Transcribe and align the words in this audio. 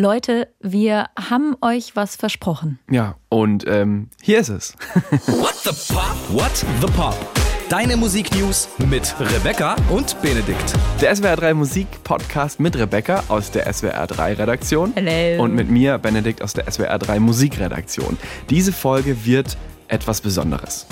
Leute, 0.00 0.46
wir 0.60 1.06
haben 1.18 1.56
euch 1.60 1.96
was 1.96 2.14
versprochen. 2.14 2.78
Ja, 2.88 3.16
und 3.30 3.66
ähm, 3.66 4.10
hier 4.22 4.38
ist 4.38 4.48
es. 4.48 4.74
What 5.26 5.56
the 5.64 5.92
Pop? 5.92 6.16
What 6.28 6.54
the 6.80 6.86
Pop? 6.92 7.16
Deine 7.68 7.96
Musiknews 7.96 8.68
mit 8.88 9.12
Rebecca 9.18 9.74
und 9.90 10.16
Benedikt. 10.22 10.72
Der 11.00 11.16
SWR 11.16 11.34
3 11.34 11.54
Musik 11.54 11.88
Podcast 12.04 12.60
mit 12.60 12.76
Rebecca 12.76 13.24
aus 13.26 13.50
der 13.50 13.72
SWR 13.72 14.06
3 14.06 14.34
Redaktion. 14.34 14.92
Hello. 14.94 15.42
Und 15.42 15.56
mit 15.56 15.68
mir, 15.68 15.98
Benedikt, 15.98 16.42
aus 16.42 16.52
der 16.52 16.70
SWR 16.70 17.00
3 17.00 17.18
Musikredaktion. 17.18 18.16
Diese 18.50 18.72
Folge 18.72 19.24
wird 19.24 19.58
etwas 19.88 20.20
Besonderes. 20.20 20.86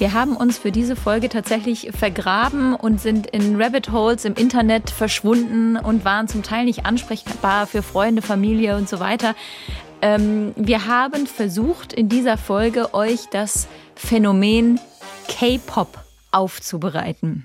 Wir 0.00 0.14
haben 0.14 0.34
uns 0.34 0.56
für 0.56 0.72
diese 0.72 0.96
Folge 0.96 1.28
tatsächlich 1.28 1.90
vergraben 1.92 2.74
und 2.74 3.02
sind 3.02 3.26
in 3.26 3.60
Rabbit 3.60 3.92
Holes 3.92 4.24
im 4.24 4.32
Internet 4.32 4.88
verschwunden 4.88 5.76
und 5.76 6.06
waren 6.06 6.26
zum 6.26 6.42
Teil 6.42 6.64
nicht 6.64 6.86
ansprechbar 6.86 7.66
für 7.66 7.82
Freunde, 7.82 8.22
Familie 8.22 8.78
und 8.78 8.88
so 8.88 8.98
weiter. 8.98 9.34
Ähm, 10.00 10.54
wir 10.56 10.86
haben 10.86 11.26
versucht, 11.26 11.92
in 11.92 12.08
dieser 12.08 12.38
Folge 12.38 12.94
euch 12.94 13.26
das 13.30 13.68
Phänomen 13.94 14.80
K-Pop 15.28 15.98
aufzubereiten. 16.30 17.44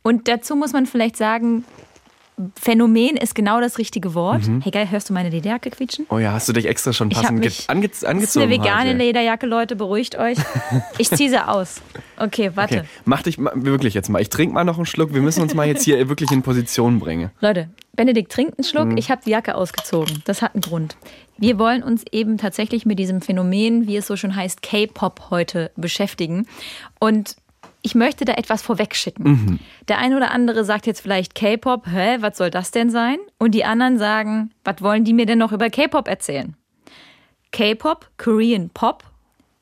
Und 0.00 0.28
dazu 0.28 0.56
muss 0.56 0.72
man 0.72 0.86
vielleicht 0.86 1.18
sagen, 1.18 1.66
Phänomen 2.58 3.16
ist 3.16 3.34
genau 3.34 3.60
das 3.60 3.78
richtige 3.78 4.14
Wort. 4.14 4.46
Mhm. 4.48 4.60
Hey 4.62 4.70
geil, 4.72 4.90
hörst 4.90 5.08
du 5.10 5.12
meine 5.12 5.30
Lederjacke 5.30 5.70
quietschen? 5.70 6.06
Oh 6.10 6.18
ja, 6.18 6.32
hast 6.32 6.48
du 6.48 6.52
dich 6.52 6.66
extra 6.66 6.92
schon 6.92 7.10
Ich 7.10 7.16
passend 7.18 7.40
ge 7.42 7.48
mich- 7.50 7.68
ange 7.68 7.88
Das 7.88 7.98
ist 7.98 8.04
angezogen? 8.04 8.44
eine 8.46 8.52
vegane 8.54 8.90
heute? 8.90 8.98
Lederjacke, 8.98 9.46
Leute, 9.46 9.76
beruhigt 9.76 10.16
euch. 10.16 10.38
Ich 10.98 11.10
ziehe 11.10 11.28
sie 11.30 11.46
aus. 11.46 11.82
Okay, 12.18 12.52
warte. 12.54 12.78
Okay, 12.80 12.86
mach 13.04 13.22
dich 13.22 13.38
mal, 13.38 13.52
wirklich 13.54 13.94
jetzt 13.94 14.08
mal. 14.08 14.20
Ich 14.20 14.30
trinke 14.30 14.54
mal 14.54 14.64
noch 14.64 14.76
einen 14.76 14.86
Schluck. 14.86 15.12
Wir 15.14 15.22
müssen 15.22 15.42
uns 15.42 15.54
mal 15.54 15.66
jetzt 15.66 15.84
hier 15.84 16.08
wirklich 16.08 16.30
in 16.30 16.42
Position 16.42 16.98
bringen. 17.00 17.30
Leute, 17.40 17.68
Benedikt 17.94 18.32
trinkt 18.32 18.52
einen 18.58 18.64
Mhm. 18.66 18.70
Schluck, 18.70 18.98
ich 18.98 19.10
habe 19.10 19.22
die 19.24 19.30
Jacke 19.30 19.54
ausgezogen. 19.54 20.22
Das 20.24 20.42
hat 20.42 20.54
einen 20.54 20.62
Grund. 20.62 20.96
Wir 21.38 21.58
wollen 21.58 21.82
uns 21.82 22.04
eben 22.12 22.38
tatsächlich 22.38 22.84
mit 22.86 22.98
diesem 22.98 23.20
Phänomen, 23.22 23.86
wie 23.86 23.96
es 23.96 24.06
so 24.06 24.16
schon 24.16 24.36
heißt, 24.36 24.62
K-Pop 24.62 25.30
heute 25.30 25.70
beschäftigen. 25.76 26.46
Und 26.98 27.36
ich 27.82 27.94
möchte 27.94 28.24
da 28.24 28.34
etwas 28.34 28.62
vorwegschicken. 28.62 29.24
Mhm. 29.24 29.58
Der 29.88 29.98
eine 29.98 30.16
oder 30.16 30.30
andere 30.32 30.64
sagt 30.64 30.86
jetzt 30.86 31.00
vielleicht 31.00 31.34
K-Pop, 31.34 31.86
hä, 31.86 32.18
was 32.20 32.36
soll 32.36 32.50
das 32.50 32.70
denn 32.70 32.90
sein? 32.90 33.18
Und 33.38 33.52
die 33.52 33.64
anderen 33.64 33.98
sagen, 33.98 34.50
was 34.64 34.82
wollen 34.82 35.04
die 35.04 35.14
mir 35.14 35.26
denn 35.26 35.38
noch 35.38 35.52
über 35.52 35.70
K-Pop 35.70 36.08
erzählen? 36.08 36.56
K-Pop, 37.52 38.10
Korean 38.18 38.70
Pop, 38.70 39.04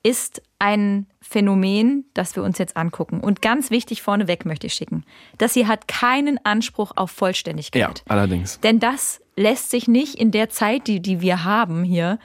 ist 0.03 0.43
ein 0.59 1.07
Phänomen, 1.21 2.05
das 2.15 2.35
wir 2.37 2.43
uns 2.43 2.59
jetzt 2.59 2.77
angucken. 2.77 3.21
Und 3.21 3.43
ganz 3.43 3.71
wichtig 3.71 4.03
vorneweg 4.03 4.45
möchte 4.47 4.67
ich 4.67 4.75
schicken, 4.75 5.05
das 5.39 5.55
hier 5.55 5.69
hat 5.69 5.89
keinen 5.89 6.45
Anspruch 6.45 6.93
auf 6.97 7.11
Ja, 7.11 7.17
Vollständigkeit. 7.17 8.03
allerdings. 8.09 8.61
Denn 8.61 8.81
das 8.81 9.21
lässt 9.37 9.71
sich 9.71 9.89
nicht 9.89 10.15
in 10.15 10.31
der 10.31 10.49
Zeit, 10.49 10.87
die, 10.87 11.01
die 11.01 11.21
wir 11.21 11.45
haben 11.45 11.85
hier, 11.85 12.19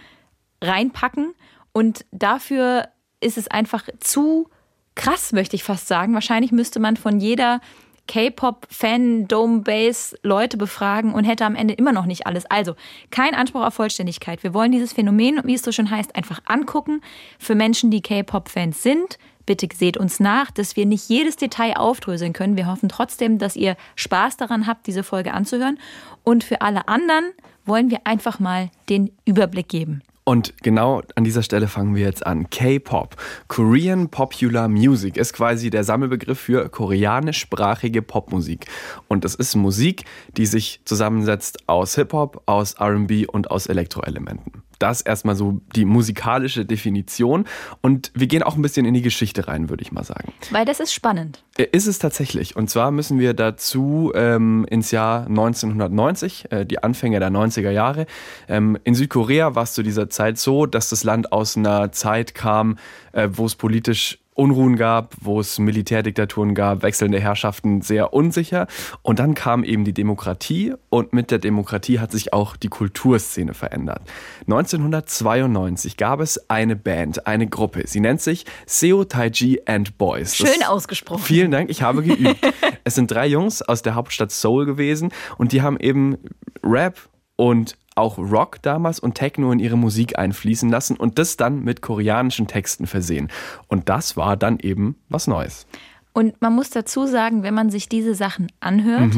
reinpacken. 0.61 1.33
Und 1.73 2.05
dafür 2.11 2.87
ist 3.19 3.37
es 3.37 3.47
einfach 3.49 3.87
zu 3.99 4.49
krass, 4.95 5.31
möchte 5.31 5.55
ich 5.55 5.63
fast 5.63 5.87
sagen. 5.87 6.13
Wahrscheinlich 6.13 6.51
müsste 6.51 6.79
man 6.79 6.97
von 6.97 7.19
jeder 7.19 7.61
K-Pop-Fan, 8.07 9.27
Dome-Base 9.27 10.17
Leute 10.23 10.57
befragen 10.57 11.13
und 11.13 11.23
hätte 11.23 11.45
am 11.45 11.55
Ende 11.55 11.73
immer 11.73 11.93
noch 11.93 12.05
nicht 12.05 12.27
alles. 12.27 12.45
Also 12.45 12.75
kein 13.11 13.33
Anspruch 13.33 13.63
auf 13.63 13.75
Vollständigkeit. 13.75 14.43
Wir 14.43 14.53
wollen 14.53 14.71
dieses 14.71 14.93
Phänomen, 14.93 15.39
wie 15.45 15.53
es 15.53 15.61
so 15.61 15.71
schön 15.71 15.89
heißt, 15.89 16.15
einfach 16.15 16.41
angucken. 16.45 17.01
Für 17.39 17.55
Menschen, 17.55 17.91
die 17.91 18.01
K-Pop-Fans 18.01 18.83
sind, 18.83 19.17
bitte 19.45 19.67
seht 19.73 19.97
uns 19.97 20.19
nach, 20.19 20.51
dass 20.51 20.75
wir 20.75 20.85
nicht 20.85 21.09
jedes 21.09 21.37
Detail 21.37 21.77
aufdröseln 21.77 22.33
können. 22.33 22.57
Wir 22.57 22.67
hoffen 22.67 22.89
trotzdem, 22.89 23.37
dass 23.37 23.55
ihr 23.55 23.77
Spaß 23.95 24.37
daran 24.37 24.67
habt, 24.67 24.85
diese 24.87 25.03
Folge 25.03 25.33
anzuhören. 25.33 25.79
Und 26.23 26.43
für 26.43 26.61
alle 26.61 26.87
anderen 26.87 27.25
wollen 27.65 27.89
wir 27.89 28.01
einfach 28.03 28.39
mal 28.39 28.69
den 28.89 29.11
Überblick 29.25 29.69
geben. 29.69 30.01
Und 30.25 30.53
genau 30.63 31.01
an 31.15 31.23
dieser 31.23 31.43
Stelle 31.43 31.67
fangen 31.67 31.95
wir 31.95 32.03
jetzt 32.03 32.25
an. 32.25 32.49
K-Pop, 32.49 33.17
Korean 33.49 34.09
Popular 34.09 34.69
Music, 34.69 35.17
ist 35.17 35.33
quasi 35.33 35.69
der 35.69 35.83
Sammelbegriff 35.83 36.39
für 36.39 36.69
koreanischsprachige 36.69 38.01
Popmusik. 38.01 38.67
Und 39.09 39.25
das 39.25 39.35
ist 39.35 39.55
Musik, 39.55 40.05
die 40.37 40.45
sich 40.45 40.79
zusammensetzt 40.85 41.67
aus 41.67 41.95
Hip-Hop, 41.95 42.43
aus 42.45 42.79
RB 42.79 43.27
und 43.27 43.51
aus 43.51 43.67
Elektroelementen. 43.67 44.63
Das 44.79 45.01
erstmal 45.01 45.35
so 45.35 45.61
die 45.75 45.85
musikalische 45.85 46.65
Definition. 46.65 47.45
Und 47.81 48.11
wir 48.13 48.27
gehen 48.27 48.43
auch 48.43 48.55
ein 48.55 48.61
bisschen 48.61 48.85
in 48.85 48.93
die 48.93 49.01
Geschichte 49.01 49.47
rein, 49.47 49.69
würde 49.69 49.83
ich 49.83 49.91
mal 49.91 50.03
sagen. 50.03 50.33
Weil 50.51 50.65
das 50.65 50.79
ist 50.79 50.93
spannend. 50.93 51.43
Äh, 51.57 51.67
Ist 51.71 51.87
es 51.87 51.99
tatsächlich. 51.99 52.55
Und 52.55 52.69
zwar 52.69 52.91
müssen 52.91 53.19
wir 53.19 53.33
dazu 53.33 54.11
ähm, 54.15 54.65
ins 54.69 54.91
Jahr 54.91 55.27
1990, 55.27 56.51
äh, 56.51 56.65
die 56.65 56.81
Anfänge 56.81 57.19
der 57.19 57.29
90er 57.29 57.71
Jahre. 57.71 58.05
Ähm, 58.47 58.77
in 58.83 58.95
Südkorea 58.95 59.55
war 59.55 59.63
es 59.63 59.73
zu 59.73 59.83
dieser 59.83 60.09
Zeit 60.09 60.37
so, 60.37 60.65
dass 60.65 60.89
das 60.89 61.03
Land 61.03 61.31
aus 61.31 61.57
einer 61.57 61.91
Zeit 61.91 62.35
kam, 62.35 62.77
äh, 63.11 63.29
wo 63.31 63.45
es 63.45 63.55
politisch 63.55 64.19
Unruhen 64.35 64.75
gab, 64.75 65.13
wo 65.21 65.39
es 65.39 65.59
Militärdiktaturen 65.59 66.55
gab, 66.55 66.81
wechselnde 66.81 67.19
Herrschaften, 67.19 67.81
sehr 67.81 68.13
unsicher. 68.13 68.67
Und 69.01 69.19
dann 69.19 69.35
kam 69.35 69.63
eben 69.63 69.83
die 69.85 69.93
Demokratie 69.93 70.73
und 70.89 71.13
mit 71.13 71.31
der 71.31 71.39
Demokratie 71.39 71.99
hat 71.99 72.11
sich 72.11 72.33
auch 72.33 72.55
die 72.57 72.69
Kulturszene 72.69 73.53
verändert. 73.53 74.01
1992 74.47 75.97
gab 75.97 76.19
es 76.19 76.49
eine 76.49 76.75
Band, 76.75 77.27
eine 77.27 77.47
Gruppe. 77.47 77.83
Sie 77.85 77.99
nennt 77.99 78.21
sich 78.21 78.45
Seo 78.65 79.03
Taiji 79.03 79.61
and 79.65 79.97
Boys. 79.97 80.37
Das- 80.37 80.53
Schön 80.53 80.63
ausgesprochen. 80.63 81.21
Vielen 81.23 81.51
Dank, 81.51 81.69
ich 81.69 81.81
habe 81.81 82.03
geübt. 82.03 82.39
es 82.83 82.95
sind 82.95 83.11
drei 83.11 83.27
Jungs 83.27 83.61
aus 83.61 83.81
der 83.81 83.95
Hauptstadt 83.95 84.31
Seoul 84.31 84.65
gewesen 84.65 85.11
und 85.37 85.51
die 85.51 85.61
haben 85.61 85.77
eben 85.79 86.17
Rap 86.63 86.97
und 87.35 87.75
auch 87.95 88.17
Rock 88.17 88.61
damals 88.61 88.99
und 88.99 89.15
Techno 89.15 89.51
in 89.51 89.59
ihre 89.59 89.77
Musik 89.77 90.17
einfließen 90.17 90.69
lassen 90.69 90.97
und 90.97 91.19
das 91.19 91.37
dann 91.37 91.63
mit 91.63 91.81
koreanischen 91.81 92.47
Texten 92.47 92.87
versehen. 92.87 93.29
Und 93.67 93.89
das 93.89 94.17
war 94.17 94.37
dann 94.37 94.59
eben 94.59 94.95
was 95.09 95.27
Neues. 95.27 95.65
Und 96.13 96.39
man 96.41 96.53
muss 96.53 96.69
dazu 96.69 97.07
sagen, 97.07 97.41
wenn 97.41 97.55
man 97.55 97.69
sich 97.71 97.89
diese 97.89 98.13
Sachen 98.13 98.51
anhört 98.59 99.15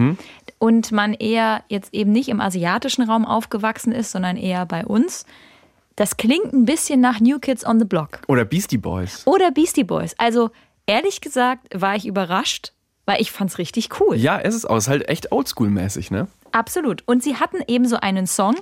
und 0.59 0.91
man 0.93 1.13
eher 1.13 1.63
jetzt 1.67 1.93
eben 1.93 2.13
nicht 2.13 2.29
im 2.29 2.39
asiatischen 2.39 3.01
Raum 3.03 3.25
aufgewachsen 3.25 3.91
ist, 3.91 4.11
sondern 4.11 4.37
eher 4.37 4.65
bei 4.65 4.85
uns, 4.85 5.25
das 5.97 6.15
klingt 6.15 6.53
ein 6.53 6.63
bisschen 6.65 7.01
nach 7.01 7.19
New 7.19 7.39
Kids 7.39 7.65
on 7.65 7.79
the 7.79 7.85
Block 7.85 8.21
Oder 8.27 8.45
Beastie 8.45 8.77
Boys. 8.77 9.27
oder 9.27 9.51
Beastie 9.51 9.83
Boys. 9.83 10.15
Also 10.17 10.51
ehrlich 10.85 11.19
gesagt 11.19 11.67
war 11.73 11.95
ich 11.95 12.05
überrascht, 12.05 12.71
weil 13.05 13.21
ich 13.21 13.31
fand's 13.31 13.57
richtig 13.57 13.89
cool. 13.99 14.15
Ja, 14.15 14.39
es 14.39 14.55
ist 14.55 14.65
auch. 14.65 14.77
Es 14.77 14.85
ist 14.85 14.89
halt 14.89 15.09
echt 15.09 15.31
oldschool-mäßig, 15.31 16.11
ne? 16.11 16.27
Absolut. 16.55 17.03
Und 17.05 17.21
sie 17.21 17.35
hatten 17.35 17.57
eben 17.67 17.85
so 17.85 17.97
einen 17.97 18.27
Song, 18.27 18.55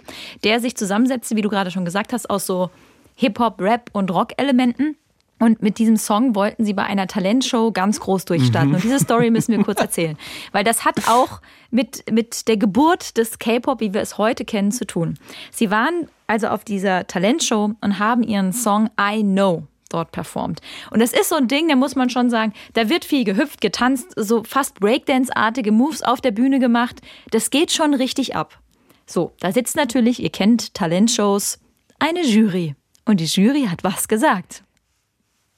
der 0.44 0.60
sich 0.60 0.76
zusammensetzte, 0.76 1.36
wie 1.36 1.44
du 1.44 1.50
gerade 1.50 1.70
schon 1.70 1.86
gesagt 1.86 2.12
hast, 2.12 2.28
aus 2.28 2.48
so 2.48 2.72
Hip-Hop, 3.16 3.62
Rap 3.62 3.92
und 3.94 4.10
Rock-Elementen. 4.10 4.98
Und 5.38 5.62
mit 5.62 5.78
diesem 5.78 5.98
Song 5.98 6.34
wollten 6.34 6.66
sie 6.66 6.74
bei 6.74 6.84
einer 6.84 7.06
Talentshow 7.06 7.72
ganz 7.72 8.00
groß 8.00 8.26
durchstarten. 8.26 8.74
Und 8.74 8.84
diese 8.84 8.98
Story 8.98 9.30
müssen 9.30 9.56
wir 9.56 9.64
kurz 9.64 9.80
erzählen. 9.82 10.18
Weil 10.54 10.64
das 10.64 10.86
hat 10.86 11.08
auch 11.08 11.40
mit, 11.70 12.10
mit 12.12 12.48
der 12.48 12.58
Geburt 12.58 13.18
des 13.18 13.38
K-Pop, 13.38 13.80
wie 13.80 13.94
wir 13.94 14.02
es 14.02 14.18
heute 14.18 14.44
kennen, 14.44 14.72
zu 14.72 14.88
tun. 14.88 15.20
Sie 15.52 15.70
waren 15.70 16.08
also 16.26 16.48
auf 16.48 16.64
dieser 16.64 17.06
Talentshow 17.06 17.74
und 17.80 18.00
haben 18.00 18.24
ihren 18.24 18.54
Song 18.54 18.90
I 19.00 19.22
Know 19.22 19.68
dort 19.94 20.12
performt. 20.12 20.62
Und 20.92 21.02
das 21.02 21.14
ist 21.14 21.30
so 21.30 21.36
ein 21.36 21.48
Ding, 21.48 21.68
da 21.70 21.76
muss 21.76 21.96
man 21.96 22.10
schon 22.10 22.30
sagen, 22.30 22.54
da 22.74 22.90
wird 22.90 23.06
viel 23.06 23.24
gehüpft, 23.24 23.62
getanzt, 23.62 24.14
so 24.16 24.44
fast 24.44 24.80
Breakdance-artige 24.80 25.72
Moves 25.72 26.02
auf 26.02 26.22
der 26.22 26.32
Bühne 26.32 26.60
gemacht. 26.60 27.02
Das 27.32 27.50
geht 27.50 27.72
schon 27.72 27.94
richtig 27.94 28.36
ab. 28.36 28.60
So, 29.06 29.34
da 29.40 29.52
sitzt 29.52 29.76
natürlich, 29.76 30.22
ihr 30.22 30.30
kennt 30.30 30.74
Talentshows, 30.74 31.60
eine 32.00 32.24
Jury. 32.24 32.76
Und 33.06 33.20
die 33.20 33.26
Jury 33.26 33.68
hat 33.70 33.84
was 33.84 34.08
gesagt. 34.08 34.64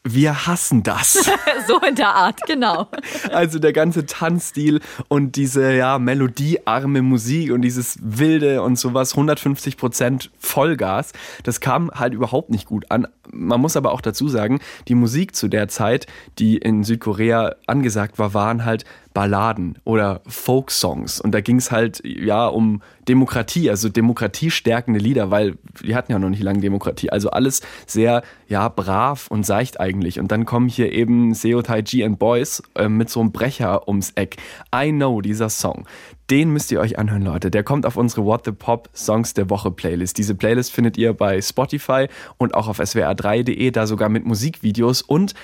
Wir 0.07 0.45
hassen 0.45 0.83
das. 0.83 1.29
So 1.67 1.79
in 1.79 1.95
der 1.95 2.13
Art, 2.13 2.41
genau. 2.45 2.89
Also 3.31 3.57
der 3.57 3.73
ganze 3.73 4.05
Tanzstil 4.05 4.81
und 5.07 5.35
diese 5.35 5.73
ja 5.73 5.97
melodiearme 5.97 7.01
Musik 7.01 7.51
und 7.51 7.63
dieses 7.63 7.97
wilde 8.01 8.61
und 8.61 8.77
sowas 8.77 9.13
150 9.13 9.77
Prozent 9.77 10.29
Vollgas, 10.38 11.11
das 11.41 11.59
kam 11.59 11.90
halt 11.90 12.13
überhaupt 12.13 12.52
nicht 12.52 12.67
gut 12.67 12.91
an. 12.91 13.07
Man 13.31 13.59
muss 13.61 13.75
aber 13.75 13.93
auch 13.93 14.02
dazu 14.02 14.28
sagen, 14.28 14.59
die 14.87 14.93
Musik 14.93 15.35
zu 15.35 15.47
der 15.47 15.69
Zeit, 15.69 16.05
die 16.37 16.58
in 16.58 16.84
Südkorea 16.84 17.55
angesagt 17.66 18.19
war, 18.19 18.35
waren 18.35 18.63
halt 18.63 18.85
Balladen 19.16 19.79
oder 19.85 20.22
Folksongs 20.28 21.22
und 21.22 21.32
da 21.32 21.40
ging 21.41 21.56
es 21.56 21.72
halt 21.72 22.03
ja 22.06 22.46
um 22.47 22.82
Demokratie, 23.08 23.70
also 23.70 23.88
demokratiestärkende 23.88 25.00
Lieder, 25.00 25.32
weil 25.32 25.56
wir 25.79 25.96
hatten 25.96 26.12
ja 26.12 26.20
noch 26.20 26.29
nicht 26.29 26.44
lange 26.44 26.59
Demokratie, 26.59 27.09
also 27.09 27.29
alles 27.29 27.62
sehr 27.88 28.23
ja 28.50 28.67
brav 28.67 29.28
und 29.29 29.46
seicht 29.46 29.79
eigentlich 29.79 30.20
und 30.20 30.32
dann 30.32 30.46
kommen 30.46 30.67
hier 30.67 30.91
eben 30.91 31.34
Seo 31.34 31.62
Taiji 31.62 32.03
and 32.03 32.20
Boys 32.20 32.62
äh, 32.76 32.90
mit 32.90 33.09
so 33.09 33.22
einem 33.22 33.32
Brecher 33.32 33.88
ums 33.88 34.12
Eck. 34.16 34.35
I 34.76 34.91
Know, 34.91 35.22
dieser 35.22 35.50
Song. 35.50 35.88
Den 36.29 36.50
müsst 36.50 36.72
ihr 36.72 36.79
euch 36.79 36.97
anhören, 36.97 37.22
Leute. 37.22 37.52
Der 37.52 37.64
kommt 37.64 37.85
auf 37.85 37.97
unsere 37.97 38.26
What 38.26 38.46
the 38.46 38.52
Pop 38.52 38.90
Songs 38.96 39.35
der 39.35 39.50
Woche 39.52 39.70
Playlist. 39.70 40.18
Diese 40.18 40.34
Playlist 40.34 40.72
findet 40.72 40.97
ihr 40.97 41.14
bei 41.14 41.40
Spotify 41.40 42.08
und 42.38 42.56
auch 42.56 42.68
auf 42.68 42.79
swr3.de, 42.79 43.70
da 43.70 43.85
sogar 43.85 44.09
mit 44.09 44.26
Musikvideos 44.26 45.03
und 45.03 45.35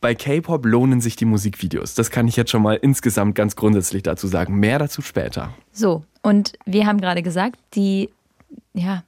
bei 0.00 0.14
K-Pop 0.14 0.64
lohnen 0.66 1.00
sich 1.00 1.16
die 1.16 1.24
Musikvideos. 1.24 1.94
Das 1.94 2.10
kann 2.10 2.28
ich 2.28 2.36
jetzt 2.36 2.50
schon 2.50 2.62
mal 2.62 2.74
insgesamt 2.74 3.34
ganz 3.34 3.56
grundsätzlich 3.56 4.02
dazu 4.02 4.26
sagen. 4.26 4.56
Mehr 4.56 4.78
dazu 4.78 5.02
später. 5.02 5.54
So, 5.72 6.04
und 6.22 6.52
wir 6.64 6.86
haben 6.86 7.00
gerade 7.00 7.22
gesagt, 7.22 7.58
die 7.74 8.10
ja, 8.74 9.02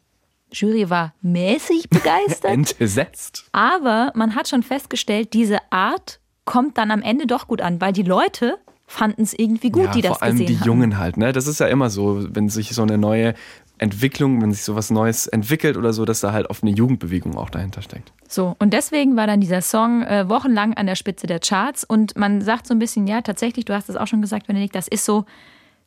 Jury 0.52 0.90
war 0.90 1.14
mäßig 1.20 1.88
begeistert. 1.90 2.81
Entsetzt. 2.81 3.46
Aber 3.52 4.12
man 4.14 4.35
hat 4.35 4.49
schon 4.49 4.62
festgestellt, 4.62 5.35
diese 5.35 5.58
Art 5.70 6.20
kommt 6.44 6.79
dann 6.79 6.90
am 6.90 7.02
Ende 7.02 7.26
doch 7.26 7.46
gut 7.46 7.61
an, 7.61 7.81
weil 7.81 7.93
die 7.93 8.02
Leute 8.02 8.58
fanden 8.87 9.23
es 9.23 9.35
irgendwie 9.35 9.70
gut, 9.70 9.85
ja, 9.85 9.90
die 9.90 10.00
das 10.00 10.12
vor 10.12 10.23
allem 10.23 10.38
gesehen 10.38 10.46
die 10.46 10.61
haben. 10.61 10.67
Jungen 10.67 10.99
halt, 10.99 11.19
ne? 11.19 11.32
Das 11.32 11.46
ist 11.46 11.61
ja 11.61 11.67
immer 11.67 11.90
so, 11.90 12.26
wenn 12.31 12.49
sich 12.49 12.70
so 12.70 12.82
eine 12.82 12.96
neue 12.96 13.35
Entwicklung, 13.78 14.40
wenn 14.42 14.52
sich 14.52 14.62
so 14.62 14.75
was 14.75 14.90
Neues 14.90 15.26
entwickelt 15.26 15.76
oder 15.76 15.92
so, 15.92 16.04
dass 16.04 16.20
da 16.20 16.32
halt 16.32 16.50
oft 16.50 16.62
eine 16.62 16.72
Jugendbewegung 16.72 17.36
auch 17.36 17.50
dahinter 17.50 17.82
steckt. 17.82 18.12
So, 18.28 18.56
und 18.58 18.72
deswegen 18.72 19.16
war 19.16 19.26
dann 19.26 19.40
dieser 19.40 19.62
Song 19.62 20.02
äh, 20.02 20.28
wochenlang 20.28 20.75
an 20.75 20.86
der 20.86 20.96
Spitze 20.96 21.26
der 21.26 21.40
Charts 21.40 21.84
und 21.84 22.16
man 22.16 22.40
sagt 22.40 22.66
so 22.66 22.75
ein 22.75 22.78
bisschen, 22.78 23.06
ja, 23.06 23.20
tatsächlich, 23.22 23.64
du 23.64 23.75
hast 23.75 23.88
es 23.88 23.96
auch 23.96 24.06
schon 24.06 24.20
gesagt, 24.20 24.46
Benedikt, 24.46 24.75
das 24.75 24.88
ist 24.88 25.04
so 25.04 25.25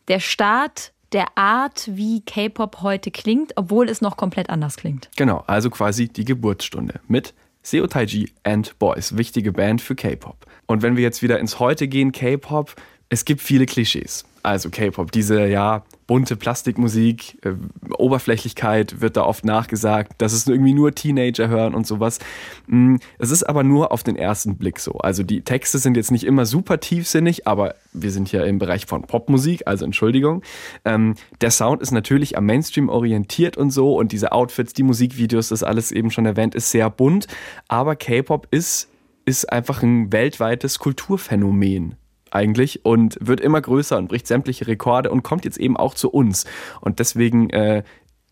der 0.07 0.19
Start 0.19 0.93
der 1.11 1.37
Art, 1.37 1.89
wie 1.91 2.21
K-Pop 2.21 2.81
heute 2.81 3.11
klingt, 3.11 3.53
obwohl 3.57 3.89
es 3.89 4.01
noch 4.01 4.17
komplett 4.17 4.49
anders 4.49 4.77
klingt. 4.77 5.09
Genau, 5.17 5.43
also 5.47 5.69
quasi 5.69 6.07
die 6.07 6.25
Geburtsstunde 6.25 7.01
mit 7.07 7.33
Seo 7.63 7.85
Taiji 7.85 8.31
and 8.43 8.77
Boys, 8.79 9.17
wichtige 9.17 9.51
Band 9.51 9.81
für 9.81 9.95
K-Pop. 9.95 10.45
Und 10.65 10.81
wenn 10.81 10.95
wir 10.95 11.03
jetzt 11.03 11.21
wieder 11.21 11.39
ins 11.39 11.59
Heute 11.59 11.87
gehen, 11.87 12.11
K-Pop, 12.11 12.75
es 13.11 13.25
gibt 13.25 13.41
viele 13.41 13.65
Klischees. 13.65 14.23
Also 14.41 14.69
K-Pop, 14.69 15.11
diese 15.11 15.45
ja 15.45 15.83
bunte 16.07 16.37
Plastikmusik, 16.37 17.37
äh, 17.43 17.51
Oberflächlichkeit 17.97 19.01
wird 19.01 19.17
da 19.17 19.23
oft 19.23 19.43
nachgesagt, 19.43 20.13
dass 20.17 20.31
es 20.31 20.47
irgendwie 20.47 20.73
nur 20.73 20.95
Teenager 20.95 21.49
hören 21.49 21.75
und 21.75 21.85
sowas. 21.85 22.19
Mm, 22.67 22.95
Es 23.19 23.29
ist 23.29 23.43
aber 23.43 23.63
nur 23.63 23.91
auf 23.91 24.03
den 24.03 24.15
ersten 24.15 24.55
Blick 24.55 24.79
so. 24.79 24.93
Also 24.93 25.23
die 25.23 25.41
Texte 25.41 25.77
sind 25.77 25.97
jetzt 25.97 26.09
nicht 26.09 26.23
immer 26.23 26.45
super 26.45 26.79
tiefsinnig, 26.79 27.47
aber 27.47 27.75
wir 27.91 28.11
sind 28.11 28.31
ja 28.31 28.45
im 28.45 28.59
Bereich 28.59 28.85
von 28.85 29.01
Popmusik, 29.01 29.63
also 29.65 29.83
Entschuldigung. 29.83 30.41
Ähm, 30.85 31.15
der 31.41 31.51
Sound 31.51 31.81
ist 31.81 31.91
natürlich 31.91 32.37
am 32.37 32.45
Mainstream 32.45 32.87
orientiert 32.87 33.57
und 33.57 33.71
so 33.71 33.97
und 33.97 34.13
diese 34.13 34.31
Outfits, 34.31 34.71
die 34.71 34.83
Musikvideos, 34.83 35.49
das 35.49 35.63
alles 35.63 35.91
eben 35.91 36.11
schon 36.11 36.25
erwähnt, 36.25 36.55
ist 36.55 36.71
sehr 36.71 36.89
bunt. 36.89 37.27
Aber 37.67 37.97
K-Pop 37.97 38.47
ist, 38.51 38.87
ist 39.25 39.51
einfach 39.51 39.83
ein 39.83 40.13
weltweites 40.13 40.79
Kulturphänomen 40.79 41.97
eigentlich 42.31 42.85
und 42.85 43.17
wird 43.21 43.39
immer 43.41 43.61
größer 43.61 43.97
und 43.97 44.07
bricht 44.07 44.27
sämtliche 44.27 44.67
Rekorde 44.67 45.11
und 45.11 45.23
kommt 45.23 45.45
jetzt 45.45 45.57
eben 45.57 45.77
auch 45.77 45.93
zu 45.93 46.09
uns. 46.09 46.45
Und 46.79 46.99
deswegen 46.99 47.49
äh, 47.51 47.83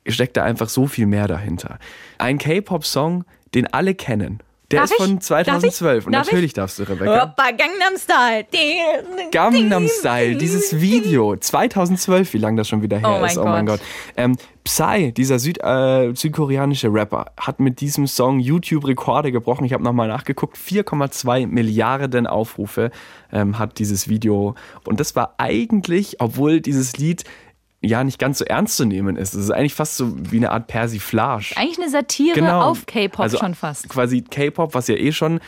steckt 0.07 0.38
da 0.38 0.44
einfach 0.44 0.69
so 0.69 0.88
viel 0.88 1.06
mehr 1.06 1.28
dahinter. 1.28 1.80
Ein 2.18 2.38
K-Pop-Song, 2.38 3.25
den 3.54 3.68
alle 3.68 3.96
kennen. 3.96 4.40
Der 4.72 4.81
Darf 4.81 4.92
ist 4.92 4.98
von 4.98 5.16
ich? 5.16 5.22
2012 5.22 6.06
und 6.06 6.12
Darf 6.12 6.28
ich? 6.28 6.31
natürlich 6.31 6.54
darfst 6.54 6.78
du, 6.78 6.84
Rebecca. 6.84 7.24
Hoppa, 7.24 7.50
Gangnam 7.51 7.98
Style. 7.98 8.46
Gangnam 9.31 9.88
Style, 9.88 10.36
dieses 10.36 10.80
Video, 10.80 11.36
2012, 11.36 12.34
wie 12.34 12.38
lange 12.38 12.57
das 12.57 12.68
schon 12.68 12.84
wieder 12.84 13.00
her 13.00 13.10
Oh 13.10 13.19
mein 13.19 13.30
ist, 13.31 13.38
oh 13.40 13.45
mein 13.45 13.66
Gott. 13.66 13.80
Gott. 13.80 13.88
Ähm, 14.16 14.38
Psy, 14.69 15.12
dieser 15.13 15.39
Süd, 15.39 15.57
äh, 15.63 16.13
südkoreanische 16.13 16.94
Rapper, 16.94 17.31
hat 17.39 17.60
mit 17.60 17.81
diesem 17.81 18.06
Song 18.06 18.39
YouTube-Rekorde 18.39 19.31
gebrochen. 19.31 19.66
Ich 19.66 19.74
habe 19.74 19.83
nochmal 19.83 20.07
nachgeguckt, 20.07 20.57
4,2 20.57 21.48
Milliarden 21.48 22.27
Aufrufe 22.27 22.92
ähm, 23.33 23.57
hat 23.57 23.80
dieses 23.80 24.10
Video. 24.10 24.54
Und 24.86 25.00
das 25.00 25.16
war 25.16 25.33
eigentlich, 25.39 26.21
obwohl 26.21 26.62
dieses 26.62 26.98
Lied 26.98 27.24
ja 27.81 28.04
nicht 28.04 28.19
ganz 28.19 28.38
so 28.38 28.45
ernst 28.45 28.77
zu 28.77 28.86
nehmen 28.86 29.16
ist. 29.16 29.33
Es 29.33 29.45
ist 29.45 29.50
eigentlich 29.50 29.74
fast 29.74 29.98
so 29.98 30.13
wie 30.31 30.38
eine 30.38 30.51
Art 30.51 30.68
Persiflage. 30.68 31.56
Eigentlich 31.57 31.80
eine 31.80 31.89
Satire 31.89 32.36
Genau. 32.36 32.62
auf 32.62 32.86
K-Pop 32.86 33.21
Also 33.21 33.39
schon 33.39 33.56
fast. 33.56 33.89
Quasi 33.89 34.21
K-Pop, 34.21 34.75
was 34.75 34.88
ja 34.88 34.95
eh 34.98 35.12
schon 35.12 35.39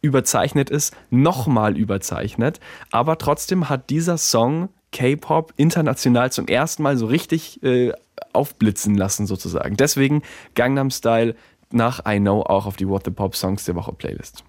überzeichnet 0.00 0.70
ist, 0.70 0.96
nochmal 1.10 1.76
überzeichnet. 1.76 2.60
Aber 2.90 3.18
trotzdem 3.18 3.68
hat 3.68 3.90
dieser 3.90 4.16
Song 4.16 4.70
K-Pop 4.92 5.52
international 5.56 6.32
zum 6.32 6.48
ersten 6.48 6.82
Mal 6.82 6.96
so 6.96 7.04
richtig 7.04 7.62
äh, 7.62 7.92
aufblitzen 8.32 8.96
lassen, 8.96 9.26
sozusagen. 9.26 9.76
Deswegen 9.76 10.22
Gangnam 10.54 10.90
Style 10.90 11.34
nach 11.70 12.04
I 12.06 12.18
Know 12.18 12.42
auch 12.42 12.66
auf 12.66 12.76
die 12.76 12.88
What 12.88 13.04
the 13.04 13.10
Pop 13.10 13.36
Songs 13.36 13.64
der 13.64 13.74
Woche 13.74 13.92
Playlist. 13.92 14.44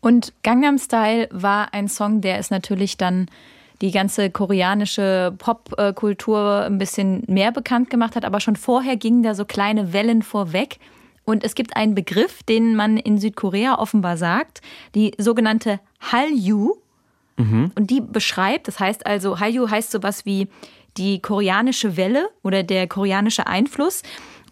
Und 0.00 0.32
Gangnam 0.42 0.78
Style 0.78 1.28
war 1.32 1.74
ein 1.74 1.88
Song, 1.88 2.20
der 2.20 2.38
es 2.38 2.50
natürlich 2.50 2.96
dann 2.96 3.26
die 3.82 3.90
ganze 3.90 4.30
koreanische 4.30 5.34
Popkultur 5.38 6.62
ein 6.64 6.78
bisschen 6.78 7.24
mehr 7.26 7.52
bekannt 7.52 7.90
gemacht 7.90 8.16
hat. 8.16 8.24
Aber 8.24 8.40
schon 8.40 8.56
vorher 8.56 8.96
gingen 8.96 9.22
da 9.22 9.34
so 9.34 9.44
kleine 9.44 9.92
Wellen 9.92 10.22
vorweg. 10.22 10.78
Und 11.24 11.44
es 11.44 11.54
gibt 11.54 11.76
einen 11.76 11.94
Begriff, 11.94 12.42
den 12.44 12.76
man 12.76 12.96
in 12.96 13.18
Südkorea 13.18 13.78
offenbar 13.78 14.16
sagt, 14.16 14.62
die 14.94 15.12
sogenannte 15.18 15.80
Hallyu. 16.00 16.76
Und 17.38 17.90
die 17.90 18.00
beschreibt, 18.00 18.66
das 18.66 18.80
heißt 18.80 19.04
also, 19.04 19.40
Hallyu 19.40 19.68
heißt 19.68 19.90
sowas 19.90 20.24
wie 20.24 20.48
die 20.96 21.20
koreanische 21.20 21.96
Welle 21.96 22.28
oder 22.42 22.62
der 22.62 22.86
koreanische 22.86 23.46
Einfluss. 23.46 24.02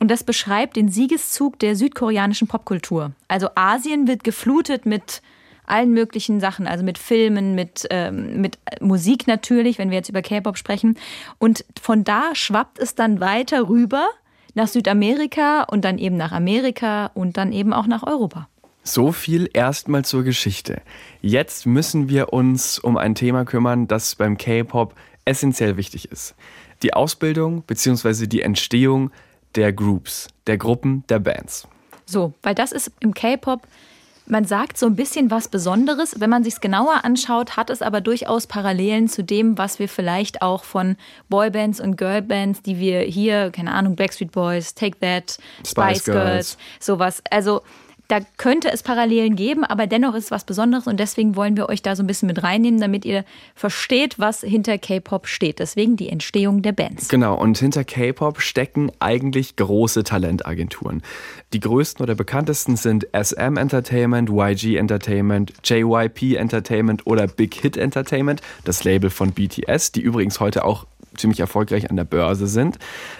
Und 0.00 0.11
das 0.11 0.25
beschreibt 0.25 0.76
den 0.76 0.88
Siegeszug 0.88 1.58
der 1.58 1.76
südkoreanischen 1.76 2.49
Popkultur. 2.49 3.12
Also 3.29 3.49
Asien 3.55 4.08
wird 4.08 4.25
geflutet 4.25 4.87
mit 4.87 5.23
allen 5.67 5.93
möglichen 5.93 6.41
Sachen, 6.41 6.67
also 6.67 6.85
mit 6.85 6.99
Filmen, 6.99 7.55
mit, 7.55 7.87
ähm, 7.91 8.41
mit 8.41 8.58
Musik 8.81 9.26
natürlich, 9.26 9.79
wenn 9.79 9.91
wir 9.91 9.96
jetzt 9.96 10.08
über 10.08 10.23
K-Pop 10.23 10.58
sprechen. 10.58 10.99
Und 11.38 11.64
von 11.81 12.05
da 12.05 12.35
schwappt 12.35 12.79
es 12.79 12.94
dann 12.94 13.20
weiter 13.20 13.69
rüber 13.69 14.08
nach 14.55 14.69
Südamerika 14.69 15.62
und 15.62 15.85
dann 15.85 15.99
eben 15.99 16.17
nach 16.17 16.32
Amerika 16.32 17.06
und 17.14 17.37
dann 17.37 17.52
eben 17.52 17.73
auch 17.73 17.87
nach 17.87 18.02
Europa. 18.02 18.49
So 18.82 19.12
viel 19.12 19.49
erstmal 19.52 20.05
zur 20.05 20.25
Geschichte. 20.25 20.82
Jetzt 21.23 21.64
müssen 21.64 22.11
wir 22.11 22.35
uns 22.35 22.79
um 22.79 22.99
ein 22.99 23.14
Thema 23.14 23.46
kümmern, 23.46 23.88
das 23.88 24.14
beim 24.14 24.37
K-Pop 24.37 24.94
essentiell 25.25 25.76
wichtig 25.76 26.11
ist. 26.11 26.35
Die 26.82 26.94
Ausbildung 26.94 27.62
bzw. 27.62 28.26
die 28.26 28.43
Entstehung 28.43 29.11
der 29.55 29.73
Groups, 29.73 30.29
der 30.47 30.59
Gruppen, 30.59 31.05
der 31.09 31.19
Bands. 31.21 31.67
So, 32.06 32.35
weil 32.43 32.55
das 32.55 32.73
ist 32.73 32.93
im 33.00 33.15
K-Pop, 33.15 33.67
man 34.26 34.47
sagt 34.47 34.79
so 34.79 34.87
ein 34.87 34.97
bisschen 34.97 35.31
was 35.31 35.49
Besonderes. 35.49 36.19
Wenn 36.19 36.31
man 36.31 36.44
sich 36.44 36.55
es 36.55 36.61
genauer 36.61 37.05
anschaut, 37.05 37.56
hat 37.56 37.69
es 37.69 37.82
aber 37.82 38.00
durchaus 38.00 38.47
Parallelen 38.47 39.06
zu 39.06 39.23
dem, 39.23 39.59
was 39.59 39.79
wir 39.79 39.88
vielleicht 39.88 40.41
auch 40.41 40.65
von 40.65 40.97
Boybands 41.29 41.79
und 41.79 41.97
Girlbands, 41.97 42.62
die 42.62 42.79
wir 42.79 43.00
hier, 43.00 43.50
keine 43.50 43.73
Ahnung, 43.73 43.97
Backstreet 43.97 44.32
Boys, 44.32 44.75
Take 44.75 44.99
That, 45.00 45.38
Spice, 45.59 45.70
Spice 45.70 46.05
Girls, 46.05 46.06
Girls. 46.17 46.59
sowas. 46.81 47.23
Also 47.31 47.62
da 48.15 48.21
könnte 48.37 48.71
es 48.71 48.85
Parallelen 48.85 49.35
geben, 49.35 49.65
aber 49.65 49.89
dennoch 49.89 50.15
ist 50.15 50.27
es 50.27 50.31
was 50.31 50.45
Besonderes 50.45 50.87
und 50.87 51.01
deswegen 51.01 51.35
wollen 51.35 51.57
wir 51.57 51.69
euch 51.69 51.83
da 51.83 51.97
so 51.97 52.05
ein 52.05 52.07
bisschen 52.07 52.29
mit 52.29 52.45
reinnehmen, 52.45 52.81
damit 52.81 53.05
ihr 53.05 53.25
versteht, 53.57 54.21
was 54.21 54.43
hinter 54.43 54.79
K-Pop 54.79 55.27
steht. 55.27 55.59
Deswegen 55.59 55.97
die 55.97 56.09
Entstehung 56.09 56.63
der 56.63 56.71
Bands. 56.71 57.09
Genau, 57.09 57.37
und 57.37 57.59
hinter 57.59 57.83
K-Pop 57.83 58.41
stecken 58.41 58.93
eigentlich 59.01 59.57
große 59.57 60.05
Talentagenturen. 60.05 61.03
Die 61.53 61.59
größten 61.59 62.05
oder 62.05 62.15
bekanntesten 62.15 62.77
sind 62.77 63.09
SM 63.13 63.56
Entertainment, 63.56 64.31
YG 64.31 64.77
Entertainment, 64.77 65.53
JYP 65.65 66.37
Entertainment 66.37 67.09
oder 67.09 67.27
Big 67.27 67.55
Hit 67.55 67.77
Entertainment, 67.77 68.43
das 68.63 68.85
Label 68.85 69.11
von 69.11 69.33
BTS, 69.33 69.91
die 69.91 70.03
übrigens 70.03 70.39
heute 70.39 70.65
auch 70.65 70.87
ziemlich 71.17 71.41
erfolgreich 71.41 71.91
an 71.91 71.97
der 71.97 72.05
Börse 72.05 72.47
sind. 72.47 72.79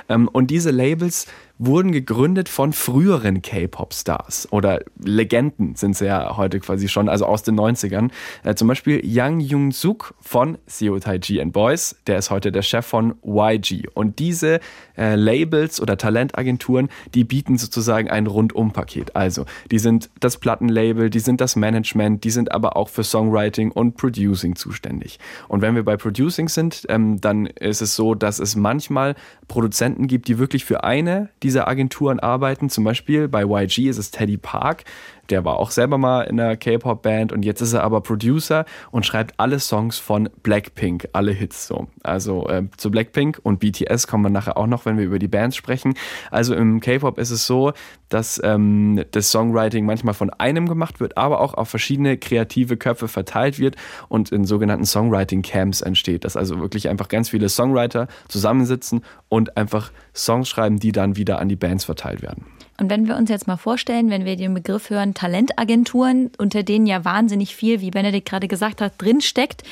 Ähm, 0.09 0.29
Und 0.29 0.51
diese 0.51 0.71
Labels 0.71 1.27
wurden 1.59 1.93
gegründet 1.93 2.49
von 2.49 2.73
früheren 2.73 3.41
K-Pop-Stars 3.41 4.49
oder 4.51 4.81
Legenden 4.99 5.77
sind 5.77 5.97
sie 5.97 6.07
ja 6.07 6.37
heute 6.37 6.59
quasi 6.59 6.89
schon, 6.89 7.09
also 7.09 7.27
aus 7.27 7.45
den 7.45 7.59
90ern. 7.59 8.11
Äh, 8.43 8.55
zum 8.57 8.69
Beispiel 8.69 9.01
Yang 9.05 9.41
Jung-suk 9.41 10.15
von 10.21 10.59
Seo 10.67 10.99
Taiji 10.99 11.41
and 11.41 11.53
Boys, 11.53 11.97
der 12.09 12.19
ist 12.19 12.31
heute 12.31 12.51
der 12.51 12.63
Chef 12.63 12.85
von 12.85 13.15
YG. 13.25 13.87
Und 13.95 14.19
diese 14.19 14.59
äh, 14.97 15.15
Labels 15.15 15.81
oder 15.81 15.97
Talentagenturen, 15.97 16.89
die 17.15 17.23
bieten 17.23 17.57
sozusagen 17.57 18.11
ein 18.11 18.27
Rundum-Paket. 18.27 19.15
Also, 19.15 19.45
die 19.71 19.79
sind 19.79 20.11
das 20.19 20.39
Plattenlabel, 20.39 21.09
die 21.09 21.21
sind 21.21 21.41
das 21.41 21.55
Management, 21.55 22.25
die 22.25 22.31
sind 22.31 22.51
aber 22.51 22.77
auch 22.77 22.89
für 22.89 23.05
Songwriting 23.05 23.71
und 23.71 23.97
Producing 23.97 24.57
zuständig. 24.57 25.21
Und 25.47 25.63
wenn 25.63 25.77
wir 25.77 25.85
bei 25.85 25.97
Producing 25.97 26.49
sind, 26.49 26.85
ähm, 26.89 27.21
dann 27.21 27.47
ist 27.47 27.81
es 27.81 27.95
so, 27.95 28.17
dass 28.17 28.41
es 28.41 28.57
manchmal 28.57 29.15
Produzenten 29.47 30.09
gibt, 30.09 30.27
die 30.27 30.39
wirklich 30.39 30.65
für 30.65 30.83
eine 30.83 31.29
dieser 31.45 31.69
Agenturen 31.69 32.19
arbeiten. 32.19 32.71
Zum 32.71 32.83
Beispiel 32.83 33.29
bei 33.29 33.45
YG 33.45 33.89
ist 33.89 33.99
es 33.99 34.11
Teddy 34.11 34.37
Park. 34.37 34.85
Der 35.31 35.45
war 35.45 35.57
auch 35.57 35.71
selber 35.71 35.99
mal 35.99 36.23
in 36.23 36.38
einer 36.38 36.57
K-Pop-Band 36.57 37.33
und 37.33 37.45
jetzt 37.45 37.61
ist 37.61 37.73
er 37.73 37.83
aber 37.83 38.00
Producer 38.00 38.64
und 38.90 39.07
schreibt 39.07 39.35
alle 39.38 39.59
Songs 39.59 39.99
von 39.99 40.28
Blackpink, 40.43 41.09
alle 41.12 41.33
Hits 41.33 41.66
so. 41.66 41.88
Also 42.02 42.49
äh, 42.49 42.64
zu 42.76 42.90
Blackpink 42.90 43.40
und 43.43 43.61
BTS 43.61 44.07
kommen 44.07 44.25
wir 44.25 44.31
nachher 44.31 44.57
auch 44.57 44.66
noch, 44.66 44.85
wenn 44.85 44.99
wir 44.99 45.04
über 45.04 45.19
die 45.19 45.28
Bands 45.28 45.57
sprechen. 45.57 45.95
Also 46.31 46.54
im 46.54 46.81
K-Pop 46.81 47.19
ist 47.19 47.31
es 47.31 47.47
so, 47.47 47.73
dass 48.09 48.40
ähm, 48.45 49.04
das 49.11 49.31
Songwriting 49.31 49.87
manchmal 49.87 50.14
von 50.14 50.31
einem 50.31 50.69
gemacht 50.69 51.00
wird, 51.00 51.16
aber 51.16 51.40
auch 51.40 51.54
auf 51.54 51.69
verschiedene 51.69 52.16
kreative 52.19 52.76
Köpfe 52.76 53.09
verteilt 53.09 53.59
wird 53.59 53.76
und 54.09 54.31
in 54.31 54.45
sogenannten 54.45 54.85
Songwriting-Camps 54.85 55.81
entsteht. 55.81 56.25
Dass 56.25 56.37
also 56.37 56.61
wirklich 56.61 56.88
einfach 56.88 57.09
ganz 57.09 57.31
viele 57.31 57.49
Songwriter 57.49 58.09
zusammensitzen 58.28 59.02
und 59.28 59.57
einfach 59.57 59.90
Songs 60.14 60.49
schreiben, 60.49 60.78
die 60.78 60.93
dann 60.93 61.16
wieder 61.16 61.38
an 61.38 61.49
die 61.49 61.57
Bands 61.57 61.85
verteilt 61.85 62.23
werden. 62.23 62.45
Und 62.78 62.90
wenn 62.90 63.07
wir 63.07 63.16
uns 63.16 63.31
jetzt 63.31 63.47
mal 63.47 63.57
vorstellen, 63.57 64.11
wenn 64.11 64.25
wir 64.25 64.37
den 64.37 64.54
Begriff 64.54 64.90
hören, 64.90 65.14
Talentagenturen, 65.14 66.33
unter 66.38 66.62
denen 66.62 66.87
ja 66.87 67.04
wahnsinnig 67.04 67.54
viel, 67.54 67.81
wie 67.81 67.90
Benedikt 67.90 68.28
gerade 68.28 68.49
gesagt 68.49 68.81
hat, 68.81 68.95
drinsteckt, 68.99 69.62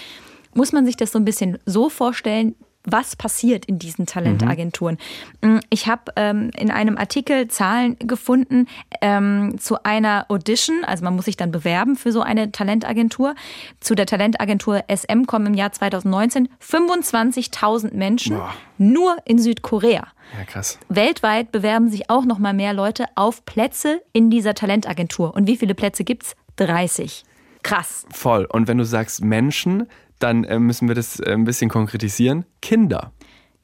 muss 0.54 0.72
man 0.72 0.86
sich 0.86 0.96
das 0.96 1.12
so 1.12 1.18
ein 1.18 1.24
bisschen 1.24 1.58
so 1.66 1.88
vorstellen, 1.88 2.54
was 2.84 3.16
passiert 3.16 3.64
in 3.66 3.78
diesen 3.78 4.06
Talentagenturen. 4.06 4.98
Mhm. 5.40 5.60
Ich 5.70 5.86
habe 5.86 6.12
ähm, 6.16 6.50
in 6.56 6.70
einem 6.70 6.98
Artikel 6.98 7.48
Zahlen 7.48 7.96
gefunden 7.98 8.66
ähm, 9.00 9.56
zu 9.58 9.82
einer 9.84 10.26
Audition, 10.28 10.84
also 10.84 11.04
man 11.04 11.14
muss 11.14 11.26
sich 11.26 11.36
dann 11.36 11.52
bewerben 11.52 11.96
für 11.96 12.12
so 12.12 12.22
eine 12.22 12.50
Talentagentur. 12.50 13.34
Zu 13.80 13.94
der 13.94 14.06
Talentagentur 14.06 14.84
SM 14.88 15.24
kommen 15.24 15.46
im 15.46 15.54
Jahr 15.54 15.72
2019 15.72 16.48
25.000 16.60 17.94
Menschen 17.94 18.36
Boah. 18.36 18.54
nur 18.78 19.16
in 19.24 19.38
Südkorea. 19.38 20.06
Ja, 20.36 20.44
krass. 20.46 20.78
Weltweit 20.88 21.52
bewerben 21.52 21.90
sich 21.90 22.10
auch 22.10 22.24
noch 22.24 22.38
mal 22.38 22.54
mehr 22.54 22.72
Leute 22.72 23.06
auf 23.14 23.44
Plätze 23.44 24.02
in 24.12 24.30
dieser 24.30 24.54
Talentagentur. 24.54 25.34
Und 25.34 25.46
wie 25.46 25.56
viele 25.56 25.74
Plätze 25.74 26.04
gibt's? 26.04 26.34
30. 26.56 27.24
Krass. 27.62 28.06
Voll. 28.10 28.44
Und 28.46 28.66
wenn 28.68 28.78
du 28.78 28.84
sagst 28.84 29.22
Menschen, 29.22 29.86
dann 30.22 30.44
äh, 30.44 30.58
müssen 30.58 30.88
wir 30.88 30.94
das 30.94 31.20
äh, 31.20 31.32
ein 31.32 31.44
bisschen 31.44 31.70
konkretisieren. 31.70 32.44
Kinder. 32.60 33.12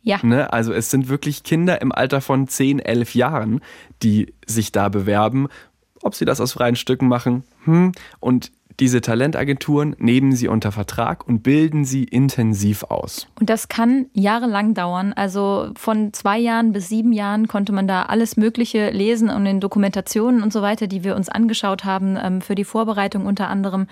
Ja. 0.03 0.19
Ne? 0.23 0.53
Also 0.53 0.73
es 0.73 0.91
sind 0.91 1.09
wirklich 1.09 1.43
Kinder 1.43 1.81
im 1.83 1.93
Alter 1.93 2.21
von 2.21 2.49
10, 2.49 2.79
11 2.79 3.15
Jahren, 3.15 3.61
die 4.03 4.35
sich 4.47 4.73
da 4.73 4.89
bewerben. 4.89 5.49
Ob 6.03 6.15
sie 6.15 6.25
das 6.25 6.41
aus 6.41 6.53
freien 6.53 6.77
Stücken 6.77 7.09
machen, 7.09 7.45
hm. 7.65 7.93
Und 8.21 8.51
diese 8.81 9.01
Talentagenturen 9.01 9.97
nehmen 9.99 10.33
sie 10.33 10.47
unter 10.47 10.71
Vertrag 10.71 11.27
und 11.27 11.43
bilden 11.43 11.85
sie 11.85 12.05
intensiv 12.05 12.85
aus. 12.85 13.27
Und 13.41 13.51
das 13.51 13.67
kann 13.67 14.07
jahrelang 14.13 14.73
dauern. 14.73 15.13
Also 15.13 15.71
von 15.77 16.13
zwei 16.13 16.39
Jahren 16.39 16.73
bis 16.73 16.89
sieben 16.89 17.13
Jahren 17.13 17.49
konnte 17.49 17.73
man 17.73 17.89
da 17.89 18.05
alles 18.05 18.37
Mögliche 18.37 18.91
lesen 18.91 19.31
und 19.31 19.45
in 19.47 19.59
Dokumentationen 19.59 20.43
und 20.43 20.53
so 20.53 20.63
weiter, 20.63 20.87
die 20.87 21.03
wir 21.03 21.17
uns 21.17 21.29
angeschaut 21.29 21.85
haben, 21.85 22.17
ähm, 22.23 22.41
für 22.41 22.55
die 22.55 22.65
Vorbereitung 22.65 23.27
unter 23.27 23.49
anderem 23.49 23.89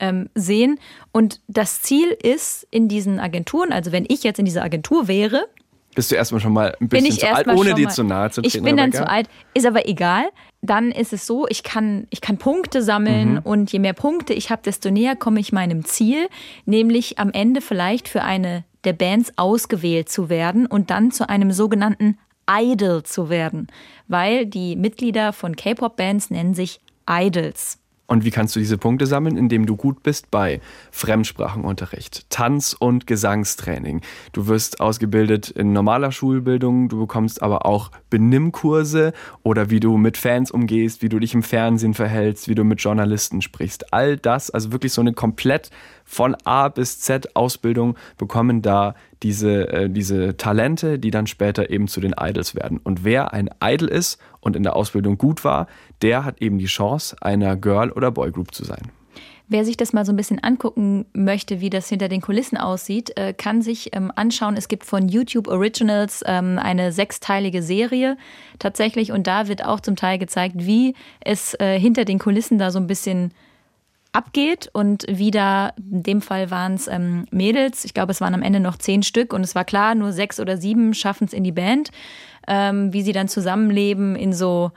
ähm, 0.00 0.28
sehen. 0.34 0.78
Und 1.12 1.40
das 1.48 1.82
Ziel 1.82 2.16
ist 2.22 2.66
in 2.70 2.88
diesen 2.88 3.18
Agenturen, 3.18 3.72
also 3.72 3.92
wenn 3.92 4.04
ich 4.08 4.22
jetzt 4.22 4.38
in 4.38 4.44
dieser 4.44 4.62
Agentur 4.62 5.08
wäre, 5.08 5.48
bist 5.94 6.12
du 6.12 6.14
erstmal 6.14 6.40
schon 6.40 6.52
mal 6.52 6.76
ein 6.80 6.88
bisschen 6.88 7.10
zu 7.10 7.34
alt, 7.34 7.48
ohne 7.48 7.74
dir 7.74 7.88
zu 7.88 8.04
nahe 8.04 8.30
zu 8.30 8.40
treten. 8.40 8.56
Ich 8.56 8.62
bin 8.62 8.76
dann 8.76 8.92
zu 8.92 9.08
alt, 9.08 9.28
ist 9.54 9.66
aber 9.66 9.88
egal. 9.88 10.26
Dann 10.62 10.92
ist 10.92 11.12
es 11.12 11.26
so, 11.26 11.48
ich 11.48 11.64
kann, 11.64 12.06
ich 12.10 12.20
kann 12.20 12.38
Punkte 12.38 12.82
sammeln 12.82 13.32
mhm. 13.32 13.40
und 13.42 13.72
je 13.72 13.80
mehr 13.80 13.94
Punkte 13.94 14.32
ich 14.32 14.50
habe, 14.50 14.62
desto 14.64 14.92
näher 14.92 15.16
komme 15.16 15.40
ich 15.40 15.50
meinem 15.50 15.84
Ziel, 15.84 16.28
nämlich 16.66 17.18
am 17.18 17.32
Ende 17.32 17.60
vielleicht 17.60 18.06
für 18.06 18.22
eine 18.22 18.64
der 18.84 18.92
Bands 18.92 19.32
ausgewählt 19.36 20.08
zu 20.08 20.28
werden 20.28 20.66
und 20.66 20.90
dann 20.90 21.10
zu 21.10 21.28
einem 21.28 21.50
sogenannten 21.50 22.16
Idol 22.48 23.02
zu 23.02 23.28
werden, 23.28 23.66
weil 24.06 24.46
die 24.46 24.76
Mitglieder 24.76 25.32
von 25.32 25.56
K-Pop-Bands 25.56 26.30
nennen 26.30 26.54
sich 26.54 26.80
Idols. 27.10 27.78
Und 28.08 28.24
wie 28.24 28.30
kannst 28.30 28.56
du 28.56 28.60
diese 28.60 28.78
Punkte 28.78 29.06
sammeln? 29.06 29.36
Indem 29.36 29.66
du 29.66 29.76
gut 29.76 30.02
bist 30.02 30.30
bei 30.30 30.62
Fremdsprachenunterricht, 30.90 32.28
Tanz- 32.30 32.74
und 32.76 33.06
Gesangstraining. 33.06 34.00
Du 34.32 34.46
wirst 34.46 34.80
ausgebildet 34.80 35.50
in 35.50 35.74
normaler 35.74 36.10
Schulbildung, 36.10 36.88
du 36.88 36.98
bekommst 36.98 37.42
aber 37.42 37.66
auch 37.66 37.90
Benimmkurse 38.08 39.12
oder 39.42 39.68
wie 39.68 39.78
du 39.78 39.98
mit 39.98 40.16
Fans 40.16 40.50
umgehst, 40.50 41.02
wie 41.02 41.10
du 41.10 41.18
dich 41.18 41.34
im 41.34 41.42
Fernsehen 41.42 41.92
verhältst, 41.92 42.48
wie 42.48 42.54
du 42.54 42.64
mit 42.64 42.80
Journalisten 42.80 43.42
sprichst. 43.42 43.92
All 43.92 44.16
das, 44.16 44.50
also 44.50 44.72
wirklich 44.72 44.94
so 44.94 45.02
eine 45.02 45.12
komplett 45.12 45.70
von 46.06 46.34
A 46.44 46.68
bis 46.68 47.00
Z 47.00 47.36
Ausbildung 47.36 47.94
bekommen 48.16 48.62
da 48.62 48.94
diese, 49.22 49.68
äh, 49.68 49.90
diese 49.90 50.36
Talente, 50.36 50.98
die 50.98 51.10
dann 51.10 51.26
später 51.26 51.70
eben 51.70 51.88
zu 51.88 52.00
den 52.00 52.14
Idols 52.18 52.54
werden. 52.54 52.78
Und 52.82 53.04
wer 53.04 53.32
ein 53.32 53.50
Idol 53.62 53.88
ist 53.88 54.18
und 54.40 54.56
in 54.56 54.62
der 54.62 54.76
Ausbildung 54.76 55.18
gut 55.18 55.44
war, 55.44 55.66
der 56.02 56.24
hat 56.24 56.40
eben 56.40 56.58
die 56.58 56.66
Chance, 56.66 57.16
einer 57.20 57.56
Girl- 57.56 57.92
oder 57.92 58.10
Boygroup 58.10 58.54
zu 58.54 58.64
sein. 58.64 58.92
Wer 59.50 59.64
sich 59.64 59.78
das 59.78 59.94
mal 59.94 60.04
so 60.04 60.12
ein 60.12 60.16
bisschen 60.16 60.44
angucken 60.44 61.06
möchte, 61.14 61.62
wie 61.62 61.70
das 61.70 61.88
hinter 61.88 62.08
den 62.08 62.20
Kulissen 62.20 62.58
aussieht, 62.58 63.16
äh, 63.16 63.32
kann 63.32 63.62
sich 63.62 63.96
ähm, 63.96 64.12
anschauen. 64.14 64.58
Es 64.58 64.68
gibt 64.68 64.84
von 64.84 65.08
YouTube 65.08 65.48
Originals 65.48 66.22
ähm, 66.26 66.58
eine 66.58 66.92
sechsteilige 66.92 67.62
Serie 67.62 68.18
tatsächlich 68.58 69.10
und 69.10 69.26
da 69.26 69.48
wird 69.48 69.64
auch 69.64 69.80
zum 69.80 69.96
Teil 69.96 70.18
gezeigt, 70.18 70.56
wie 70.58 70.94
es 71.20 71.54
äh, 71.60 71.80
hinter 71.80 72.04
den 72.04 72.18
Kulissen 72.18 72.58
da 72.58 72.70
so 72.70 72.78
ein 72.78 72.86
bisschen 72.86 73.32
abgeht. 74.18 74.68
Und 74.72 75.06
wie 75.08 75.30
da, 75.30 75.72
in 75.78 76.02
dem 76.02 76.20
Fall 76.20 76.50
waren 76.50 76.74
es 76.74 76.88
ähm, 76.88 77.24
Mädels, 77.30 77.84
ich 77.84 77.94
glaube, 77.94 78.12
es 78.12 78.20
waren 78.20 78.34
am 78.34 78.42
Ende 78.42 78.60
noch 78.60 78.76
zehn 78.76 79.02
Stück. 79.02 79.32
Und 79.32 79.42
es 79.42 79.54
war 79.54 79.64
klar, 79.64 79.94
nur 79.94 80.12
sechs 80.12 80.40
oder 80.40 80.56
sieben 80.58 80.92
schaffen 80.92 81.24
es 81.24 81.32
in 81.32 81.44
die 81.44 81.52
Band, 81.52 81.90
ähm, 82.48 82.92
wie 82.92 83.02
sie 83.02 83.12
dann 83.12 83.28
zusammenleben 83.28 84.16
in 84.16 84.32
so 84.32 84.72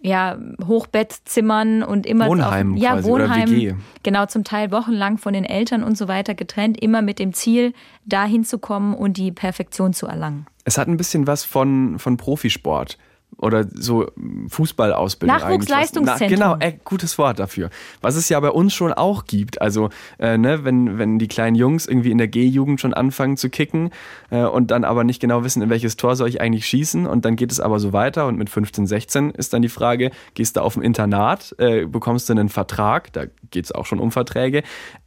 ja, 0.00 0.36
Hochbettzimmern 0.66 1.82
und 1.82 2.04
immer 2.04 2.28
Wohnheim 2.28 2.74
auf, 2.74 2.78
ja, 2.78 2.92
quasi, 2.92 3.08
Wohnheim, 3.08 3.48
oder 3.48 3.56
WG. 3.56 3.74
genau, 4.02 4.26
zum 4.26 4.44
Teil 4.44 4.70
wochenlang 4.70 5.16
von 5.16 5.32
den 5.32 5.44
Eltern 5.44 5.82
und 5.82 5.96
so 5.96 6.08
weiter 6.08 6.34
getrennt, 6.34 6.78
immer 6.78 7.00
mit 7.00 7.18
dem 7.18 7.32
Ziel, 7.32 7.72
dahin 8.04 8.44
zu 8.44 8.58
kommen 8.58 8.92
und 8.94 9.16
die 9.16 9.32
Perfektion 9.32 9.94
zu 9.94 10.06
erlangen. 10.06 10.44
Es 10.64 10.76
hat 10.76 10.88
ein 10.88 10.98
bisschen 10.98 11.26
was 11.26 11.44
von, 11.44 11.98
von 11.98 12.18
Profisport 12.18 12.98
oder 13.38 13.66
so 13.72 14.10
Fußballausbildung. 14.48 15.36
Nachwuchsleistungszentrum. 15.36 16.38
Na, 16.38 16.54
genau, 16.54 16.56
äh, 16.60 16.78
gutes 16.84 17.18
Wort 17.18 17.38
dafür. 17.38 17.70
Was 18.00 18.16
es 18.16 18.28
ja 18.28 18.38
bei 18.40 18.50
uns 18.50 18.74
schon 18.74 18.92
auch 18.92 19.24
gibt. 19.26 19.60
Also, 19.60 19.90
äh, 20.18 20.38
ne, 20.38 20.64
wenn, 20.64 20.98
wenn 20.98 21.18
die 21.18 21.28
kleinen 21.28 21.56
Jungs 21.56 21.86
irgendwie 21.86 22.10
in 22.10 22.18
der 22.18 22.28
G-Jugend 22.28 22.80
schon 22.80 22.94
anfangen 22.94 23.36
zu 23.36 23.50
kicken 23.50 23.90
äh, 24.30 24.44
und 24.44 24.70
dann 24.70 24.84
aber 24.84 25.04
nicht 25.04 25.20
genau 25.20 25.44
wissen, 25.44 25.62
in 25.62 25.70
welches 25.70 25.96
Tor 25.96 26.16
soll 26.16 26.28
ich 26.28 26.40
eigentlich 26.40 26.66
schießen 26.66 27.06
und 27.06 27.24
dann 27.24 27.36
geht 27.36 27.52
es 27.52 27.60
aber 27.60 27.78
so 27.80 27.92
weiter 27.92 28.26
und 28.26 28.38
mit 28.38 28.50
15, 28.50 28.86
16 28.86 29.30
ist 29.30 29.52
dann 29.52 29.62
die 29.62 29.68
Frage, 29.68 30.10
gehst 30.34 30.56
du 30.56 30.60
auf 30.60 30.76
ein 30.76 30.82
Internat, 30.82 31.54
äh, 31.58 31.86
bekommst 31.86 32.28
du 32.28 32.32
einen 32.32 32.48
Vertrag, 32.48 33.12
da 33.12 33.24
geht 33.50 33.66
es 33.66 33.72
auch 33.72 33.86
schon 33.86 34.00
um 34.00 34.12
Verträge. 34.12 34.62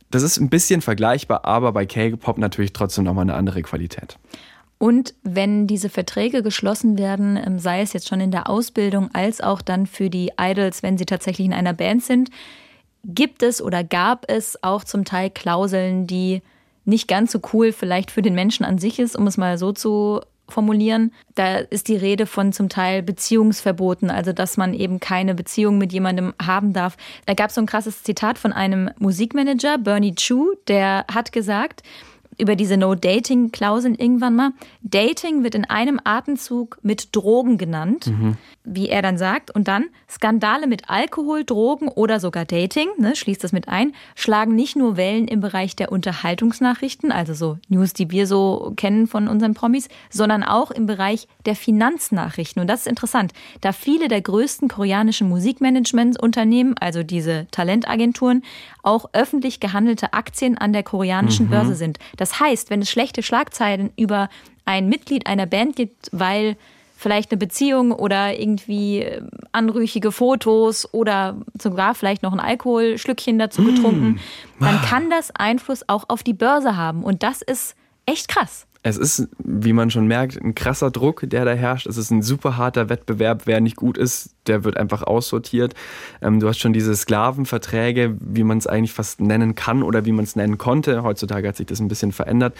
Das 0.09 0.23
ist 0.23 0.39
ein 0.39 0.49
bisschen 0.49 0.81
vergleichbar, 0.81 1.43
aber 1.45 1.73
bei 1.73 1.85
K-Pop 1.85 2.37
natürlich 2.37 2.71
trotzdem 2.71 3.03
nochmal 3.03 3.23
eine 3.23 3.33
andere 3.33 3.61
Qualität. 3.61 4.17
Und 4.79 5.15
wenn 5.23 5.65
diese 5.65 5.89
Verträge 5.89 6.43
geschlossen 6.43 6.97
werden, 6.97 7.37
ähm, 7.43 7.59
sei 7.59 7.81
es 7.81 7.93
jetzt 7.93 8.07
schon 8.07 8.21
in 8.21 8.31
der 8.31 8.49
Ausbildung 8.49 9.09
als 9.13 9.41
auch 9.41 9.61
dann 9.61 9.87
für 9.87 10.09
die 10.09 10.31
Idols, 10.39 10.83
wenn 10.83 10.97
sie 10.97 11.05
tatsächlich 11.05 11.47
in 11.47 11.53
einer 11.53 11.73
Band 11.73 12.03
sind, 12.03 12.29
gibt 13.03 13.41
es 13.41 13.61
oder 13.61 13.83
gab 13.83 14.29
es 14.29 14.61
auch 14.63 14.83
zum 14.83 15.05
Teil 15.05 15.29
Klauseln, 15.29 16.07
die 16.07 16.41
nicht 16.85 17.07
ganz 17.07 17.31
so 17.31 17.39
cool 17.53 17.71
vielleicht 17.71 18.11
für 18.11 18.21
den 18.21 18.35
Menschen 18.35 18.65
an 18.65 18.77
sich 18.77 18.99
ist, 18.99 19.15
um 19.15 19.27
es 19.27 19.37
mal 19.37 19.57
so 19.57 19.71
zu 19.71 20.21
formulieren. 20.49 21.11
Da 21.35 21.57
ist 21.57 21.87
die 21.87 21.97
Rede 21.97 22.25
von 22.25 22.53
zum 22.53 22.69
Teil 22.69 23.03
Beziehungsverboten, 23.03 24.09
also 24.09 24.31
dass 24.31 24.57
man 24.57 24.73
eben 24.73 24.99
keine 24.99 25.35
Beziehung 25.35 25.77
mit 25.77 25.91
jemandem 25.91 26.33
haben 26.41 26.73
darf. 26.73 26.95
Da 27.25 27.33
gab 27.33 27.49
es 27.49 27.55
so 27.55 27.61
ein 27.61 27.67
krasses 27.67 28.03
Zitat 28.03 28.37
von 28.37 28.53
einem 28.53 28.89
Musikmanager, 28.97 29.77
Bernie 29.77 30.15
Chu, 30.15 30.53
der 30.67 31.05
hat 31.13 31.31
gesagt, 31.31 31.83
über 32.39 32.55
diese 32.55 32.77
No-Dating-Klauseln 32.77 33.95
irgendwann 33.95 34.35
mal. 34.35 34.51
Dating 34.81 35.43
wird 35.43 35.55
in 35.55 35.65
einem 35.65 35.99
Atemzug 36.03 36.79
mit 36.81 37.15
Drogen 37.15 37.57
genannt, 37.57 38.07
mhm. 38.07 38.37
Wie 38.67 38.89
er 38.89 39.01
dann 39.01 39.17
sagt. 39.17 39.49
Und 39.49 39.67
dann 39.67 39.85
Skandale 40.09 40.67
mit 40.67 40.89
Alkohol, 40.89 41.43
Drogen 41.43 41.87
oder 41.87 42.19
sogar 42.19 42.45
Dating, 42.45 42.89
ne, 42.97 43.15
schließt 43.15 43.43
das 43.43 43.53
mit 43.53 43.67
ein, 43.67 43.93
schlagen 44.15 44.53
nicht 44.55 44.75
nur 44.75 44.97
Wellen 44.97 45.27
im 45.27 45.39
Bereich 45.39 45.75
der 45.75 45.91
Unterhaltungsnachrichten, 45.91 47.11
also 47.11 47.33
so 47.33 47.57
News, 47.69 47.93
die 47.93 48.11
wir 48.11 48.27
so 48.27 48.73
kennen 48.75 49.07
von 49.07 49.27
unseren 49.27 49.53
Promis, 49.53 49.87
sondern 50.09 50.43
auch 50.43 50.69
im 50.71 50.85
Bereich 50.85 51.27
der 51.45 51.55
Finanznachrichten. 51.55 52.61
Und 52.61 52.67
das 52.67 52.81
ist 52.81 52.87
interessant, 52.87 53.33
da 53.61 53.71
viele 53.71 54.09
der 54.09 54.21
größten 54.21 54.67
koreanischen 54.67 55.29
Musikmanagementunternehmen, 55.29 56.77
also 56.77 57.03
diese 57.03 57.47
Talentagenturen, 57.51 58.43
auch 58.83 59.09
öffentlich 59.13 59.59
gehandelte 59.59 60.13
Aktien 60.13 60.57
an 60.57 60.73
der 60.73 60.83
koreanischen 60.83 61.47
mhm. 61.47 61.51
Börse 61.51 61.75
sind. 61.75 61.99
Das 62.17 62.39
heißt, 62.39 62.69
wenn 62.69 62.81
es 62.81 62.89
schlechte 62.89 63.23
Schlagzeilen 63.23 63.91
über 63.95 64.29
ein 64.65 64.89
Mitglied 64.89 65.27
einer 65.27 65.45
Band 65.45 65.75
gibt, 65.75 66.09
weil 66.11 66.57
vielleicht 66.97 67.31
eine 67.31 67.37
Beziehung 67.37 67.91
oder 67.91 68.37
irgendwie 68.37 69.03
äh, 69.03 69.21
anrüchige 69.53 70.11
Fotos 70.11 70.91
oder 70.93 71.37
sogar 71.57 71.95
vielleicht 71.95 72.23
noch 72.23 72.33
ein 72.33 72.39
Alkoholschlückchen 72.39 73.39
dazu 73.39 73.63
getrunken, 73.63 74.19
mm. 74.59 74.63
dann 74.63 74.81
kann 74.81 75.09
das 75.09 75.31
Einfluss 75.33 75.87
auch 75.87 76.05
auf 76.09 76.23
die 76.23 76.33
Börse 76.33 76.75
haben. 76.75 77.03
Und 77.03 77.23
das 77.23 77.41
ist 77.41 77.75
echt 78.05 78.27
krass. 78.27 78.66
Es 78.83 78.97
ist, 78.97 79.27
wie 79.39 79.73
man 79.73 79.91
schon 79.91 80.07
merkt, 80.07 80.41
ein 80.41 80.55
krasser 80.55 80.91
Druck, 80.91 81.23
der 81.25 81.45
da 81.45 81.53
herrscht. 81.53 81.87
Es 81.87 81.97
ist 81.97 82.11
ein 82.11 82.21
super 82.21 82.57
harter 82.57 82.89
Wettbewerb. 82.89 83.43
Wer 83.45 83.59
nicht 83.59 83.75
gut 83.75 83.97
ist, 83.97 84.35
der 84.47 84.63
wird 84.63 84.77
einfach 84.77 85.03
aussortiert. 85.03 85.73
Ähm, 86.21 86.39
du 86.39 86.47
hast 86.47 86.59
schon 86.59 86.73
diese 86.73 86.95
Sklavenverträge, 86.95 88.15
wie 88.19 88.43
man 88.43 88.57
es 88.57 88.67
eigentlich 88.67 88.93
fast 88.93 89.19
nennen 89.19 89.55
kann 89.55 89.83
oder 89.83 90.05
wie 90.05 90.11
man 90.11 90.23
es 90.23 90.35
nennen 90.35 90.57
konnte. 90.57 91.03
Heutzutage 91.03 91.47
hat 91.47 91.57
sich 91.57 91.67
das 91.67 91.79
ein 91.79 91.87
bisschen 91.87 92.11
verändert. 92.11 92.55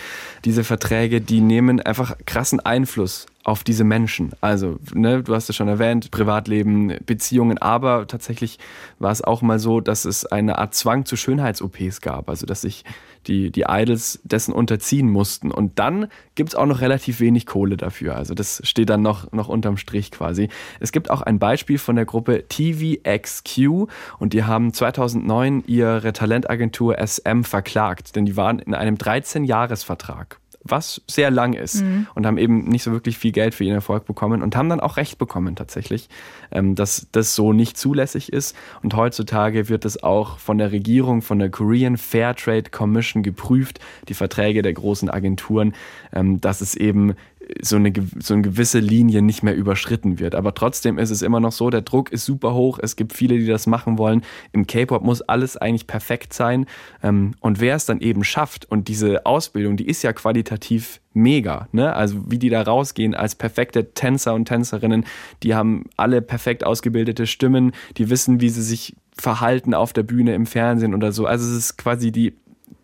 Diese 0.45 0.63
Verträge, 0.63 1.21
die 1.21 1.41
nehmen 1.41 1.79
einfach 1.79 2.15
krassen 2.25 2.59
Einfluss 2.59 3.27
auf 3.47 3.63
diese 3.63 3.85
Menschen. 3.85 4.31
Also, 4.41 4.77
ne, 4.93 5.23
du 5.23 5.33
hast 5.33 5.49
es 5.49 5.55
schon 5.55 5.69
erwähnt, 5.69 6.11
Privatleben, 6.11 6.97
Beziehungen, 7.05 7.57
aber 7.57 8.05
tatsächlich 8.05 8.59
war 8.99 9.11
es 9.11 9.23
auch 9.23 9.41
mal 9.41 9.57
so, 9.57 9.79
dass 9.79 10.03
es 10.03 10.25
eine 10.25 10.57
Art 10.57 10.75
Zwang 10.75 11.05
zu 11.05 11.15
Schönheits-OPs 11.15 12.01
gab, 12.01 12.29
also 12.29 12.45
dass 12.45 12.61
sich 12.61 12.83
die, 13.27 13.51
die 13.51 13.65
Idols 13.67 14.19
dessen 14.23 14.53
unterziehen 14.53 15.09
mussten. 15.09 15.51
Und 15.51 15.79
dann 15.79 16.07
gibt 16.35 16.49
es 16.49 16.55
auch 16.55 16.65
noch 16.65 16.81
relativ 16.81 17.19
wenig 17.19 17.45
Kohle 17.45 17.77
dafür. 17.77 18.15
Also 18.15 18.33
das 18.33 18.61
steht 18.63 18.89
dann 18.89 19.01
noch, 19.01 19.31
noch 19.31 19.47
unterm 19.47 19.77
Strich 19.77 20.11
quasi. 20.11 20.49
Es 20.79 20.91
gibt 20.91 21.09
auch 21.09 21.21
ein 21.21 21.39
Beispiel 21.39 21.77
von 21.77 21.95
der 21.95 22.05
Gruppe 22.05 22.45
TVXQ 22.47 23.89
und 24.19 24.33
die 24.33 24.43
haben 24.43 24.73
2009 24.73 25.63
ihre 25.67 26.13
Talentagentur 26.13 26.97
SM 26.97 27.43
verklagt, 27.43 28.15
denn 28.15 28.25
die 28.25 28.37
waren 28.37 28.59
in 28.59 28.73
einem 28.73 28.95
13-Jahres-Vertrag 28.95 30.39
was 30.69 31.01
sehr 31.07 31.31
lang 31.31 31.53
ist 31.53 31.83
mhm. 31.83 32.07
und 32.15 32.25
haben 32.25 32.37
eben 32.37 32.65
nicht 32.65 32.83
so 32.83 32.91
wirklich 32.91 33.17
viel 33.17 33.31
Geld 33.31 33.55
für 33.55 33.63
ihren 33.63 33.75
Erfolg 33.75 34.05
bekommen 34.05 34.41
und 34.41 34.55
haben 34.55 34.69
dann 34.69 34.79
auch 34.79 34.97
Recht 34.97 35.17
bekommen 35.17 35.55
tatsächlich, 35.55 36.09
ähm, 36.51 36.75
dass 36.75 37.07
das 37.11 37.35
so 37.35 37.53
nicht 37.53 37.77
zulässig 37.77 38.31
ist. 38.31 38.55
Und 38.83 38.95
heutzutage 38.95 39.69
wird 39.69 39.85
das 39.85 40.03
auch 40.03 40.39
von 40.39 40.57
der 40.57 40.71
Regierung, 40.71 41.21
von 41.21 41.39
der 41.39 41.49
Korean 41.49 41.97
Fair 41.97 42.35
Trade 42.35 42.69
Commission 42.71 43.23
geprüft, 43.23 43.79
die 44.07 44.13
Verträge 44.13 44.61
der 44.61 44.73
großen 44.73 45.09
Agenturen, 45.09 45.73
ähm, 46.13 46.41
dass 46.41 46.61
es 46.61 46.75
eben 46.75 47.15
so 47.61 47.75
eine, 47.77 47.93
so 48.19 48.33
eine 48.33 48.43
gewisse 48.43 48.79
Linie 48.79 49.21
nicht 49.21 49.43
mehr 49.43 49.55
überschritten 49.55 50.19
wird. 50.19 50.35
Aber 50.35 50.53
trotzdem 50.53 50.97
ist 50.97 51.09
es 51.09 51.21
immer 51.21 51.39
noch 51.39 51.51
so, 51.51 51.69
der 51.69 51.81
Druck 51.81 52.11
ist 52.11 52.25
super 52.25 52.53
hoch. 52.53 52.79
Es 52.81 52.95
gibt 52.95 53.13
viele, 53.13 53.37
die 53.37 53.45
das 53.45 53.67
machen 53.67 53.97
wollen. 53.97 54.23
Im 54.51 54.67
K-Pop 54.67 55.03
muss 55.03 55.21
alles 55.21 55.57
eigentlich 55.57 55.87
perfekt 55.87 56.33
sein. 56.33 56.65
Ähm, 57.03 57.35
und 57.39 57.59
wer 57.59 57.75
es 57.75 57.85
dann 57.85 58.01
eben 58.01 58.23
schafft 58.23 58.69
und 58.69 58.87
diese 58.87 59.25
Ausbildung, 59.25 59.77
die 59.77 59.87
ist 59.87 60.03
ja 60.03 60.13
qualitativ 60.13 60.99
mega. 61.13 61.67
Ne? 61.71 61.93
Also 61.93 62.29
wie 62.29 62.37
die 62.37 62.49
da 62.49 62.61
rausgehen 62.61 63.15
als 63.15 63.35
perfekte 63.35 63.93
Tänzer 63.93 64.33
und 64.33 64.45
Tänzerinnen, 64.45 65.05
die 65.43 65.55
haben 65.55 65.85
alle 65.95 66.21
perfekt 66.21 66.63
ausgebildete 66.63 67.27
Stimmen, 67.27 67.71
die 67.97 68.09
wissen, 68.09 68.41
wie 68.41 68.49
sie 68.49 68.61
sich 68.61 68.95
verhalten 69.17 69.73
auf 69.73 69.93
der 69.93 70.03
Bühne, 70.03 70.35
im 70.35 70.45
Fernsehen 70.45 70.93
oder 70.93 71.11
so. 71.11 71.25
Also 71.25 71.45
es 71.49 71.57
ist 71.57 71.77
quasi 71.77 72.11
die 72.11 72.35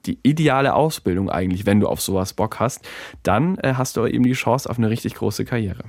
die 0.05 0.19
ideale 0.23 0.73
Ausbildung 0.73 1.29
eigentlich, 1.29 1.65
wenn 1.65 1.79
du 1.79 1.87
auf 1.87 2.01
sowas 2.01 2.33
Bock 2.33 2.59
hast, 2.59 2.87
dann 3.23 3.57
äh, 3.59 3.73
hast 3.75 3.97
du 3.97 4.05
eben 4.05 4.23
die 4.23 4.33
Chance 4.33 4.69
auf 4.69 4.77
eine 4.77 4.89
richtig 4.89 5.15
große 5.15 5.45
Karriere. 5.45 5.83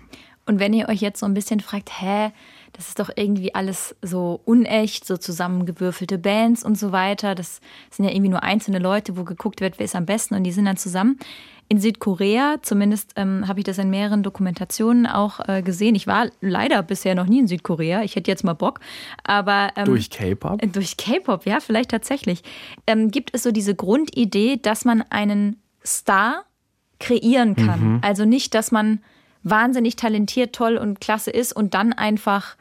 Und 0.46 0.58
wenn 0.60 0.74
ihr 0.74 0.88
euch 0.88 1.00
jetzt 1.00 1.20
so 1.20 1.26
ein 1.26 1.34
bisschen 1.34 1.60
fragt, 1.60 1.90
hä, 2.00 2.30
das 2.74 2.88
ist 2.88 2.98
doch 2.98 3.10
irgendwie 3.14 3.54
alles 3.54 3.94
so 4.02 4.40
unecht, 4.44 5.06
so 5.06 5.16
zusammengewürfelte 5.16 6.18
Bands 6.18 6.64
und 6.64 6.76
so 6.76 6.90
weiter. 6.90 7.34
Das 7.34 7.60
sind 7.90 8.04
ja 8.04 8.10
irgendwie 8.10 8.30
nur 8.30 8.42
einzelne 8.42 8.80
Leute, 8.80 9.16
wo 9.16 9.24
geguckt 9.24 9.60
wird, 9.60 9.78
wer 9.78 9.84
ist 9.84 9.94
am 9.94 10.06
besten 10.06 10.34
und 10.34 10.44
die 10.44 10.52
sind 10.52 10.64
dann 10.64 10.76
zusammen 10.76 11.18
in 11.68 11.80
Südkorea, 11.80 12.56
zumindest 12.62 13.12
ähm, 13.16 13.48
habe 13.48 13.60
ich 13.60 13.64
das 13.64 13.78
in 13.78 13.90
mehreren 13.90 14.22
Dokumentationen 14.22 15.06
auch 15.06 15.40
äh, 15.48 15.62
gesehen. 15.62 15.94
Ich 15.94 16.06
war 16.06 16.28
leider 16.40 16.82
bisher 16.82 17.14
noch 17.14 17.26
nie 17.26 17.38
in 17.38 17.46
Südkorea. 17.46 18.02
Ich 18.02 18.16
hätte 18.16 18.30
jetzt 18.30 18.44
mal 18.44 18.52
Bock. 18.52 18.80
Aber 19.24 19.70
ähm, 19.76 19.86
durch 19.86 20.10
K-Pop? 20.10 20.60
Durch 20.72 20.96
K-Pop, 20.96 21.46
ja, 21.46 21.60
vielleicht 21.60 21.90
tatsächlich. 21.90 22.42
Ähm, 22.86 23.10
gibt 23.10 23.30
es 23.34 23.42
so 23.42 23.50
diese 23.50 23.74
Grundidee, 23.74 24.56
dass 24.56 24.84
man 24.84 25.02
einen 25.10 25.60
Star 25.84 26.44
kreieren 27.00 27.56
kann. 27.56 27.94
Mhm. 27.94 27.98
Also 28.02 28.24
nicht, 28.24 28.54
dass 28.54 28.70
man 28.70 29.00
wahnsinnig 29.42 29.96
talentiert, 29.96 30.54
toll 30.54 30.76
und 30.76 31.00
klasse 31.00 31.30
ist 31.30 31.52
und 31.54 31.74
dann 31.74 31.92
einfach 31.92 32.56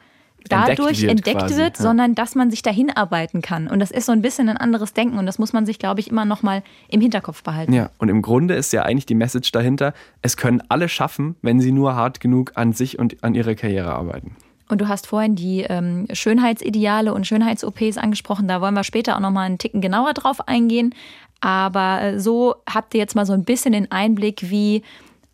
dadurch 0.48 1.04
entdeckt 1.04 1.26
wird, 1.26 1.42
entdeckt 1.42 1.56
wird 1.56 1.78
ja. 1.78 1.82
sondern 1.82 2.14
dass 2.14 2.34
man 2.34 2.50
sich 2.50 2.62
dahin 2.62 2.90
arbeiten 2.90 3.42
kann. 3.42 3.68
Und 3.68 3.78
das 3.78 3.90
ist 3.90 4.06
so 4.06 4.12
ein 4.12 4.22
bisschen 4.22 4.48
ein 4.48 4.56
anderes 4.56 4.92
Denken 4.92 5.18
und 5.18 5.26
das 5.26 5.38
muss 5.38 5.52
man 5.52 5.66
sich, 5.66 5.78
glaube 5.78 6.00
ich, 6.00 6.10
immer 6.10 6.24
noch 6.24 6.42
mal 6.42 6.62
im 6.88 7.00
Hinterkopf 7.00 7.42
behalten. 7.42 7.72
Ja, 7.72 7.90
und 7.98 8.08
im 8.08 8.22
Grunde 8.22 8.54
ist 8.54 8.72
ja 8.72 8.82
eigentlich 8.82 9.06
die 9.06 9.14
Message 9.14 9.52
dahinter, 9.52 9.94
es 10.22 10.36
können 10.36 10.62
alle 10.68 10.88
schaffen, 10.88 11.36
wenn 11.42 11.60
sie 11.60 11.72
nur 11.72 11.94
hart 11.94 12.20
genug 12.20 12.52
an 12.54 12.72
sich 12.72 12.98
und 12.98 13.22
an 13.24 13.34
ihrer 13.34 13.54
Karriere 13.54 13.92
arbeiten. 13.92 14.36
Und 14.68 14.80
du 14.80 14.88
hast 14.88 15.06
vorhin 15.06 15.34
die 15.34 15.60
ähm, 15.60 16.06
Schönheitsideale 16.12 17.12
und 17.12 17.26
Schönheits-OPs 17.26 17.98
angesprochen. 17.98 18.48
Da 18.48 18.60
wollen 18.60 18.74
wir 18.74 18.84
später 18.84 19.16
auch 19.16 19.20
noch 19.20 19.30
mal 19.30 19.42
einen 19.42 19.58
Ticken 19.58 19.80
genauer 19.80 20.14
drauf 20.14 20.48
eingehen. 20.48 20.94
Aber 21.40 22.00
äh, 22.00 22.20
so 22.20 22.54
habt 22.68 22.94
ihr 22.94 23.00
jetzt 23.00 23.14
mal 23.14 23.26
so 23.26 23.34
ein 23.34 23.44
bisschen 23.44 23.72
den 23.72 23.92
Einblick, 23.92 24.50
wie 24.50 24.82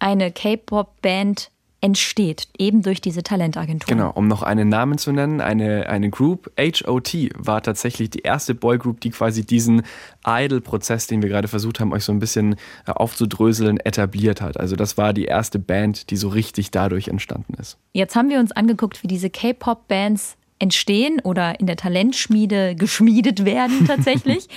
eine 0.01 0.33
K-Pop-Band 0.33 1.51
entsteht, 1.81 2.49
eben 2.59 2.83
durch 2.83 3.01
diese 3.01 3.23
Talentagentur. 3.23 3.87
Genau, 3.89 4.11
um 4.11 4.29
noch 4.29 4.43
einen 4.43 4.69
Namen 4.69 4.99
zu 4.99 5.13
nennen, 5.13 5.41
eine, 5.41 5.89
eine 5.89 6.11
Group, 6.11 6.51
HOT, 6.59 7.15
war 7.37 7.63
tatsächlich 7.63 8.11
die 8.11 8.21
erste 8.21 8.55
Boygroup, 8.55 9.01
die 9.01 9.11
quasi 9.11 9.47
diesen 9.47 9.83
Idol-Prozess, 10.27 11.07
den 11.07 11.23
wir 11.23 11.31
gerade 11.31 11.49
versucht 11.49 11.81
haben, 11.81 11.93
euch 11.93 12.05
so 12.05 12.13
ein 12.13 12.19
bisschen 12.19 12.57
äh, 12.87 12.93
aufzudröseln, 12.93 13.79
etabliert 13.79 14.43
hat. 14.43 14.61
Also 14.61 14.77
das 14.77 14.99
war 14.99 15.15
die 15.15 15.25
erste 15.25 15.59
Band, 15.59 16.11
die 16.11 16.17
so 16.17 16.29
richtig 16.29 16.71
dadurch 16.71 17.09
entstanden 17.09 17.55
ist. 17.55 17.79
Jetzt 17.93 18.15
haben 18.15 18.29
wir 18.29 18.41
uns 18.41 18.53
angeguckt, 18.53 19.03
wie 19.03 19.09
diese 19.09 19.31
K-Pop-Bands 19.31 20.37
entstehen 20.59 21.21
oder 21.25 21.59
in 21.59 21.67
der 21.67 21.77
Talentschmiede 21.77 22.75
geschmiedet 22.75 23.47
werden 23.47 23.85
tatsächlich. 23.87 24.49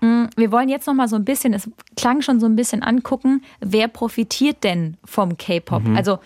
Mm, 0.00 0.24
wir 0.36 0.50
wollen 0.50 0.68
jetzt 0.68 0.86
noch 0.86 0.94
mal 0.94 1.08
so 1.08 1.16
ein 1.16 1.24
bisschen, 1.24 1.52
es 1.52 1.70
klang 1.96 2.22
schon 2.22 2.40
so 2.40 2.46
ein 2.46 2.56
bisschen 2.56 2.82
angucken, 2.82 3.42
wer 3.60 3.88
profitiert 3.88 4.64
denn 4.64 4.96
vom 5.04 5.36
K-Pop? 5.36 5.84
Mhm. 5.84 5.96
Also 5.96 6.18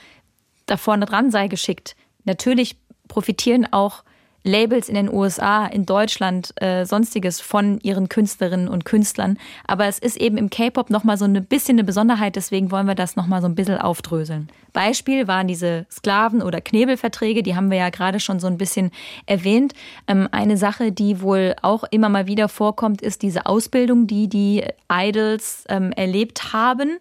da 0.71 0.77
vorne 0.77 1.07
dran 1.07 1.31
sei 1.31 1.49
geschickt. 1.49 1.97
Natürlich 2.25 2.77
profitieren 3.09 3.67
auch 3.71 4.05
Labels 4.45 4.89
in 4.89 4.95
den 4.95 5.13
USA, 5.13 5.67
in 5.67 5.85
Deutschland, 5.85 6.55
äh, 6.63 6.85
sonstiges 6.87 7.41
von 7.41 7.81
ihren 7.81 8.09
Künstlerinnen 8.09 8.69
und 8.69 8.85
Künstlern. 8.85 9.37
Aber 9.67 9.87
es 9.87 9.99
ist 9.99 10.17
eben 10.17 10.37
im 10.37 10.49
K-Pop 10.49 10.91
nochmal 10.91 11.19
so 11.19 11.25
ein 11.25 11.45
bisschen 11.45 11.75
eine 11.75 11.85
Besonderheit, 11.85 12.37
deswegen 12.37 12.71
wollen 12.71 12.87
wir 12.87 12.95
das 12.95 13.17
nochmal 13.17 13.43
so 13.43 13.49
ein 13.49 13.55
bisschen 13.55 13.79
aufdröseln. 13.79 14.49
Beispiel 14.73 15.27
waren 15.27 15.49
diese 15.49 15.87
Sklaven- 15.91 16.43
oder 16.43 16.61
Knebelverträge, 16.61 17.43
die 17.43 17.57
haben 17.57 17.71
wir 17.71 17.79
ja 17.79 17.91
gerade 17.91 18.21
schon 18.21 18.39
so 18.39 18.47
ein 18.47 18.59
bisschen 18.59 18.91
erwähnt. 19.27 19.75
Ähm, 20.07 20.29
eine 20.31 20.57
Sache, 20.57 20.93
die 20.93 21.21
wohl 21.21 21.55
auch 21.63 21.85
immer 21.91 22.09
mal 22.09 22.27
wieder 22.27 22.49
vorkommt, 22.49 23.03
ist 23.03 23.23
diese 23.23 23.47
Ausbildung, 23.47 24.07
die 24.07 24.29
die 24.29 24.65
Idols 24.91 25.65
ähm, 25.69 25.93
erlebt 25.93 26.53
haben 26.53 26.99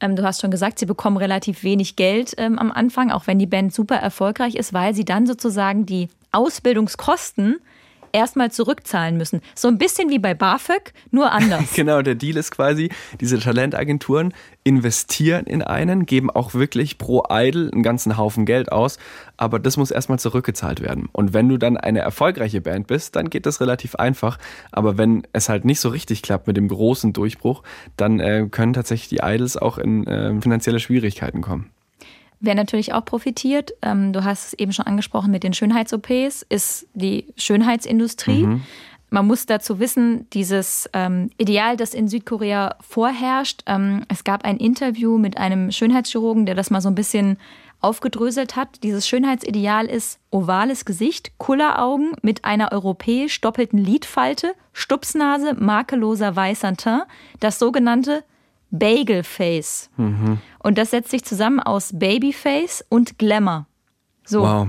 ähm, 0.00 0.16
du 0.16 0.22
hast 0.22 0.40
schon 0.40 0.50
gesagt, 0.50 0.78
sie 0.78 0.86
bekommen 0.86 1.16
relativ 1.16 1.62
wenig 1.62 1.96
Geld 1.96 2.34
ähm, 2.38 2.58
am 2.58 2.70
Anfang, 2.70 3.10
auch 3.10 3.26
wenn 3.26 3.38
die 3.38 3.46
Band 3.46 3.72
super 3.72 3.96
erfolgreich 3.96 4.54
ist, 4.54 4.72
weil 4.72 4.94
sie 4.94 5.04
dann 5.04 5.26
sozusagen 5.26 5.86
die 5.86 6.08
Ausbildungskosten 6.32 7.56
erstmal 8.16 8.50
zurückzahlen 8.50 9.18
müssen. 9.18 9.42
So 9.54 9.68
ein 9.68 9.76
bisschen 9.76 10.08
wie 10.08 10.18
bei 10.18 10.32
BAföG, 10.32 10.94
nur 11.10 11.30
anders. 11.32 11.72
genau, 11.74 12.00
der 12.00 12.14
Deal 12.14 12.38
ist 12.38 12.50
quasi, 12.50 12.88
diese 13.20 13.38
Talentagenturen 13.38 14.32
investieren 14.64 15.44
in 15.44 15.62
einen, 15.62 16.06
geben 16.06 16.30
auch 16.30 16.54
wirklich 16.54 16.96
pro 16.96 17.24
Idol 17.30 17.70
einen 17.70 17.82
ganzen 17.82 18.16
Haufen 18.16 18.46
Geld 18.46 18.72
aus, 18.72 18.98
aber 19.36 19.58
das 19.58 19.76
muss 19.76 19.90
erstmal 19.90 20.18
zurückgezahlt 20.18 20.80
werden. 20.80 21.10
Und 21.12 21.34
wenn 21.34 21.46
du 21.48 21.58
dann 21.58 21.76
eine 21.76 22.00
erfolgreiche 22.00 22.62
Band 22.62 22.86
bist, 22.86 23.16
dann 23.16 23.28
geht 23.28 23.44
das 23.44 23.60
relativ 23.60 23.96
einfach. 23.96 24.38
Aber 24.72 24.96
wenn 24.96 25.26
es 25.34 25.50
halt 25.50 25.66
nicht 25.66 25.80
so 25.80 25.90
richtig 25.90 26.22
klappt 26.22 26.46
mit 26.46 26.56
dem 26.56 26.68
großen 26.68 27.12
Durchbruch, 27.12 27.62
dann 27.98 28.18
äh, 28.18 28.48
können 28.50 28.72
tatsächlich 28.72 29.08
die 29.10 29.20
Idols 29.22 29.58
auch 29.58 29.76
in 29.76 30.06
äh, 30.06 30.40
finanzielle 30.40 30.80
Schwierigkeiten 30.80 31.42
kommen. 31.42 31.70
Wer 32.40 32.54
natürlich 32.54 32.92
auch 32.92 33.04
profitiert, 33.04 33.72
ähm, 33.82 34.12
du 34.12 34.24
hast 34.24 34.48
es 34.48 34.52
eben 34.54 34.72
schon 34.72 34.86
angesprochen 34.86 35.30
mit 35.30 35.42
den 35.42 35.54
Schönheits-OPs, 35.54 36.44
ist 36.48 36.86
die 36.94 37.26
Schönheitsindustrie. 37.36 38.46
Mhm. 38.46 38.62
Man 39.08 39.26
muss 39.26 39.46
dazu 39.46 39.78
wissen, 39.78 40.28
dieses 40.30 40.90
ähm, 40.92 41.30
Ideal, 41.38 41.76
das 41.76 41.94
in 41.94 42.08
Südkorea 42.08 42.76
vorherrscht. 42.80 43.62
Ähm, 43.66 44.04
es 44.08 44.24
gab 44.24 44.44
ein 44.44 44.58
Interview 44.58 45.16
mit 45.16 45.38
einem 45.38 45.70
Schönheitschirurgen, 45.70 46.44
der 46.44 46.54
das 46.54 46.70
mal 46.70 46.80
so 46.80 46.88
ein 46.88 46.94
bisschen 46.94 47.38
aufgedröselt 47.80 48.56
hat. 48.56 48.82
Dieses 48.82 49.06
Schönheitsideal 49.06 49.86
ist 49.86 50.18
ovales 50.30 50.84
Gesicht, 50.84 51.32
Kulleraugen 51.38 52.12
mit 52.22 52.44
einer 52.44 52.72
europäisch 52.72 53.40
doppelten 53.40 53.78
Lidfalte, 53.78 54.54
Stupsnase, 54.72 55.54
makelloser 55.54 56.34
weißer 56.34 56.76
Teint, 56.76 57.04
das 57.40 57.58
sogenannte 57.58 58.24
Bagelface. 58.70 59.90
Mhm. 59.96 60.38
Und 60.58 60.78
das 60.78 60.90
setzt 60.90 61.10
sich 61.10 61.24
zusammen 61.24 61.60
aus 61.60 61.90
Babyface 61.94 62.84
und 62.88 63.18
Glamour. 63.18 63.66
So. 64.24 64.42
Wow. 64.42 64.68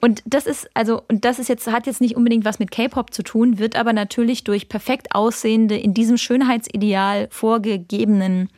Und 0.00 0.22
das 0.26 0.46
ist, 0.46 0.68
also, 0.74 1.02
und 1.08 1.24
das 1.24 1.38
ist 1.38 1.48
jetzt, 1.48 1.66
hat 1.66 1.86
jetzt 1.86 2.00
nicht 2.00 2.16
unbedingt 2.16 2.44
was 2.44 2.58
mit 2.58 2.70
K-Pop 2.70 3.12
zu 3.12 3.22
tun, 3.22 3.58
wird 3.58 3.74
aber 3.74 3.92
natürlich 3.92 4.44
durch 4.44 4.68
perfekt 4.68 5.14
aussehende, 5.14 5.76
in 5.76 5.92
diesem 5.94 6.18
Schönheitsideal 6.18 7.28
vorgegebenen 7.30 8.48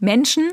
Menschen 0.00 0.50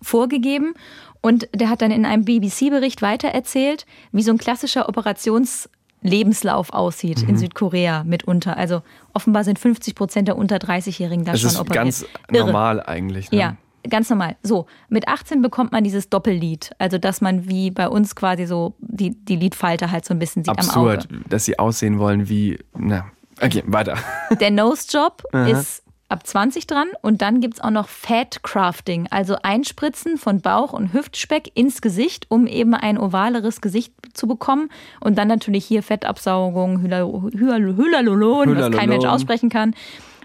vorgegeben. 0.00 0.74
Und 1.20 1.48
der 1.54 1.68
hat 1.68 1.82
dann 1.82 1.92
in 1.92 2.04
einem 2.04 2.24
BBC-Bericht 2.24 3.02
weitererzählt, 3.02 3.86
wie 4.10 4.22
so 4.22 4.32
ein 4.32 4.38
klassischer 4.38 4.88
Operations- 4.88 5.68
Lebenslauf 6.02 6.72
aussieht 6.72 7.22
mhm. 7.22 7.30
in 7.30 7.38
Südkorea 7.38 8.04
mitunter. 8.04 8.56
Also 8.56 8.82
offenbar 9.12 9.44
sind 9.44 9.58
50 9.58 9.94
Prozent 9.94 10.28
der 10.28 10.36
unter 10.36 10.56
30-Jährigen 10.56 11.24
da 11.24 11.32
das 11.32 11.40
schon 11.40 11.50
ist 11.50 11.60
operiert. 11.60 11.84
Ganz 11.84 12.06
Irre. 12.30 12.46
normal 12.46 12.82
eigentlich. 12.82 13.30
Ne? 13.30 13.38
Ja, 13.38 13.56
ganz 13.88 14.10
normal. 14.10 14.36
So, 14.42 14.66
mit 14.88 15.08
18 15.08 15.42
bekommt 15.42 15.72
man 15.72 15.84
dieses 15.84 16.08
Doppellied. 16.08 16.72
Also, 16.78 16.98
dass 16.98 17.20
man 17.20 17.48
wie 17.48 17.70
bei 17.70 17.88
uns 17.88 18.14
quasi 18.14 18.46
so 18.46 18.74
die, 18.80 19.10
die 19.10 19.36
Lidfalte 19.36 19.90
halt 19.90 20.04
so 20.04 20.14
ein 20.14 20.18
bisschen 20.18 20.44
sieht 20.44 20.50
Absurd, 20.50 20.76
am 20.76 20.82
Auge. 20.82 20.92
Absurd, 20.94 21.32
dass 21.32 21.44
sie 21.44 21.58
aussehen 21.58 21.98
wollen 21.98 22.28
wie, 22.28 22.58
na, 22.76 23.06
okay, 23.40 23.62
weiter. 23.66 23.96
Der 24.40 24.50
Nose-Job 24.50 25.22
ist 25.48 25.82
ab 26.12 26.26
20 26.26 26.66
dran 26.66 26.88
und 27.00 27.22
dann 27.22 27.40
gibt 27.40 27.54
es 27.54 27.60
auch 27.60 27.70
noch 27.70 27.88
Fat 27.88 28.42
Crafting, 28.42 29.08
also 29.10 29.36
Einspritzen 29.42 30.18
von 30.18 30.40
Bauch- 30.40 30.72
und 30.72 30.92
Hüftspeck 30.92 31.50
ins 31.54 31.80
Gesicht, 31.80 32.26
um 32.28 32.46
eben 32.46 32.74
ein 32.74 32.98
ovaleres 32.98 33.60
Gesicht 33.60 33.92
zu 34.12 34.26
bekommen 34.26 34.68
und 35.00 35.18
dann 35.18 35.28
natürlich 35.28 35.64
hier 35.64 35.82
Fettabsaugung, 35.82 36.82
Hyaluron, 36.82 38.56
was 38.56 38.70
kein 38.70 38.88
Mensch 38.88 39.06
aussprechen 39.06 39.48
kann, 39.48 39.74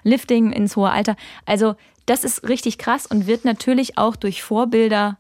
Lifting 0.04 0.52
ins 0.52 0.76
hohe 0.76 0.92
Alter. 0.92 1.16
Also 1.46 1.76
das 2.06 2.24
ist 2.24 2.48
richtig 2.48 2.78
krass 2.78 3.06
und 3.06 3.28
wird 3.28 3.46
natürlich 3.46 3.98
auch 3.98 4.16
durch 4.16 4.44
Vorbilder 4.44 5.18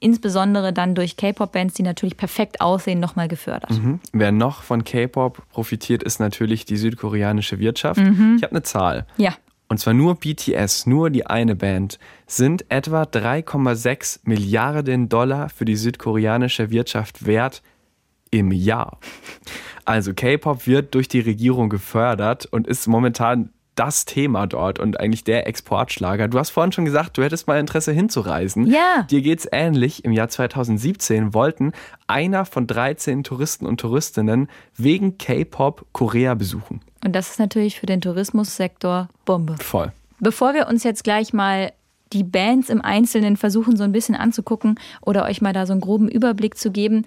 insbesondere 0.00 0.72
dann 0.72 0.94
durch 0.94 1.16
K-Pop-Bands, 1.16 1.74
die 1.74 1.82
natürlich 1.82 2.16
perfekt 2.16 2.60
aussehen, 2.60 3.00
nochmal 3.00 3.28
gefördert. 3.28 3.70
Mhm. 3.70 4.00
Wer 4.12 4.32
noch 4.32 4.62
von 4.62 4.82
K-Pop 4.82 5.42
profitiert, 5.50 6.02
ist 6.02 6.18
natürlich 6.18 6.64
die 6.64 6.78
südkoreanische 6.78 7.58
Wirtschaft. 7.58 8.00
Mhm. 8.00 8.36
Ich 8.38 8.42
habe 8.42 8.52
eine 8.52 8.62
Zahl. 8.62 9.06
Ja. 9.18 9.34
Und 9.70 9.78
zwar 9.78 9.94
nur 9.94 10.16
BTS, 10.16 10.86
nur 10.86 11.10
die 11.10 11.26
eine 11.26 11.54
Band, 11.54 12.00
sind 12.26 12.64
etwa 12.70 13.04
3,6 13.04 14.18
Milliarden 14.24 15.08
Dollar 15.08 15.48
für 15.48 15.64
die 15.64 15.76
südkoreanische 15.76 16.70
Wirtschaft 16.70 17.24
wert 17.24 17.62
im 18.32 18.50
Jahr. 18.50 18.98
Also 19.84 20.12
K-Pop 20.12 20.66
wird 20.66 20.96
durch 20.96 21.06
die 21.06 21.20
Regierung 21.20 21.68
gefördert 21.68 22.46
und 22.46 22.66
ist 22.66 22.88
momentan 22.88 23.50
das 23.80 24.04
Thema 24.04 24.46
dort 24.46 24.78
und 24.78 25.00
eigentlich 25.00 25.24
der 25.24 25.46
Exportschlager. 25.46 26.28
Du 26.28 26.38
hast 26.38 26.50
vorhin 26.50 26.70
schon 26.70 26.84
gesagt, 26.84 27.16
du 27.16 27.22
hättest 27.22 27.46
mal 27.46 27.58
Interesse 27.58 27.92
hinzureisen. 27.92 28.66
Ja. 28.66 29.06
Dir 29.10 29.22
geht's 29.22 29.48
ähnlich. 29.50 30.04
Im 30.04 30.12
Jahr 30.12 30.28
2017 30.28 31.32
wollten 31.32 31.72
einer 32.06 32.44
von 32.44 32.66
13 32.66 33.24
Touristen 33.24 33.64
und 33.64 33.80
Touristinnen 33.80 34.50
wegen 34.76 35.16
K-Pop 35.16 35.86
Korea 35.92 36.34
besuchen. 36.34 36.82
Und 37.02 37.16
das 37.16 37.30
ist 37.30 37.38
natürlich 37.38 37.80
für 37.80 37.86
den 37.86 38.02
Tourismussektor 38.02 39.08
Bombe. 39.24 39.56
Voll. 39.58 39.92
Bevor 40.18 40.52
wir 40.52 40.68
uns 40.68 40.84
jetzt 40.84 41.02
gleich 41.02 41.32
mal 41.32 41.72
die 42.12 42.24
Bands 42.24 42.68
im 42.68 42.82
Einzelnen 42.82 43.38
versuchen, 43.38 43.78
so 43.78 43.84
ein 43.84 43.92
bisschen 43.92 44.14
anzugucken 44.14 44.78
oder 45.00 45.24
euch 45.24 45.40
mal 45.40 45.54
da 45.54 45.64
so 45.64 45.72
einen 45.72 45.80
groben 45.80 46.10
Überblick 46.10 46.58
zu 46.58 46.70
geben, 46.70 47.06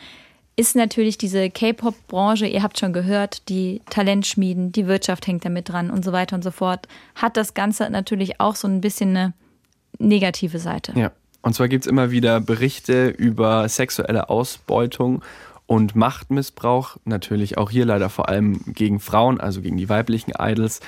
ist 0.56 0.76
natürlich 0.76 1.18
diese 1.18 1.50
K-Pop-Branche, 1.50 2.46
ihr 2.46 2.62
habt 2.62 2.80
schon 2.80 2.94
gehört, 2.94 3.50
die 3.50 3.82
Talentschmieden, 3.90 4.72
die 4.72 4.88
Wirtschaft 4.88 5.26
hängt 5.26 5.46
damit 5.46 5.70
dran 5.70 5.90
und 5.90 6.06
so 6.06 6.12
weiter 6.12 6.36
und 6.36 6.44
so 6.44 6.52
fort, 6.52 6.88
hat 7.16 7.38
das 7.38 7.54
Ganze 7.54 7.90
natürlich 7.90 8.40
auch 8.40 8.56
so 8.56 8.68
ein 8.68 8.82
bisschen 8.82 9.10
eine 9.10 9.34
negative 9.98 10.60
Seite. 10.60 10.94
Ja. 10.96 11.12
Und 11.42 11.54
zwar 11.56 11.68
gibt 11.68 11.86
es 11.86 11.92
immer 11.92 12.12
wieder 12.12 12.40
Berichte 12.40 13.10
über 13.10 13.68
sexuelle 13.68 14.30
Ausbeutung 14.30 15.24
und 15.66 15.96
Machtmissbrauch, 15.96 16.98
natürlich 17.06 17.58
auch 17.58 17.72
hier 17.72 17.86
leider 17.86 18.10
vor 18.10 18.30
allem 18.30 18.62
gegen 18.74 19.00
Frauen, 19.00 19.40
also 19.40 19.62
gegen 19.62 19.78
die 19.78 19.90
weiblichen 19.90 20.34
Idols. 20.38 20.82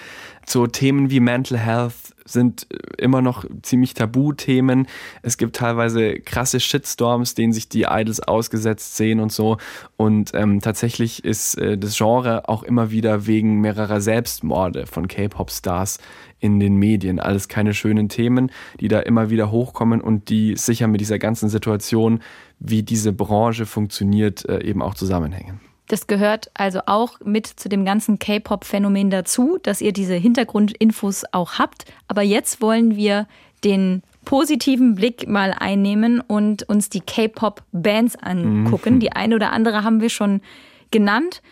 So 0.46 0.68
Themen 0.68 1.10
wie 1.10 1.20
Mental 1.20 1.58
Health 1.58 1.94
sind 2.26 2.68
immer 2.98 3.22
noch 3.22 3.46
ziemlich 3.62 3.94
Tabuthemen. 3.94 4.88
Es 5.22 5.38
gibt 5.38 5.56
teilweise 5.56 6.20
krasse 6.20 6.60
Shitstorms, 6.60 7.36
denen 7.36 7.54
sich 7.54 7.70
die 7.70 7.84
Idols 7.84 8.20
ausgesetzt 8.20 8.98
sehen 8.98 9.20
und 9.20 9.32
so. 9.32 9.58
Und 9.96 10.32
ähm, 10.34 10.60
tatsächlich 10.60 11.24
ist 11.24 11.56
äh, 11.60 11.78
das 11.78 11.96
Genre 11.98 12.50
auch 12.50 12.64
immer 12.64 12.90
wieder 12.90 13.28
wegen 13.28 13.62
mehrerer 13.62 14.02
Selbstmorde 14.02 14.88
von 14.88 15.08
K-Pop-Stars 15.08 16.00
in 16.40 16.60
den 16.60 16.76
Medien. 16.76 17.20
Alles 17.20 17.48
keine 17.48 17.74
schönen 17.74 18.10
Themen, 18.10 18.52
die 18.80 18.88
da 18.88 19.00
immer 19.00 19.30
wieder 19.30 19.52
hochkommen 19.52 20.02
und 20.02 20.30
die 20.30 20.56
sicher 20.56 20.88
mit 20.88 21.02
dieser 21.02 21.20
ganzen 21.20 21.50
Situation, 21.50 22.22
wie 22.60 22.84
diese 22.84 23.14
Branche 23.14 23.66
funktioniert, 23.66 24.48
äh, 24.48 24.64
eben 24.64 24.82
auch 24.82 24.96
zusammenhängen. 24.96 25.60
Das 25.88 26.08
gehört 26.08 26.50
also 26.56 26.82
auch 26.88 27.20
mit 27.24 27.46
zu 27.46 27.70
dem 27.70 27.86
ganzen 27.86 28.18
K-Pop-Phänomen 28.18 29.12
dazu, 29.12 29.60
dass 29.62 29.82
ihr 29.82 29.94
diese 29.94 30.16
Hintergrundinfos 30.16 31.26
auch 31.32 31.60
habt. 31.60 31.86
Aber 32.08 32.24
jetzt 32.24 32.62
wollen 32.62 32.96
wir 32.96 33.28
den 33.64 34.02
positiven 34.26 34.96
Blick 34.96 35.28
mal 35.28 35.54
einnehmen 35.54 36.22
und 36.22 36.64
uns 36.64 36.90
die 36.90 37.02
K-Pop-Bands 37.02 38.16
angucken. 38.16 38.96
Mhm. 38.96 39.00
Die 39.00 39.12
eine 39.12 39.36
oder 39.36 39.52
andere 39.52 39.84
haben 39.84 40.02
wir 40.02 40.10
schon 40.10 40.42
genannt. 40.90 41.44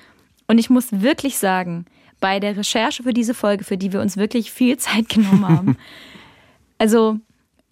Und 0.47 0.57
ich 0.57 0.69
muss 0.69 1.01
wirklich 1.01 1.37
sagen, 1.37 1.85
bei 2.23 2.39
der 2.39 2.55
Recherche 2.55 3.03
für 3.03 3.11
diese 3.11 3.33
Folge, 3.33 3.65
für 3.65 3.75
die 3.75 3.91
wir 3.91 3.99
uns 3.99 4.15
wirklich 4.15 4.49
viel 4.49 4.77
Zeit 4.87 5.09
genommen 5.09 5.45
haben, 5.45 5.77
also 6.77 7.19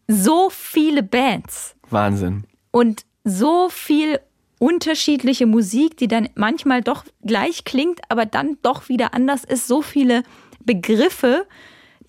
so 0.10 0.50
viele 0.50 1.04
Bands. 1.04 1.78
Wahnsinn. 1.90 2.44
Und 2.72 3.06
so 3.24 3.70
viel 3.70 4.20
unterschiedliche 4.60 5.46
Musik, 5.46 5.96
die 5.96 6.10
dann 6.10 6.28
manchmal 6.36 6.82
doch 6.82 7.06
gleich 7.22 7.64
klingt, 7.64 8.02
aber 8.10 8.26
dann 8.26 8.58
doch 8.62 8.90
wieder 8.90 9.14
anders 9.14 9.46
ist. 9.46 9.68
So 9.68 9.82
viele 9.82 10.24
Begriffe, 10.66 11.48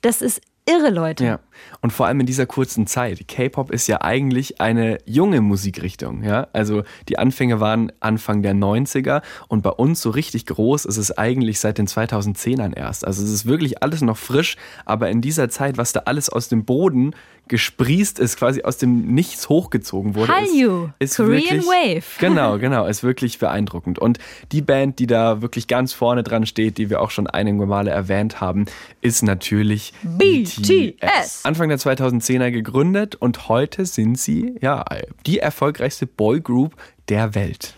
das 0.01 0.21
ist 0.21 0.41
irre, 0.69 0.91
Leute. 0.91 1.25
Ja. 1.25 1.39
Und 1.81 1.93
vor 1.93 2.07
allem 2.07 2.21
in 2.21 2.27
dieser 2.27 2.47
kurzen 2.47 2.87
Zeit. 2.87 3.27
K-Pop 3.27 3.71
ist 3.71 3.87
ja 3.87 4.01
eigentlich 4.03 4.61
eine 4.61 4.99
junge 5.05 5.41
Musikrichtung. 5.41 6.23
Ja? 6.23 6.49
Also 6.53 6.83
die 7.09 7.19
Anfänge 7.19 7.61
waren 7.61 7.93
Anfang 8.01 8.43
der 8.43 8.55
90er 8.55 9.23
und 9.49 9.63
bei 9.63 9.71
uns 9.71 10.01
so 10.01 10.11
richtig 10.11 10.47
groß 10.47 10.85
ist 10.85 10.97
es 10.97 11.17
eigentlich 11.17 11.61
seit 11.61 11.79
den 11.79 11.87
2010ern 11.87 12.77
erst. 12.77 13.07
Also 13.07 13.23
es 13.23 13.31
ist 13.31 13.47
wirklich 13.47 13.83
alles 13.83 14.03
noch 14.03 14.17
frisch, 14.17 14.57
aber 14.85 15.11
in 15.11 15.21
dieser 15.21 15.49
Zeit, 15.49 15.77
was 15.77 15.93
da 15.93 16.01
alles 16.07 16.29
aus 16.29 16.49
dem 16.49 16.65
Boden 16.65 17.15
gesprießt 17.49 18.19
ist, 18.19 18.37
quasi 18.37 18.63
aus 18.63 18.79
dem 18.79 19.15
Nichts 19.15 19.49
hochgezogen 19.49 20.15
wurde. 20.15 20.33
Hallyu, 20.33 20.91
ist, 20.99 21.11
ist 21.11 21.17
Korean 21.17 21.43
wirklich, 21.43 21.67
Wave. 21.67 22.03
Genau, 22.19 22.59
genau, 22.59 22.87
ist 22.87 23.03
wirklich 23.03 23.39
beeindruckend. 23.39 23.99
Und 23.99 24.19
die 24.53 24.63
Band, 24.63 24.99
die 24.99 25.07
da 25.07 25.43
wirklich 25.43 25.67
ganz 25.67 25.93
vorne 25.93 26.23
dran 26.23 26.47
steht, 26.47 26.79
die 26.79 26.89
wir 26.89 27.01
auch 27.01 27.11
schon 27.11 27.27
einige 27.27 27.67
Male 27.67 27.91
erwähnt 27.91 28.41
haben, 28.41 28.67
ist 29.01 29.23
natürlich 29.23 29.93
BTS. 30.03 30.63
BTS. 30.63 31.45
Anfang 31.53 31.69
der 31.69 31.79
2010er 31.79 32.51
gegründet 32.51 33.15
und 33.15 33.51
heute 33.51 33.85
sind 33.85 34.19
sie 34.19 34.57
ja 34.63 34.87
die 35.27 35.39
erfolgreichste 35.39 36.07
Boygroup 36.07 36.75
der 37.11 37.35
Welt. 37.35 37.75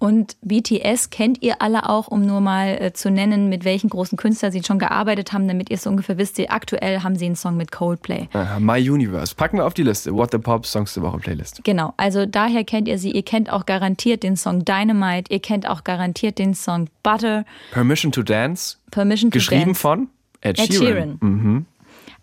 Und 0.00 0.36
BTS 0.42 1.10
kennt 1.10 1.40
ihr 1.40 1.62
alle 1.62 1.88
auch, 1.88 2.08
um 2.08 2.26
nur 2.26 2.40
mal 2.40 2.76
äh, 2.80 2.92
zu 2.92 3.12
nennen, 3.12 3.48
mit 3.48 3.64
welchen 3.64 3.88
großen 3.88 4.18
Künstlern 4.18 4.50
sie 4.50 4.64
schon 4.64 4.80
gearbeitet 4.80 5.32
haben, 5.32 5.46
damit 5.46 5.70
ihr 5.70 5.76
es 5.76 5.84
so 5.84 5.90
ungefähr 5.90 6.18
wisst. 6.18 6.40
Aktuell 6.50 7.04
haben 7.04 7.14
sie 7.14 7.26
einen 7.26 7.36
Song 7.36 7.56
mit 7.56 7.70
Coldplay. 7.70 8.28
Aha, 8.32 8.58
My 8.58 8.80
Universe. 8.90 9.32
Packen 9.36 9.58
wir 9.58 9.64
auf 9.64 9.74
die 9.74 9.84
Liste. 9.84 10.12
What 10.12 10.32
the 10.32 10.38
Pop 10.38 10.66
Songs 10.66 10.92
der 10.94 11.04
Woche 11.04 11.18
Playlist. 11.18 11.62
Genau, 11.62 11.94
also 11.96 12.26
daher 12.26 12.64
kennt 12.64 12.88
ihr 12.88 12.98
sie. 12.98 13.12
Ihr 13.12 13.22
kennt 13.22 13.48
auch 13.48 13.64
garantiert 13.64 14.24
den 14.24 14.36
Song 14.36 14.64
Dynamite. 14.64 15.32
Ihr 15.32 15.38
kennt 15.40 15.68
auch 15.68 15.84
garantiert 15.84 16.40
den 16.40 16.54
Song 16.54 16.88
Butter. 17.04 17.44
Permission 17.70 18.10
to 18.10 18.24
Dance. 18.24 18.78
Permission 18.90 19.30
to 19.30 19.38
Geschrieben 19.38 19.66
Dance. 19.66 19.80
von 19.80 20.08
Ed 20.40 20.58
Sheeran. 20.58 20.66
Ed 20.66 20.74
Sheeran. 20.74 21.18
Mhm. 21.20 21.66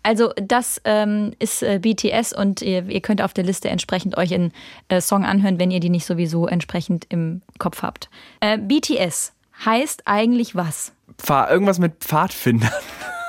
Also 0.02 0.32
das 0.36 0.80
ähm, 0.84 1.32
ist 1.38 1.62
äh, 1.62 1.78
BTS 1.78 2.32
und 2.32 2.60
ihr, 2.62 2.88
ihr, 2.88 3.00
könnt 3.00 3.22
auf 3.22 3.32
der 3.32 3.44
Liste 3.44 3.68
entsprechend 3.68 4.16
euch 4.16 4.34
einen 4.34 4.52
äh, 4.88 5.00
Song 5.00 5.24
anhören, 5.24 5.58
wenn 5.58 5.70
ihr 5.70 5.80
die 5.80 5.90
nicht 5.90 6.06
sowieso 6.06 6.46
entsprechend 6.46 7.06
im 7.08 7.42
Kopf 7.58 7.82
habt. 7.82 8.10
Äh, 8.40 8.58
BTS 8.58 9.32
heißt 9.64 10.02
eigentlich 10.06 10.56
was? 10.56 10.92
Pfad, 11.18 11.50
irgendwas 11.50 11.78
mit 11.78 11.94
Pfadfindern. 12.00 12.70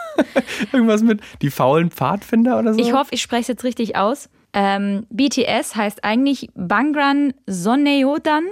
irgendwas 0.71 1.03
mit 1.03 1.21
die 1.41 1.49
faulen 1.49 1.91
Pfadfinder 1.91 2.57
oder 2.57 2.73
so? 2.73 2.79
Ich 2.79 2.93
hoffe, 2.93 3.09
ich 3.11 3.21
spreche 3.21 3.41
es 3.41 3.47
jetzt 3.49 3.63
richtig 3.63 3.95
aus. 3.95 4.29
Ähm, 4.53 5.05
BTS 5.09 5.75
heißt 5.75 6.03
eigentlich 6.03 6.49
Bangran 6.55 7.33
Sonneodan, 7.47 8.43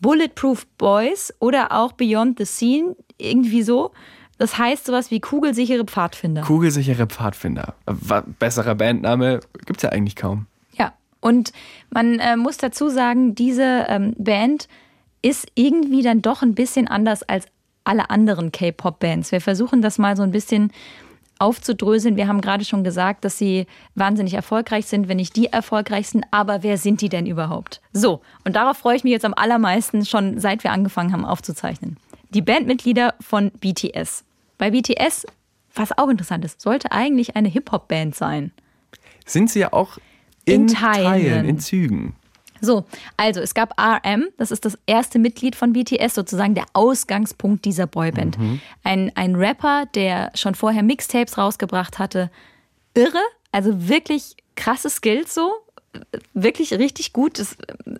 Bulletproof 0.00 0.66
Boys 0.78 1.32
oder 1.40 1.72
auch 1.72 1.92
Beyond 1.92 2.38
the 2.38 2.44
Scene, 2.44 2.96
irgendwie 3.18 3.62
so. 3.62 3.92
Das 4.40 4.56
heißt 4.56 4.86
sowas 4.86 5.10
wie 5.10 5.20
kugelsichere 5.20 5.84
Pfadfinder. 5.84 6.40
Kugelsichere 6.40 7.06
Pfadfinder. 7.06 7.74
Besserer 8.38 8.74
Bandname 8.74 9.40
gibt 9.66 9.76
es 9.76 9.82
ja 9.82 9.90
eigentlich 9.90 10.16
kaum. 10.16 10.46
Ja, 10.72 10.94
und 11.20 11.52
man 11.90 12.18
äh, 12.20 12.38
muss 12.38 12.56
dazu 12.56 12.88
sagen, 12.88 13.34
diese 13.34 13.84
ähm, 13.88 14.14
Band 14.16 14.66
ist 15.20 15.46
irgendwie 15.56 16.00
dann 16.00 16.22
doch 16.22 16.40
ein 16.40 16.54
bisschen 16.54 16.88
anders 16.88 17.22
als 17.22 17.48
alle 17.84 18.08
anderen 18.08 18.50
K-Pop-Bands. 18.50 19.30
Wir 19.30 19.42
versuchen 19.42 19.82
das 19.82 19.98
mal 19.98 20.16
so 20.16 20.22
ein 20.22 20.30
bisschen 20.30 20.72
aufzudröseln. 21.38 22.16
Wir 22.16 22.26
haben 22.26 22.40
gerade 22.40 22.64
schon 22.64 22.82
gesagt, 22.82 23.26
dass 23.26 23.36
sie 23.36 23.66
wahnsinnig 23.94 24.32
erfolgreich 24.32 24.86
sind, 24.86 25.06
wenn 25.08 25.18
nicht 25.18 25.36
die 25.36 25.48
erfolgreichsten. 25.48 26.22
Aber 26.30 26.62
wer 26.62 26.78
sind 26.78 27.02
die 27.02 27.10
denn 27.10 27.26
überhaupt? 27.26 27.82
So, 27.92 28.22
und 28.46 28.56
darauf 28.56 28.78
freue 28.78 28.96
ich 28.96 29.04
mich 29.04 29.12
jetzt 29.12 29.26
am 29.26 29.34
allermeisten 29.34 30.06
schon, 30.06 30.40
seit 30.40 30.64
wir 30.64 30.72
angefangen 30.72 31.12
haben 31.12 31.26
aufzuzeichnen. 31.26 31.98
Die 32.30 32.40
Bandmitglieder 32.40 33.16
von 33.20 33.50
BTS. 33.50 34.24
Bei 34.60 34.70
BTS, 34.72 35.26
was 35.74 35.96
auch 35.96 36.10
interessant 36.10 36.44
ist, 36.44 36.60
sollte 36.60 36.92
eigentlich 36.92 37.34
eine 37.34 37.48
Hip-Hop-Band 37.48 38.14
sein. 38.14 38.52
Sind 39.24 39.48
sie 39.48 39.60
ja 39.60 39.72
auch 39.72 39.96
in, 40.44 40.62
in 40.62 40.66
Teilen. 40.68 41.04
Teilen, 41.04 41.44
in 41.46 41.58
Zügen. 41.58 42.14
So, 42.60 42.84
also 43.16 43.40
es 43.40 43.54
gab 43.54 43.72
RM, 43.80 44.28
das 44.36 44.50
ist 44.50 44.66
das 44.66 44.78
erste 44.84 45.18
Mitglied 45.18 45.56
von 45.56 45.72
BTS, 45.72 46.14
sozusagen 46.14 46.54
der 46.54 46.66
Ausgangspunkt 46.74 47.64
dieser 47.64 47.86
Boyband. 47.86 48.38
Mhm. 48.38 48.60
Ein, 48.84 49.12
ein 49.14 49.34
Rapper, 49.34 49.86
der 49.94 50.30
schon 50.34 50.54
vorher 50.54 50.82
Mixtapes 50.82 51.38
rausgebracht 51.38 51.98
hatte. 51.98 52.30
Irre, 52.92 53.22
also 53.52 53.88
wirklich 53.88 54.36
krasse 54.56 54.90
Skills 54.90 55.34
so. 55.34 55.52
Wirklich 56.34 56.74
richtig 56.74 57.14
gut. 57.14 57.38
Das 57.38 57.56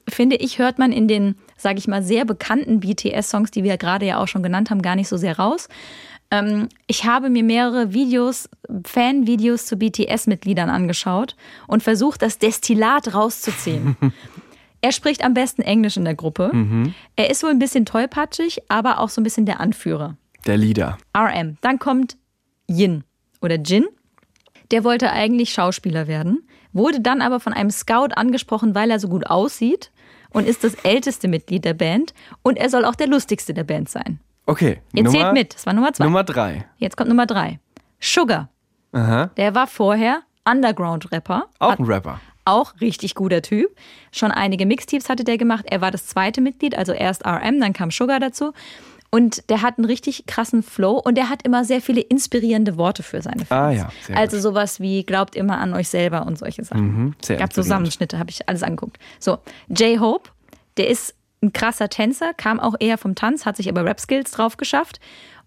finde 0.06 0.36
ich, 0.36 0.58
hört 0.58 0.78
man 0.78 0.92
in 0.92 1.08
den, 1.08 1.36
sage 1.56 1.78
ich 1.78 1.88
mal, 1.88 2.02
sehr 2.02 2.26
bekannten 2.26 2.80
BTS-Songs, 2.80 3.50
die 3.50 3.64
wir 3.64 3.78
gerade 3.78 4.04
ja 4.04 4.18
auch 4.18 4.28
schon 4.28 4.42
genannt 4.42 4.68
haben, 4.68 4.82
gar 4.82 4.94
nicht 4.94 5.08
so 5.08 5.16
sehr 5.16 5.38
raus. 5.38 5.70
Ähm, 6.30 6.68
ich 6.86 7.04
habe 7.04 7.28
mir 7.28 7.42
mehrere 7.42 7.92
Videos, 7.92 8.48
Fan-Videos 8.84 9.66
zu 9.66 9.76
BTS-Mitgliedern 9.76 10.70
angeschaut 10.70 11.36
und 11.66 11.82
versucht, 11.82 12.22
das 12.22 12.38
Destillat 12.38 13.14
rauszuziehen. 13.14 13.96
er 14.80 14.92
spricht 14.92 15.24
am 15.24 15.34
besten 15.34 15.62
Englisch 15.62 15.96
in 15.96 16.04
der 16.04 16.14
Gruppe. 16.14 16.50
Mhm. 16.52 16.94
Er 17.16 17.30
ist 17.30 17.42
wohl 17.42 17.50
ein 17.50 17.58
bisschen 17.58 17.84
tollpatschig, 17.84 18.62
aber 18.68 19.00
auch 19.00 19.08
so 19.08 19.20
ein 19.20 19.24
bisschen 19.24 19.46
der 19.46 19.60
Anführer. 19.60 20.16
Der 20.46 20.56
Leader. 20.56 20.98
RM. 21.16 21.58
Dann 21.60 21.78
kommt 21.78 22.16
Yin 22.68 23.04
oder 23.42 23.56
Jin. 23.56 23.86
Der 24.70 24.84
wollte 24.84 25.10
eigentlich 25.10 25.52
Schauspieler 25.52 26.06
werden, 26.06 26.46
wurde 26.72 27.00
dann 27.00 27.22
aber 27.22 27.40
von 27.40 27.52
einem 27.52 27.70
Scout 27.70 28.14
angesprochen, 28.14 28.74
weil 28.76 28.90
er 28.90 29.00
so 29.00 29.08
gut 29.08 29.26
aussieht 29.26 29.90
und 30.30 30.46
ist 30.46 30.62
das 30.62 30.74
älteste 30.74 31.26
Mitglied 31.26 31.64
der 31.64 31.74
Band 31.74 32.14
und 32.42 32.56
er 32.56 32.70
soll 32.70 32.84
auch 32.84 32.94
der 32.94 33.08
lustigste 33.08 33.52
der 33.52 33.64
Band 33.64 33.88
sein. 33.88 34.20
Okay. 34.50 34.80
Ihr 34.92 35.04
Nummer, 35.04 35.18
zählt 35.18 35.32
mit. 35.32 35.54
Das 35.54 35.64
war 35.66 35.72
Nummer 35.72 35.92
zwei. 35.92 36.04
Nummer 36.04 36.24
drei. 36.24 36.66
Jetzt 36.78 36.96
kommt 36.96 37.08
Nummer 37.08 37.26
drei. 37.26 37.60
Sugar. 38.00 38.48
Aha. 38.92 39.30
Der 39.36 39.54
war 39.54 39.68
vorher 39.68 40.22
Underground-Rapper. 40.44 41.46
Auch 41.60 41.78
ein 41.78 41.84
Rapper. 41.84 42.20
Auch 42.44 42.74
richtig 42.80 43.14
guter 43.14 43.42
Typ. 43.42 43.70
Schon 44.10 44.32
einige 44.32 44.66
Mixtapes 44.66 45.08
hatte 45.08 45.22
der 45.22 45.38
gemacht. 45.38 45.66
Er 45.68 45.80
war 45.80 45.92
das 45.92 46.06
zweite 46.06 46.40
Mitglied, 46.40 46.76
also 46.76 46.92
erst 46.92 47.24
RM, 47.24 47.60
dann 47.60 47.72
kam 47.72 47.92
Sugar 47.92 48.18
dazu. 48.18 48.52
Und 49.12 49.48
der 49.50 49.62
hat 49.62 49.78
einen 49.78 49.84
richtig 49.84 50.26
krassen 50.26 50.62
Flow 50.62 50.92
und 50.92 51.16
der 51.16 51.28
hat 51.28 51.42
immer 51.44 51.64
sehr 51.64 51.80
viele 51.80 52.00
inspirierende 52.00 52.76
Worte 52.76 53.02
für 53.02 53.22
seine 53.22 53.44
Fans. 53.44 53.50
Ah 53.50 53.70
ja, 53.70 53.90
sehr 54.06 54.16
also 54.16 54.36
gut. 54.36 54.42
sowas 54.42 54.80
wie 54.80 55.04
glaubt 55.04 55.34
immer 55.36 55.58
an 55.58 55.74
euch 55.74 55.88
selber 55.88 56.26
und 56.26 56.38
solche 56.38 56.64
Sachen. 56.64 56.82
Mhm, 56.82 57.14
sehr 57.22 57.36
Gab. 57.36 57.52
Zusammenschnitte, 57.52 58.18
habe 58.18 58.30
ich 58.30 58.48
alles 58.48 58.62
angeguckt. 58.62 58.98
So, 59.18 59.38
J-Hope, 59.68 60.30
der 60.76 60.88
ist 60.88 61.14
ein 61.42 61.52
krasser 61.52 61.88
Tänzer, 61.88 62.32
kam 62.34 62.60
auch 62.60 62.74
eher 62.80 62.98
vom 62.98 63.14
Tanz, 63.14 63.46
hat 63.46 63.56
sich 63.56 63.68
aber 63.68 63.84
Rap-Skills 63.84 64.30
drauf 64.30 64.56
geschafft 64.56 65.00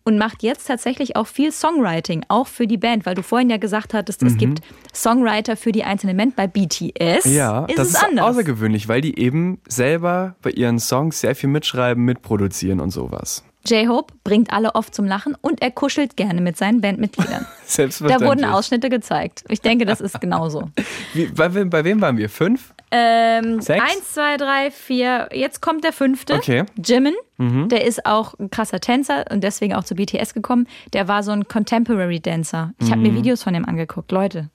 und 0.04 0.18
macht 0.18 0.44
jetzt 0.44 0.68
tatsächlich 0.68 1.16
auch 1.16 1.28
viel 1.28 1.52
Songwriting, 1.52 2.26
auch 2.28 2.48
für 2.48 2.68
die 2.68 2.78
Band, 2.78 3.06
weil 3.06 3.16
du 3.16 3.24
vorhin 3.24 3.50
ja 3.50 3.58
gesagt 3.58 3.94
hattest, 3.94 4.22
es 4.24 4.36
gibt 4.38 4.60
Songwriter 4.94 5.56
für 5.56 5.72
die 5.72 5.84
einzelnen 5.84 6.18
Band. 6.18 6.36
Bei 6.36 6.48
BTS 6.48 7.26
Mhm. 7.26 7.32
Ja, 7.32 7.66
ist 7.66 7.78
das 7.78 7.88
es 7.90 7.94
ist 7.94 8.04
anders. 8.04 8.26
außergewöhnlich, 8.26 8.88
weil 8.88 9.02
die 9.02 9.18
eben 9.18 9.60
selber 9.68 10.36
bei 10.42 10.50
ihren 10.50 10.80
Songs 10.80 11.22
sehr 11.22 11.36
viel 11.36 11.50
mitschreiben, 11.50 12.04
mitproduzieren 12.04 12.80
und 12.82 12.90
sowas. 12.90 13.46
J-Hope 13.66 14.14
bringt 14.24 14.52
alle 14.52 14.76
oft 14.76 14.94
zum 14.94 15.06
Lachen 15.06 15.36
und 15.42 15.62
er 15.62 15.72
kuschelt 15.72 16.18
gerne 16.18 16.42
mit 16.42 16.58
seinen 16.58 16.82
Bandmitgliedern. 16.82 17.46
Da 17.64 17.68
Selbstverständlich. 17.76 18.30
wurden 18.30 18.46
Ausschnitte 18.46 18.90
gezeigt. 18.90 19.46
Ich 19.50 19.60
denke, 19.62 19.86
das 19.86 20.00
ist 20.00 20.22
genauso. 20.22 20.70
Wie, 21.14 21.26
bei, 21.28 21.52
wem- 21.56 21.70
bei 21.72 21.84
wem 21.84 22.02
waren 22.02 22.18
wir? 22.18 22.30
Fünf? 22.30 22.74
Ähm, 22.92 23.62
Sechs? 23.62 23.82
Eins, 23.84 24.14
zwei, 24.14 24.38
drei, 24.38 24.70
vier. 24.70 25.30
Jetzt 25.34 25.62
kommt 25.62 25.84
der 25.84 25.94
fünfte. 25.94 26.36
Okay. 26.36 26.66
Jimin. 26.84 27.16
Der 27.40 27.84
ist 27.86 28.06
auch 28.06 28.36
ein 28.40 28.52
krasser 28.52 28.80
Tänzer 28.80 29.26
und 29.32 29.44
deswegen 29.44 29.74
auch 29.74 29.84
zu 29.84 29.96
BTS 29.96 30.34
gekommen. 30.36 30.68
Der 30.94 31.08
war 31.08 31.24
so 31.24 31.32
ein 31.32 31.48
Contemporary 31.48 32.20
Dancer. 32.20 32.74
Ich 32.80 32.92
habe 32.92 33.02
mir 33.02 33.14
Videos 33.16 33.42
von 33.44 33.56
ihm 33.56 33.66
angeguckt. 33.66 34.12
Leute. 34.12 34.50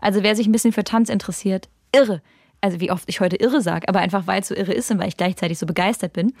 Also 0.00 0.22
wer 0.22 0.36
sich 0.36 0.46
ein 0.46 0.52
bisschen 0.52 0.72
für 0.72 0.84
Tanz 0.84 1.08
interessiert, 1.08 1.68
irre. 1.94 2.22
Also 2.62 2.80
wie 2.80 2.90
oft 2.90 3.08
ich 3.08 3.20
heute 3.20 3.36
irre 3.36 3.60
sage, 3.60 3.88
aber 3.88 3.98
einfach 3.98 4.26
weil 4.26 4.40
es 4.40 4.48
so 4.48 4.54
irre 4.54 4.72
ist 4.72 4.90
und 4.90 4.98
weil 4.98 5.08
ich 5.08 5.16
gleichzeitig 5.16 5.58
so 5.58 5.66
begeistert 5.66 6.12
bin. 6.14 6.32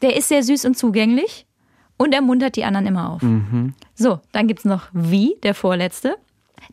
Der 0.00 0.16
ist 0.16 0.28
sehr 0.28 0.42
süß 0.42 0.64
und 0.64 0.78
zugänglich 0.78 1.46
und 1.98 2.14
er 2.14 2.22
muntert 2.22 2.56
die 2.56 2.64
anderen 2.64 2.86
immer 2.86 3.10
auf. 3.10 3.22
So, 3.94 4.20
dann 4.32 4.46
gibt's 4.46 4.64
noch 4.64 4.88
Wie, 4.92 5.36
der 5.42 5.54
vorletzte. 5.54 6.16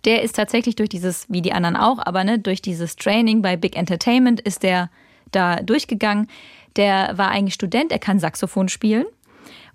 Der 0.06 0.22
ist 0.22 0.36
tatsächlich 0.36 0.76
durch 0.76 0.90
dieses, 0.90 1.26
wie 1.30 1.42
die 1.42 1.52
anderen 1.52 1.76
auch, 1.76 1.98
aber 1.98 2.24
ne, 2.24 2.38
durch 2.38 2.62
dieses 2.62 2.96
Training 2.96 3.42
bei 3.42 3.58
Big 3.58 3.76
Entertainment 3.76 4.40
ist 4.40 4.62
der 4.62 4.92
da 5.32 5.58
durchgegangen. 5.58 6.28
Der 6.76 7.18
war 7.18 7.30
eigentlich 7.30 7.56
Student, 7.56 7.92
er 7.92 8.00
kann 8.00 8.20
Saxophon 8.20 8.70
spielen. 8.70 9.06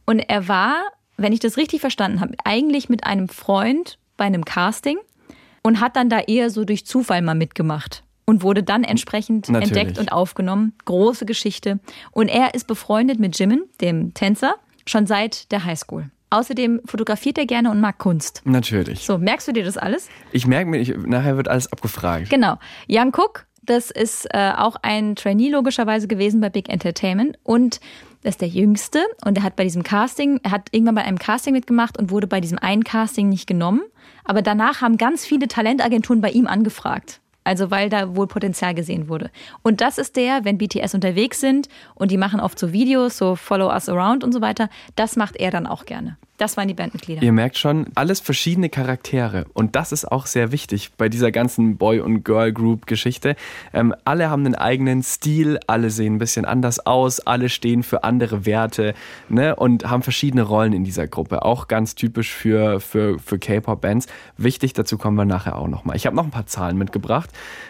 Und 0.06 0.20
er 0.20 0.46
war, 0.46 0.76
wenn 1.16 1.32
ich 1.32 1.40
das 1.40 1.56
richtig 1.56 1.80
verstanden 1.80 2.20
habe, 2.20 2.34
eigentlich 2.44 2.88
mit 2.88 3.04
einem 3.04 3.28
Freund 3.28 3.98
bei 4.16 4.24
einem 4.24 4.44
Casting 4.44 4.98
und 5.62 5.80
hat 5.80 5.96
dann 5.96 6.08
da 6.08 6.20
eher 6.20 6.50
so 6.50 6.64
durch 6.64 6.86
Zufall 6.86 7.22
mal 7.22 7.34
mitgemacht 7.34 8.04
und 8.30 8.42
wurde 8.44 8.62
dann 8.62 8.84
entsprechend 8.84 9.48
Natürlich. 9.48 9.76
entdeckt 9.76 9.98
und 9.98 10.12
aufgenommen. 10.12 10.72
Große 10.84 11.26
Geschichte. 11.26 11.80
Und 12.12 12.28
er 12.28 12.54
ist 12.54 12.68
befreundet 12.68 13.18
mit 13.18 13.36
Jimin, 13.36 13.64
dem 13.80 14.14
Tänzer, 14.14 14.54
schon 14.86 15.06
seit 15.06 15.50
der 15.50 15.64
Highschool. 15.64 16.10
Außerdem 16.30 16.80
fotografiert 16.84 17.38
er 17.38 17.46
gerne 17.46 17.72
und 17.72 17.80
mag 17.80 17.98
Kunst. 17.98 18.42
Natürlich. 18.44 19.00
So, 19.00 19.18
merkst 19.18 19.48
du 19.48 19.52
dir 19.52 19.64
das 19.64 19.76
alles? 19.76 20.08
Ich 20.30 20.46
merke 20.46 20.70
mir, 20.70 20.78
ich, 20.78 20.96
nachher 20.96 21.36
wird 21.36 21.48
alles 21.48 21.72
abgefragt. 21.72 22.30
Genau. 22.30 22.56
Young 22.88 23.08
Cook, 23.08 23.46
das 23.64 23.90
ist 23.90 24.28
äh, 24.32 24.52
auch 24.56 24.76
ein 24.82 25.16
Trainee 25.16 25.50
logischerweise 25.50 26.06
gewesen 26.06 26.40
bei 26.40 26.50
Big 26.50 26.68
Entertainment 26.68 27.36
und 27.42 27.80
das 28.22 28.34
ist 28.34 28.42
der 28.42 28.48
Jüngste 28.48 29.00
und 29.24 29.38
er 29.38 29.42
hat 29.42 29.56
bei 29.56 29.64
diesem 29.64 29.82
Casting, 29.82 30.38
er 30.44 30.52
hat 30.52 30.68
irgendwann 30.70 30.94
bei 30.94 31.02
einem 31.02 31.18
Casting 31.18 31.52
mitgemacht 31.52 31.98
und 31.98 32.12
wurde 32.12 32.28
bei 32.28 32.40
diesem 32.40 32.58
einen 32.58 32.84
Casting 32.84 33.28
nicht 33.28 33.48
genommen. 33.48 33.80
Aber 34.24 34.42
danach 34.42 34.82
haben 34.82 34.98
ganz 34.98 35.24
viele 35.24 35.48
Talentagenturen 35.48 36.20
bei 36.20 36.30
ihm 36.30 36.46
angefragt. 36.46 37.20
Also 37.44 37.70
weil 37.70 37.88
da 37.88 38.14
wohl 38.16 38.26
Potenzial 38.26 38.74
gesehen 38.74 39.08
wurde. 39.08 39.30
Und 39.62 39.80
das 39.80 39.98
ist 39.98 40.16
der, 40.16 40.44
wenn 40.44 40.58
BTS 40.58 40.94
unterwegs 40.94 41.40
sind 41.40 41.68
und 41.94 42.10
die 42.10 42.18
machen 42.18 42.40
oft 42.40 42.58
so 42.58 42.72
Videos, 42.72 43.16
so 43.16 43.36
Follow 43.36 43.70
Us 43.72 43.88
Around 43.88 44.24
und 44.24 44.32
so 44.32 44.40
weiter, 44.40 44.68
das 44.96 45.16
macht 45.16 45.36
er 45.36 45.50
dann 45.50 45.66
auch 45.66 45.86
gerne. 45.86 46.16
Das 46.40 46.56
waren 46.56 46.68
die 46.68 46.74
Bandmitglieder. 46.74 47.22
Ihr 47.22 47.32
merkt 47.32 47.58
schon, 47.58 47.88
alles 47.96 48.18
verschiedene 48.18 48.70
Charaktere. 48.70 49.44
Und 49.52 49.76
das 49.76 49.92
ist 49.92 50.10
auch 50.10 50.24
sehr 50.24 50.52
wichtig 50.52 50.90
bei 50.96 51.10
dieser 51.10 51.30
ganzen 51.30 51.76
Boy- 51.76 52.00
und 52.00 52.24
Girl-Group-Geschichte. 52.24 53.36
Ähm, 53.74 53.94
alle 54.04 54.30
haben 54.30 54.46
einen 54.46 54.54
eigenen 54.54 55.02
Stil, 55.02 55.60
alle 55.66 55.90
sehen 55.90 56.14
ein 56.14 56.18
bisschen 56.18 56.46
anders 56.46 56.86
aus, 56.86 57.20
alle 57.20 57.50
stehen 57.50 57.82
für 57.82 58.04
andere 58.04 58.46
Werte 58.46 58.94
ne? 59.28 59.54
und 59.54 59.90
haben 59.90 60.02
verschiedene 60.02 60.40
Rollen 60.40 60.72
in 60.72 60.82
dieser 60.82 61.06
Gruppe. 61.06 61.44
Auch 61.44 61.68
ganz 61.68 61.94
typisch 61.94 62.32
für, 62.32 62.80
für, 62.80 63.18
für 63.18 63.38
K-Pop-Bands. 63.38 64.06
Wichtig, 64.38 64.72
dazu 64.72 64.96
kommen 64.96 65.18
wir 65.18 65.26
nachher 65.26 65.58
auch 65.58 65.68
nochmal. 65.68 65.96
Ich 65.96 66.06
habe 66.06 66.16
noch 66.16 66.24
ein 66.24 66.30
paar 66.30 66.46
Zahlen 66.46 66.78
mitgebracht. 66.78 67.28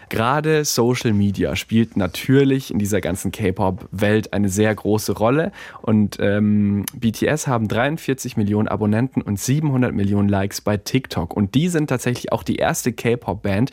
Gerade 0.09 0.65
Social 0.65 1.13
Media 1.13 1.55
spielt 1.55 1.95
natürlich 1.95 2.71
in 2.71 2.79
dieser 2.79 2.99
ganzen 2.99 3.31
K-Pop-Welt 3.31 4.33
eine 4.33 4.49
sehr 4.49 4.75
große 4.75 5.13
Rolle. 5.13 5.53
Und 5.81 6.17
ähm, 6.19 6.85
BTS 6.93 7.47
haben 7.47 7.69
43 7.69 8.35
Millionen 8.35 8.67
Abonnenten 8.67 9.21
und 9.21 9.39
700 9.39 9.93
Millionen 9.93 10.27
Likes 10.27 10.59
bei 10.59 10.75
TikTok. 10.75 11.33
Und 11.33 11.55
die 11.55 11.69
sind 11.69 11.87
tatsächlich 11.87 12.33
auch 12.33 12.43
die 12.43 12.57
erste 12.57 12.91
K-Pop-Band, 12.91 13.71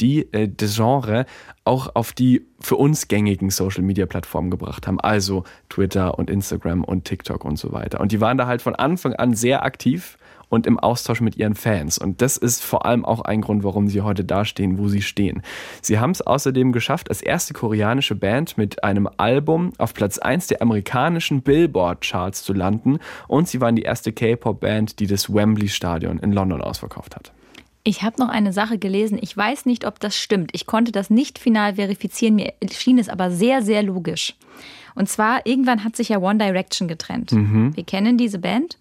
die 0.00 0.32
äh, 0.32 0.48
das 0.54 0.76
Genre 0.76 1.24
auch 1.64 1.94
auf 1.94 2.12
die 2.12 2.46
für 2.60 2.76
uns 2.76 3.08
gängigen 3.08 3.50
Social-Media-Plattformen 3.50 4.50
gebracht 4.50 4.86
haben. 4.86 5.00
Also 5.00 5.44
Twitter 5.70 6.18
und 6.18 6.28
Instagram 6.28 6.84
und 6.84 7.04
TikTok 7.04 7.44
und 7.46 7.58
so 7.58 7.72
weiter. 7.72 8.00
Und 8.00 8.12
die 8.12 8.20
waren 8.20 8.36
da 8.36 8.46
halt 8.46 8.60
von 8.60 8.74
Anfang 8.74 9.14
an 9.14 9.34
sehr 9.34 9.64
aktiv 9.64 10.17
und 10.48 10.66
im 10.66 10.78
Austausch 10.78 11.20
mit 11.20 11.36
ihren 11.36 11.54
Fans. 11.54 11.98
Und 11.98 12.22
das 12.22 12.36
ist 12.36 12.62
vor 12.62 12.86
allem 12.86 13.04
auch 13.04 13.20
ein 13.22 13.40
Grund, 13.40 13.64
warum 13.64 13.88
sie 13.88 14.02
heute 14.02 14.24
dastehen, 14.24 14.78
wo 14.78 14.88
sie 14.88 15.02
stehen. 15.02 15.42
Sie 15.82 15.98
haben 15.98 16.10
es 16.10 16.22
außerdem 16.22 16.72
geschafft, 16.72 17.10
als 17.10 17.22
erste 17.22 17.54
koreanische 17.54 18.14
Band 18.14 18.56
mit 18.58 18.82
einem 18.84 19.08
Album 19.16 19.72
auf 19.78 19.94
Platz 19.94 20.18
1 20.18 20.46
der 20.48 20.62
amerikanischen 20.62 21.42
Billboard-Charts 21.42 22.42
zu 22.42 22.52
landen. 22.52 22.98
Und 23.26 23.48
sie 23.48 23.60
waren 23.60 23.76
die 23.76 23.82
erste 23.82 24.12
K-Pop-Band, 24.12 25.00
die 25.00 25.06
das 25.06 25.32
Wembley-Stadion 25.32 26.18
in 26.18 26.32
London 26.32 26.62
ausverkauft 26.62 27.16
hat. 27.16 27.32
Ich 27.84 28.02
habe 28.02 28.20
noch 28.20 28.28
eine 28.28 28.52
Sache 28.52 28.78
gelesen. 28.78 29.18
Ich 29.20 29.34
weiß 29.34 29.64
nicht, 29.64 29.86
ob 29.86 29.98
das 30.00 30.16
stimmt. 30.16 30.50
Ich 30.52 30.66
konnte 30.66 30.92
das 30.92 31.08
nicht 31.08 31.38
final 31.38 31.76
verifizieren. 31.76 32.34
Mir 32.34 32.52
schien 32.70 32.98
es 32.98 33.08
aber 33.08 33.30
sehr, 33.30 33.62
sehr 33.62 33.82
logisch. 33.82 34.34
Und 34.94 35.08
zwar, 35.08 35.46
irgendwann 35.46 35.84
hat 35.84 35.96
sich 35.96 36.10
ja 36.10 36.18
One 36.18 36.38
Direction 36.38 36.88
getrennt. 36.88 37.30
Wir 37.32 37.84
kennen 37.84 38.18
diese 38.18 38.40
Band. 38.40 38.76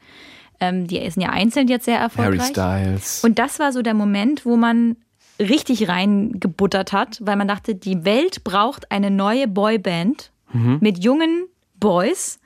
Ähm, 0.60 0.88
die 0.88 1.10
sind 1.10 1.22
ja 1.22 1.30
einzeln 1.30 1.68
jetzt 1.68 1.86
sehr 1.86 2.00
Harry 2.00 2.38
erfolgreich. 2.38 2.48
Styles. 2.48 3.24
Und 3.24 3.40
das 3.40 3.60
war 3.60 3.72
so 3.72 3.82
der 3.82 3.94
Moment, 3.94 4.46
wo 4.46 4.58
man 4.58 4.98
richtig 5.40 5.88
reingebuttert 5.88 6.94
hat, 6.94 7.20
weil 7.22 7.36
man 7.36 7.48
dachte, 7.48 7.76
die 7.76 8.06
Welt 8.06 8.44
braucht 8.44 8.92
eine 8.92 9.12
neue 9.12 9.48
Boyband 9.48 10.32
mit 10.80 11.04
jungen 11.04 11.46
Boys. 11.76 12.40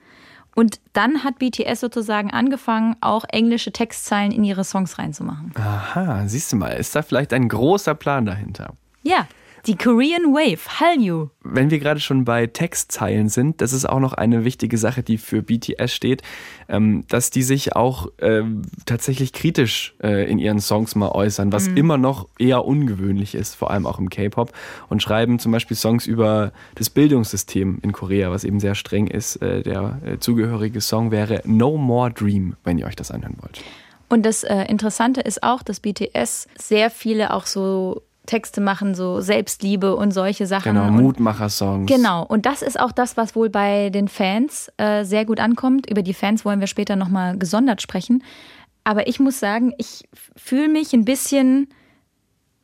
Und 0.56 0.82
dann 0.92 1.24
hat 1.24 1.40
BTS 1.40 1.80
sozusagen 1.80 2.32
angefangen, 2.32 2.98
auch 3.00 3.24
englische 3.30 3.72
Textzeilen 3.72 4.32
in 4.32 4.44
ihre 4.44 4.66
Songs 4.66 4.98
reinzumachen. 4.98 5.54
Aha, 5.56 6.28
siehst 6.28 6.52
du 6.52 6.58
mal, 6.58 6.72
ist 6.72 6.96
da 6.96 7.04
vielleicht 7.04 7.32
ein 7.32 7.48
großer 7.48 7.96
Plan 7.96 8.26
dahinter? 8.26 8.74
Ja, 9.04 9.28
die 9.68 9.76
Korean 9.76 10.34
Wave, 10.34 10.80
Hallyu. 10.80 11.30
Wenn 11.44 11.70
wir 11.70 11.80
gerade 11.80 12.00
schon 12.00 12.26
bei 12.26 12.48
Textzeilen 12.48 13.30
sind, 13.30 13.62
das 13.62 13.74
ist 13.74 13.86
auch 13.86 14.00
noch 14.00 14.14
eine 14.14 14.44
wichtige 14.44 14.78
Sache, 14.78 15.04
die 15.04 15.18
für 15.18 15.42
BTS 15.44 15.94
steht, 15.94 16.22
ähm, 16.68 17.06
dass 17.10 17.30
die 17.30 17.44
sich 17.44 17.76
auch 17.76 18.08
ähm, 18.20 18.64
tatsächlich 18.86 19.34
kritisch 19.34 19.96
äh, 20.02 20.30
in 20.30 20.40
ihren 20.40 20.60
Songs 20.60 20.96
mal 20.96 21.10
äußern, 21.10 21.52
was 21.52 21.68
immer 21.68 21.98
noch 21.98 22.28
eher 22.40 22.66
ungewöhnlich 22.66 23.36
ist, 23.36 23.56
vor 23.56 23.72
allem 23.72 23.86
auch 23.86 24.00
im 24.00 24.10
K-Pop, 24.10 24.52
und 24.90 25.02
schreiben 25.04 25.40
zum 25.40 25.52
Beispiel 25.52 25.78
Songs 25.78 26.08
über 26.08 26.52
das 26.76 26.90
Bildungssystem 26.90 27.80
in 27.82 27.92
Korea, 27.92 28.32
was 28.32 28.44
eben 28.44 28.60
sehr 28.60 28.76
streng 28.76 29.08
ist. 29.08 29.38
Äh, 29.38 29.64
der 29.64 30.00
äh, 30.06 30.20
zugehörige 30.20 30.82
Song 30.82 31.12
wäre 31.12 31.42
No 31.46 31.78
More 31.78 32.12
Dream, 32.12 32.56
wenn 32.64 32.78
ihr 32.78 32.88
euch 32.88 32.96
das 32.96 33.12
anhören 33.12 33.38
wollt. 33.42 33.62
Und 34.10 34.26
das 34.26 34.44
Interessante 34.44 35.22
ist 35.22 35.42
auch, 35.42 35.64
dass 35.64 35.80
BTS 35.80 36.50
sehr 36.58 36.90
viele 36.90 37.34
auch 37.34 37.46
so 37.46 38.02
Texte 38.26 38.62
machen, 38.62 38.94
so 38.94 39.20
Selbstliebe 39.20 39.96
und 39.96 40.12
solche 40.12 40.46
Sachen. 40.46 40.74
Genau, 40.76 40.92
Mutmacher-Songs. 40.92 41.92
Genau, 41.92 42.24
und 42.24 42.46
das 42.46 42.62
ist 42.62 42.80
auch 42.80 42.92
das, 42.92 43.18
was 43.18 43.36
wohl 43.36 43.50
bei 43.50 43.90
den 43.90 44.08
Fans 44.08 44.72
äh, 44.78 45.04
sehr 45.04 45.26
gut 45.26 45.40
ankommt. 45.40 45.90
Über 45.90 46.04
die 46.04 46.14
Fans 46.14 46.46
wollen 46.46 46.60
wir 46.60 46.68
später 46.68 46.96
nochmal 46.96 47.38
gesondert 47.38 47.82
sprechen. 47.82 48.24
Aber 48.84 49.08
ich 49.08 49.20
muss 49.20 49.40
sagen, 49.40 49.74
ich 49.78 50.04
fühle 50.36 50.70
mich 50.70 50.94
ein 50.94 51.06
bisschen 51.06 51.68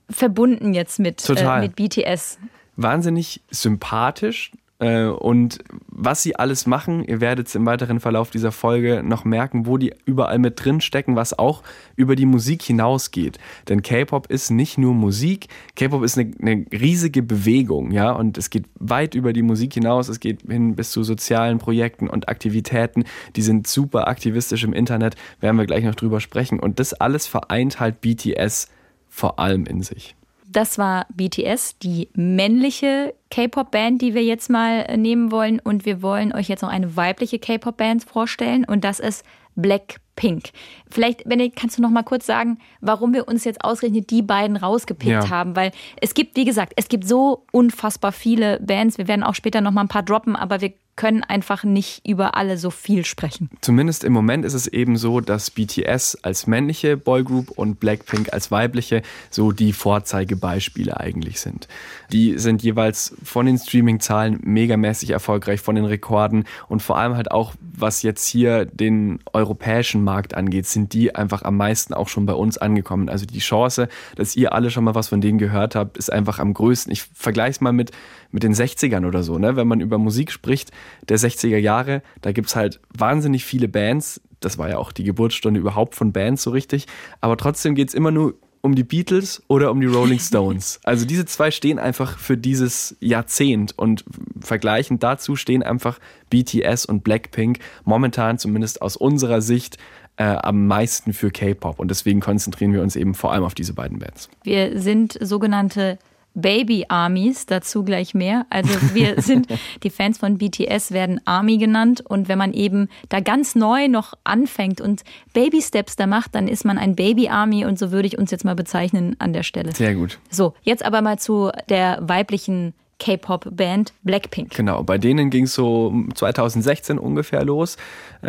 verbunden 0.10 0.74
jetzt 0.74 1.00
mit, 1.00 1.28
äh, 1.30 1.60
mit 1.60 1.76
BTS. 1.76 2.40
wahnsinnig 2.76 3.42
sympathisch. 3.52 4.52
Äh, 4.80 5.06
und 5.06 5.60
was 5.88 6.22
sie 6.22 6.36
alles 6.36 6.68
machen, 6.68 7.04
ihr 7.04 7.20
werdet 7.20 7.48
es 7.48 7.56
im 7.56 7.66
weiteren 7.66 8.00
Verlauf 8.00 8.30
dieser 8.30 8.52
Folge 8.52 9.02
noch 9.04 9.26
merken, 9.26 9.66
wo 9.66 9.78
die 9.78 9.94
überall 10.06 10.38
mit 10.38 10.64
drin 10.64 10.82
stecken, 10.82 11.16
was 11.16 11.38
auch 11.38 11.64
über 11.96 12.16
die 12.16 12.28
Musik 12.28 12.62
hinausgeht. 12.62 13.40
Denn 13.70 13.82
K-Pop 13.82 14.28
ist 14.28 14.52
nicht 14.52 14.78
nur 14.78 14.94
Musik, 14.94 15.48
K-Pop 15.76 16.04
ist 16.04 16.18
eine, 16.18 16.32
eine 16.40 16.66
riesige 16.72 17.24
Bewegung, 17.24 17.92
ja, 17.92 18.12
und 18.12 18.38
es 18.38 18.50
geht 18.50 18.66
weit 18.76 19.16
über 19.16 19.34
die 19.34 19.42
Musik 19.42 19.74
hinaus, 19.74 20.10
es 20.10 20.20
geht 20.20 20.42
hin 20.44 20.76
bis 20.76 20.92
zu 20.92 21.04
sozialen 21.04 21.58
Projekten 21.58 22.08
und 22.08 22.30
Aktivitäten, 22.30 23.06
die 23.36 23.42
sind 23.42 23.66
super 23.66 24.08
aktivistisch 24.08 24.64
im 24.64 24.74
Internet, 24.74 25.16
werden 25.40 25.58
wir 25.58 25.66
gleich 25.66 25.84
noch 25.84 25.96
drüber 25.96 26.20
sprechen. 26.20 26.60
Und 26.60 26.80
das 26.80 26.94
alles 26.94 27.26
vereint 27.26 27.80
halt 27.80 28.02
BTS 28.02 28.70
vor 29.10 29.40
allem 29.40 29.66
in 29.66 29.82
sich. 29.82 30.16
Das 30.50 30.78
war 30.78 31.06
BTS, 31.14 31.78
die 31.80 32.10
männliche 32.14 33.14
K-Pop-Band, 33.30 34.02
die 34.02 34.14
wir 34.14 34.24
jetzt 34.24 34.50
mal 34.50 34.86
äh, 34.88 34.98
nehmen 34.98 35.32
wollen. 35.32 35.60
Und 35.60 35.86
wir 35.86 36.02
wollen 36.02 36.34
euch 36.34 36.48
jetzt 36.48 36.62
noch 36.62 36.70
eine 36.70 36.96
weibliche 36.96 37.40
K-Pop-Band 37.40 38.04
vorstellen. 38.04 38.64
Und 38.64 38.84
das 38.84 39.00
ist 39.00 39.26
Blackpink. 39.56 40.52
Vielleicht, 40.90 41.26
Benedikt, 41.26 41.58
kannst 41.58 41.78
du 41.78 41.82
noch 41.82 41.90
mal 41.90 42.04
kurz 42.04 42.26
sagen, 42.26 42.60
warum 42.80 43.14
wir 43.14 43.28
uns 43.28 43.44
jetzt 43.44 43.64
ausgerechnet 43.64 44.10
die 44.10 44.22
beiden 44.22 44.56
rausgepickt 44.56 45.12
ja. 45.12 45.30
haben? 45.30 45.56
Weil 45.56 45.72
es 46.00 46.14
gibt, 46.14 46.38
wie 46.38 46.46
gesagt, 46.46 46.74
es 46.78 46.88
gibt 46.88 47.08
so 47.08 47.46
unfassbar 47.52 48.14
viele 48.14 48.60
Bands. 48.62 48.98
Wir 48.98 49.08
werden 49.08 49.24
auch 49.24 49.36
später 49.36 49.60
noch 49.60 49.72
mal 49.72 49.82
ein 49.82 49.90
paar 49.90 50.04
droppen, 50.04 50.36
aber 50.36 50.62
wir 50.62 50.74
können 50.98 51.24
einfach 51.24 51.64
nicht 51.64 52.06
über 52.06 52.36
alle 52.36 52.58
so 52.58 52.70
viel 52.70 53.06
sprechen. 53.06 53.50
Zumindest 53.62 54.04
im 54.04 54.12
Moment 54.12 54.44
ist 54.44 54.56
es 54.56 54.68
eben 54.68 54.98
so, 54.98 55.22
dass 55.22 55.52
BTS 55.52 56.18
als 56.24 56.48
männliche 56.48 56.98
Boygroup 56.98 57.52
und 57.52 57.80
Blackpink 57.80 58.34
als 58.34 58.52
weibliche 58.52 59.04
so 59.30 59.54
die 59.54 59.72
Vorzeigebeispiele 59.72 61.00
eigentlich 61.00 61.40
sind. 61.40 61.70
Die 62.12 62.38
sind 62.40 62.64
jeweils 62.64 63.16
von 63.24 63.46
den 63.46 63.58
Streaming-Zahlen 63.58 64.40
megamäßig 64.44 65.12
erfolgreich, 65.12 65.62
von 65.62 65.76
den 65.76 65.86
Rekorden 65.86 66.46
und 66.68 66.82
vor 66.82 66.98
allem 66.98 67.16
halt 67.16 67.32
auch, 67.32 67.54
was 67.62 68.02
jetzt 68.02 68.28
hier 68.28 68.66
den 68.66 69.20
europäischen 69.34 70.04
Markt 70.04 70.34
angeht, 70.34 70.66
sind 70.66 70.94
die 70.94 71.16
einfach 71.16 71.44
am 71.44 71.58
meisten 71.58 71.94
auch 71.94 72.10
schon 72.10 72.26
bei 72.26 72.34
uns 72.34 72.58
angekommen. 72.58 73.08
Also 73.08 73.26
die 73.26 73.40
Chance, 73.40 73.88
dass 74.16 74.36
ihr 74.36 74.54
alle 74.54 74.72
schon 74.72 74.84
mal 74.84 74.96
was 74.96 75.10
von 75.10 75.22
denen 75.22 75.38
gehört 75.38 75.76
habt, 75.76 75.98
ist 75.98 76.12
einfach 76.12 76.40
am 76.40 76.56
größten. 76.56 76.92
Ich 76.92 77.04
vergleiche 77.04 77.52
es 77.52 77.62
mal 77.62 77.72
mit, 77.72 77.92
mit 78.32 78.44
den 78.44 78.54
60ern 78.54 79.06
oder 79.08 79.24
so, 79.24 79.38
ne? 79.38 79.56
wenn 79.56 79.68
man 79.68 79.82
über 79.82 79.98
Musik 79.98 80.32
spricht 80.32 80.72
der 81.10 81.20
60er 81.20 81.58
Jahre. 81.58 82.02
Da 82.22 82.32
gibt 82.32 82.48
es 82.48 82.56
halt 82.56 82.80
wahnsinnig 82.96 83.46
viele 83.46 83.68
Bands. 83.68 84.22
Das 84.40 84.58
war 84.58 84.70
ja 84.70 84.78
auch 84.78 84.92
die 84.92 85.04
Geburtsstunde 85.04 85.60
überhaupt 85.60 85.96
von 85.96 86.12
Bands 86.12 86.44
so 86.44 86.52
richtig. 86.52 86.88
Aber 87.22 87.38
trotzdem 87.38 87.76
geht 87.76 87.90
es 87.90 87.94
immer 87.94 88.12
nur 88.12 88.36
um 88.62 88.76
die 88.76 88.84
Beatles 88.84 89.44
oder 89.48 89.72
um 89.72 89.80
die 89.82 89.88
Rolling 89.88 90.20
Stones. 90.20 90.80
Also 90.88 91.06
diese 91.06 91.26
zwei 91.26 91.52
stehen 91.52 91.80
einfach 91.80 92.18
für 92.18 92.38
dieses 92.38 92.96
Jahrzehnt 93.00 93.78
und 93.78 94.04
vergleichend 94.40 95.04
dazu 95.04 95.36
stehen 95.36 95.64
einfach 95.64 96.00
BTS 96.30 96.86
und 96.86 97.04
Blackpink 97.04 97.60
momentan 97.84 98.38
zumindest 98.38 98.82
aus 98.82 98.96
unserer 98.96 99.42
Sicht 99.42 99.78
äh, 100.18 100.24
am 100.24 100.68
meisten 100.68 101.14
für 101.14 101.32
K-Pop 101.32 101.80
und 101.80 101.90
deswegen 101.92 102.20
konzentrieren 102.20 102.74
wir 102.74 102.82
uns 102.82 102.96
eben 102.96 103.14
vor 103.14 103.32
allem 103.34 103.44
auf 103.44 103.54
diese 103.54 103.74
beiden 103.74 104.00
Bands. 104.00 104.30
Wir 104.44 104.80
sind 104.80 105.18
sogenannte 105.22 106.00
Baby 106.38 106.86
Armies, 106.88 107.48
dazu 107.48 107.84
gleich 107.84 108.14
mehr. 108.14 108.46
Also 108.52 108.70
wir 108.94 109.22
sind, 109.22 109.48
die 109.84 109.90
Fans 109.90 110.20
von 110.20 110.38
BTS 110.38 110.92
werden 110.92 111.20
Army 111.26 111.58
genannt 111.58 112.04
und 112.08 112.28
wenn 112.28 112.38
man 112.38 112.54
eben 112.54 112.90
da 113.10 113.20
ganz 113.20 113.56
neu 113.56 113.88
noch 113.88 114.14
anfängt 114.24 114.80
und 114.80 115.04
Baby 115.34 115.62
Steps 115.62 115.96
da 115.96 116.06
macht, 116.06 116.36
dann 116.36 116.48
ist 116.48 116.64
man 116.64 116.78
ein 116.78 116.96
Baby 116.96 117.30
Army 117.30 117.66
und 117.66 117.80
so 117.80 117.92
würde 117.92 118.08
ich 118.08 118.18
uns 118.18 118.30
jetzt 118.30 118.46
mal 118.46 118.56
bezeichnen 118.56 119.16
an 119.18 119.34
der 119.34 119.44
Stelle. 119.44 119.74
Sehr 119.74 119.96
gut. 119.96 120.20
So, 120.30 120.54
jetzt 120.62 120.86
aber 120.86 121.02
mal 121.02 121.18
zu 121.18 121.52
der 121.70 121.98
weiblichen 122.02 122.74
K-Pop-Band 123.00 123.94
Blackpink. 124.04 124.56
Genau, 124.56 124.84
bei 124.84 124.98
denen 124.98 125.30
ging 125.30 125.44
es 125.44 125.54
so 125.54 125.94
2016 126.16 126.98
ungefähr 126.98 127.46
los. 127.46 127.78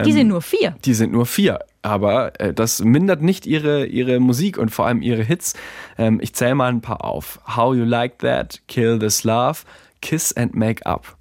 Die 0.04 0.12
sind 0.12 0.22
ähm, 0.22 0.28
nur 0.28 0.42
vier. 0.42 0.74
Die 0.84 0.94
sind 0.94 1.12
nur 1.12 1.26
vier. 1.26 1.60
Aber 1.82 2.38
äh, 2.40 2.52
das 2.52 2.80
mindert 2.80 3.22
nicht 3.22 3.46
ihre, 3.46 3.86
ihre 3.86 4.20
Musik 4.20 4.58
und 4.58 4.70
vor 4.70 4.86
allem 4.86 5.00
ihre 5.00 5.22
Hits. 5.22 5.54
Ähm, 5.96 6.18
ich 6.20 6.34
zähle 6.34 6.54
mal 6.54 6.68
ein 6.68 6.80
paar 6.80 7.04
auf. 7.04 7.40
How 7.56 7.74
You 7.74 7.84
Like 7.84 8.18
That, 8.18 8.60
Kill 8.68 8.98
This 8.98 9.24
Love, 9.24 9.60
Kiss 10.02 10.36
and 10.36 10.54
Make 10.54 10.84
Up. 10.84 11.16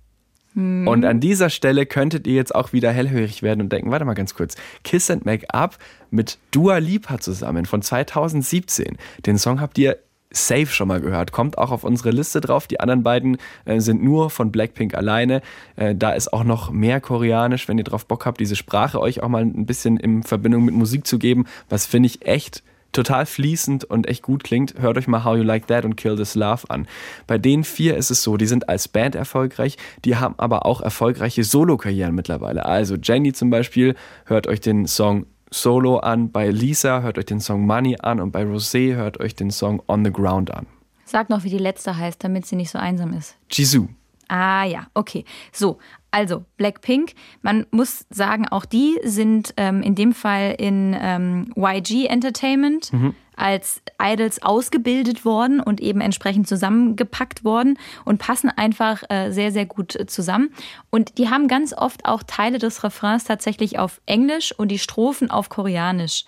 Hm. 0.54 0.88
Und 0.88 1.06
an 1.06 1.20
dieser 1.20 1.50
Stelle 1.50 1.86
könntet 1.86 2.28
ihr 2.28 2.34
jetzt 2.34 2.54
auch 2.54 2.74
wieder 2.74 2.92
hellhörig 2.92 3.44
werden 3.44 3.62
und 3.62 3.72
denken, 3.72 3.92
warte 3.92 4.06
mal 4.06 4.16
ganz 4.16 4.34
kurz. 4.34 4.56
Kiss 4.84 5.10
and 5.10 5.26
Make 5.26 5.50
Up 5.54 5.78
mit 6.10 6.40
Dua 6.52 6.80
Lipa 6.80 7.20
zusammen 7.20 7.66
von 7.66 7.82
2017. 7.82 8.98
Den 9.26 9.38
Song 9.38 9.62
habt 9.62 9.78
ihr 9.78 9.98
safe 10.32 10.68
schon 10.68 10.88
mal 10.88 11.02
gehört. 11.02 11.32
Kommt 11.32 11.58
auch 11.58 11.72
auf 11.72 11.84
unsere 11.84 12.12
Liste 12.12 12.42
drauf. 12.42 12.68
Die 12.68 12.80
anderen 12.80 13.04
beiden 13.04 13.38
äh, 13.66 13.80
sind 13.80 14.04
nur 14.04 14.30
von 14.30 14.52
Blackpink 14.52 14.94
alleine. 14.94 15.42
Äh, 15.76 15.96
da 15.96 16.12
ist 16.12 16.34
auch 16.34 16.44
noch 16.44 16.72
mehr 16.72 17.02
Koreanisch, 17.02 17.68
wenn 17.68 17.78
ihr 17.78 17.84
drauf 17.84 18.06
Bock 18.06 18.26
habt, 18.26 18.40
diese 18.40 18.56
Sprache 18.56 19.00
euch 19.00 19.24
auch 19.24 19.30
mal 19.30 19.42
ein 19.42 19.66
bisschen 19.66 19.98
in 19.98 20.24
Verbindung 20.24 20.66
mit 20.66 20.76
Musik 20.76 21.08
zu 21.08 21.20
geben, 21.20 21.46
was 21.70 21.86
finde 21.86 22.08
ich 22.08 22.26
echt 22.26 22.64
total 22.92 23.26
fließend 23.26 23.84
und 23.84 24.08
echt 24.08 24.24
gut 24.24 24.44
klingt, 24.44 24.80
hört 24.80 24.98
euch 24.98 25.08
mal 25.08 25.24
How 25.24 25.38
You 25.38 25.44
Like 25.44 25.68
That 25.68 25.86
und 25.86 25.98
Kill 25.98 26.16
This 26.16 26.36
Love 26.36 26.70
an. 26.70 26.88
Bei 27.28 27.38
den 27.38 27.64
vier 27.64 27.96
ist 27.96 28.10
es 28.10 28.24
so, 28.24 28.38
die 28.38 28.48
sind 28.48 28.70
als 28.70 28.88
Band 28.88 29.14
erfolgreich, 29.14 29.78
die 30.04 30.16
haben 30.16 30.36
aber 30.38 30.66
auch 30.66 30.82
erfolgreiche 30.82 31.44
Solo-Karrieren 31.44 32.16
mittlerweile. 32.16 32.66
Also 32.66 32.96
Jenny 32.96 33.34
zum 33.34 33.50
Beispiel, 33.50 33.96
hört 34.26 34.48
euch 34.48 34.62
den 34.62 34.88
Song 34.88 35.28
Solo 35.52 35.98
an. 35.98 36.32
Bei 36.32 36.50
Lisa 36.50 37.02
hört 37.02 37.18
euch 37.18 37.26
den 37.26 37.40
Song 37.40 37.66
Money 37.66 37.98
an 38.00 38.20
und 38.20 38.32
bei 38.32 38.44
Rosé 38.44 38.96
hört 38.96 39.20
euch 39.20 39.36
den 39.36 39.52
Song 39.52 39.82
On 39.88 40.04
the 40.04 40.12
Ground 40.12 40.54
an. 40.54 40.68
Sag 41.06 41.30
noch, 41.30 41.44
wie 41.44 41.50
die 41.50 41.58
letzte 41.58 41.98
heißt, 41.98 42.24
damit 42.24 42.46
sie 42.46 42.56
nicht 42.56 42.70
so 42.70 42.80
einsam 42.80 43.14
ist. 43.14 43.38
Jisoo. 43.50 43.88
Ah 44.28 44.66
ja, 44.66 44.88
okay. 44.94 45.24
So, 45.54 45.78
also 46.12 46.44
Blackpink, 46.58 47.14
man 47.42 47.66
muss 47.72 48.06
sagen, 48.10 48.48
auch 48.50 48.66
die 48.66 49.00
sind 49.04 49.54
ähm, 49.56 49.82
in 49.82 49.96
dem 49.96 50.14
Fall 50.14 50.56
in 50.58 50.96
ähm, 51.00 51.54
YG 51.56 52.08
Entertainment. 52.08 52.92
Mhm 52.92 53.16
als 53.38 53.82
Idols 54.02 54.42
ausgebildet 54.42 55.24
worden 55.24 55.60
und 55.60 55.80
eben 55.80 56.02
entsprechend 56.02 56.48
zusammengepackt 56.48 57.44
worden 57.44 57.80
und 58.04 58.18
passen 58.18 58.50
einfach 58.50 59.04
äh, 59.10 59.32
sehr, 59.32 59.52
sehr 59.52 59.66
gut 59.66 59.98
zusammen. 60.08 60.50
Und 60.90 61.18
die 61.18 61.30
haben 61.30 61.48
ganz 61.48 61.74
oft 61.74 62.06
auch 62.06 62.24
Teile 62.24 62.58
des 62.58 62.84
Refrains 62.84 63.24
tatsächlich 63.24 63.80
auf 63.80 64.02
Englisch 64.06 64.52
und 64.58 64.70
die 64.70 64.80
Strophen 64.80 65.32
auf 65.32 65.50
Koreanisch. 65.50 66.26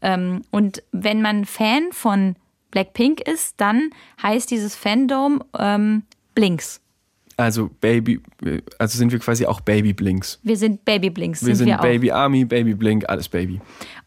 Ähm, 0.00 0.42
und 0.50 0.82
wenn 0.92 1.22
man 1.22 1.44
Fan 1.44 1.92
von 1.92 2.36
Blackpink 2.70 3.20
ist, 3.20 3.54
dann 3.60 3.90
heißt 4.22 4.50
dieses 4.50 4.74
Fandom 4.74 5.44
ähm, 5.58 6.02
Blinks. 6.34 6.81
Also 7.36 7.70
Baby, 7.80 8.20
also 8.78 8.98
sind 8.98 9.12
wir 9.12 9.18
quasi 9.18 9.46
auch 9.46 9.60
Baby 9.60 9.92
Blinks. 9.92 10.38
Wir 10.42 10.56
sind 10.56 10.84
Baby 10.84 11.10
Blinks. 11.10 11.44
Wir 11.44 11.56
sind, 11.56 11.66
wir 11.66 11.78
Baby 11.78 12.10
Army, 12.10 12.44
Baby 12.44 12.74
Blink, 12.74 13.08
alles 13.08 13.28
Baby. 13.28 13.60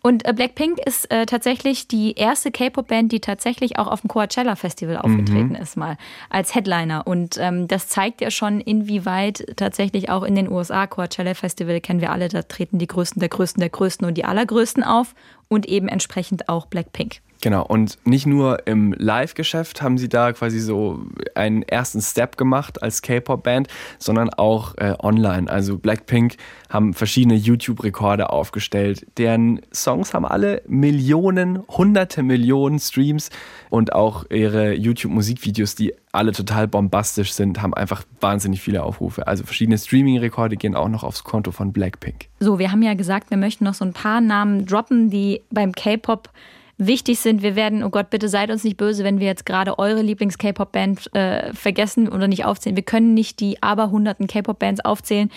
Und 0.06 0.24
äh, 0.28 0.34
Blackpink 0.34 0.78
ist 0.86 1.12
äh, 1.12 1.26
tatsächlich 1.26 1.88
die 1.88 2.14
erste 2.14 2.52
K-Pop-Band, 2.52 3.12
die 3.12 3.22
tatsächlich 3.22 3.80
auch 3.80 3.88
auf 3.88 4.02
dem 4.02 4.08
Coachella 4.08 4.56
Festival 4.56 4.98
aufgetreten 4.98 5.50
mhm. 5.50 5.56
ist, 5.56 5.78
mal 5.78 5.98
als 6.30 6.54
Headliner. 6.54 7.08
Und 7.08 7.38
ähm, 7.40 7.68
das 7.68 7.88
zeigt 7.88 8.22
ja 8.22 8.30
schon, 8.30 8.62
inwieweit 8.62 9.44
tatsächlich 9.56 10.10
auch 10.12 10.22
in 10.22 10.36
den 10.36 10.48
USA 10.48 10.86
Coachella 10.86 11.34
Festival 11.34 11.82
kennen 11.82 12.02
wir 12.02 12.12
alle, 12.12 12.30
da 12.30 12.44
treten 12.44 12.78
die 12.78 12.86
Größten 12.86 13.20
der 13.20 13.30
Größten 13.30 13.60
der 13.60 13.70
Größten 13.70 14.06
und 14.08 14.16
die 14.16 14.26
Allergrößten 14.26 14.84
auf 14.84 15.16
und 15.48 15.66
eben 15.66 15.88
entsprechend 15.88 16.50
auch 16.50 16.68
Blackpink. 16.68 17.22
Genau, 17.42 17.64
und 17.66 17.98
nicht 18.06 18.26
nur 18.26 18.66
im 18.68 18.94
Live-Geschäft 18.98 19.82
haben 19.82 19.98
sie 19.98 20.10
da 20.10 20.34
quasi 20.34 20.60
so 20.60 21.06
einen 21.36 21.62
ersten 21.64 22.02
Step 22.02 22.38
gemacht 22.38 22.82
als 22.82 23.02
K-Pop-Band, 23.02 23.68
sondern 24.00 24.30
auch 24.32 24.76
äh, 24.78 24.96
online. 25.00 25.50
Also 25.50 25.78
Blackpink 25.78 26.38
haben 26.70 26.94
verschiedene 26.94 27.36
YouTube-Rekorde 27.36 28.30
aufgestellt. 28.32 29.06
Deren 29.18 29.62
Songs 29.74 30.14
haben 30.14 30.26
alle 30.26 30.62
Millionen, 30.68 31.64
hunderte 31.68 32.24
Millionen 32.24 32.80
Streams 32.80 33.30
und 33.70 33.94
auch 33.94 34.26
ihre 34.32 34.74
YouTube-Musikvideos, 34.74 35.76
die 35.76 35.94
alle 36.12 36.32
total 36.32 36.68
bombastisch 36.68 37.34
sind, 37.34 37.62
haben 37.62 37.74
einfach 37.74 38.04
wahnsinnig 38.22 38.62
viele 38.62 38.84
Aufrufe. 38.84 39.28
Also 39.28 39.44
verschiedene 39.44 39.78
Streaming-Rekorde 39.78 40.56
gehen 40.56 40.76
auch 40.76 40.90
noch 40.90 41.04
aufs 41.04 41.24
Konto 41.24 41.52
von 41.52 41.74
Blackpink. 41.74 42.28
So, 42.40 42.58
wir 42.58 42.72
haben 42.72 42.82
ja 42.82 42.94
gesagt, 42.94 43.30
wir 43.30 43.38
möchten 43.38 43.66
noch 43.66 43.74
so 43.74 43.86
ein 43.86 43.94
paar 43.94 44.22
Namen 44.22 44.66
droppen, 44.66 45.10
die 45.10 45.42
beim 45.52 45.74
K-Pop 45.74 46.30
wichtig 46.78 47.20
sind. 47.20 47.42
Wir 47.42 47.56
werden, 47.56 47.84
oh 47.84 47.90
Gott, 47.90 48.10
bitte 48.10 48.30
seid 48.30 48.52
uns 48.52 48.64
nicht 48.64 48.78
böse, 48.78 49.04
wenn 49.04 49.20
wir 49.20 49.28
jetzt 49.28 49.46
gerade 49.46 49.80
eure 49.80 50.02
Lieblings-K-Pop-Band 50.02 51.16
äh, 51.16 51.54
vergessen 51.54 52.10
oder 52.10 52.28
nicht 52.28 52.46
aufzählen. 52.46 52.76
Wir 52.76 52.84
können 52.84 53.14
nicht 53.14 53.40
die 53.40 53.62
aber 53.64 53.92
hunderten 53.92 54.28
K-Pop-Bands 54.28 54.84
aufzählen, 54.84 55.32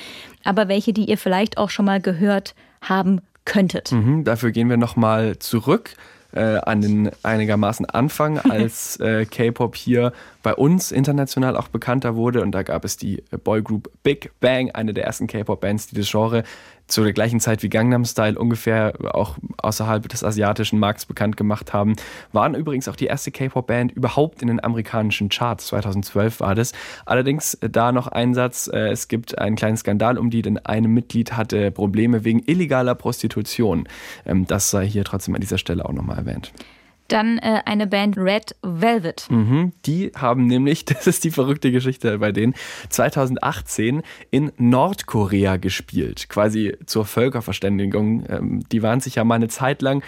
aber 0.45 0.69
welche, 0.69 0.93
die 0.93 1.05
ihr 1.05 1.19
vielleicht 1.19 1.59
auch 1.59 1.71
schon 1.71 1.85
mal 1.85 2.01
gehört 2.01 2.55
haben 2.81 3.21
könntet. 3.45 3.93
Mhm, 3.93 4.25
dafür 4.25 4.51
gehen 4.51 4.69
wir 4.69 4.77
nochmal 4.77 5.39
zurück. 5.39 5.95
Äh, 6.31 6.59
an 6.59 6.83
den 6.83 7.11
einigermaßen 7.23 7.87
Anfang, 7.87 8.39
als 8.51 9.01
äh, 9.01 9.25
K-Pop 9.25 9.75
hier 9.75 10.13
bei 10.43 10.55
uns 10.55 10.93
international 10.93 11.57
auch 11.57 11.69
bekannter 11.69 12.17
wurde. 12.17 12.43
Und 12.43 12.53
da 12.53 12.63
gab 12.63 12.85
es 12.85 12.99
die 12.99 13.25
Boygroup 13.45 13.91
Big 14.03 14.31
Bang, 14.39 14.71
eine 14.73 14.93
der 14.93 15.05
ersten 15.05 15.27
K-Pop-Bands, 15.27 15.87
die 15.87 15.97
das 15.97 16.11
Genre 16.11 16.45
zu 16.89 17.05
der 17.05 17.13
gleichen 17.13 17.39
Zeit 17.39 17.63
wie 17.63 17.69
Gangnam 17.69 18.05
Style 18.05 18.39
ungefähr 18.39 18.95
auch 19.15 19.37
außerhalb 19.59 20.09
des 20.09 20.25
asiatischen 20.25 20.79
Markts 20.79 21.07
bekannt 21.07 21.37
gemacht 21.37 21.73
haben, 21.73 21.95
waren 22.33 22.55
übrigens 22.55 22.89
auch 22.89 22.97
die 22.97 23.07
erste 23.07 23.31
K-Pop-Band 23.31 23.93
überhaupt 23.93 24.43
in 24.43 24.49
den 24.49 24.63
amerikanischen 24.63 25.29
Charts. 25.29 25.69
2012 25.69 26.41
war 26.41 26.55
das. 26.55 26.73
Allerdings 27.05 27.55
äh, 27.55 27.71
da 27.71 27.93
noch 27.93 28.09
ein 28.09 28.35
Satz, 28.35 28.69
äh, 28.73 28.89
es 28.89 29.09
gibt 29.09 29.39
einen 29.39 29.57
kleinen 29.57 29.77
Skandal 29.77 30.19
um 30.19 30.31
die, 30.31 30.43
denn 30.43 30.59
ein 30.59 30.85
Mitglied 30.85 31.37
hatte 31.37 31.71
Probleme 31.71 32.25
wegen 32.25 32.43
illegaler 32.47 32.95
Prostitution. 32.95 33.87
Ähm, 34.25 34.47
das 34.47 34.71
sei 34.71 34.87
hier 34.87 35.05
trotzdem 35.05 35.35
an 35.35 35.41
dieser 35.41 35.59
Stelle 35.59 35.85
auch 35.85 35.93
nochmal 35.93 36.19
erwähnt. 36.19 36.53
Dann 37.09 37.39
äh, 37.39 37.63
eine 37.65 37.87
Band 37.87 38.17
Red 38.17 38.55
Velvet. 38.63 39.27
Mhm, 39.31 39.73
die 39.87 40.13
haben 40.15 40.47
nämlich, 40.47 40.85
das 40.85 41.07
ist 41.07 41.25
die 41.25 41.31
verrückte 41.31 41.73
Geschichte 41.73 42.19
bei 42.19 42.33
denen, 42.33 42.55
2018 42.91 44.03
in 44.31 44.53
Nordkorea 44.59 45.57
gespielt, 45.57 46.29
quasi 46.29 46.77
zur 46.87 47.05
Völkerverständigung. 47.05 48.25
Ähm, 48.29 48.63
die 48.71 48.83
waren 48.83 49.01
sich 49.01 49.17
ja 49.17 49.25
mal 49.25 49.37
eine 49.37 49.49
Zeit 49.49 49.83
lang 49.83 50.03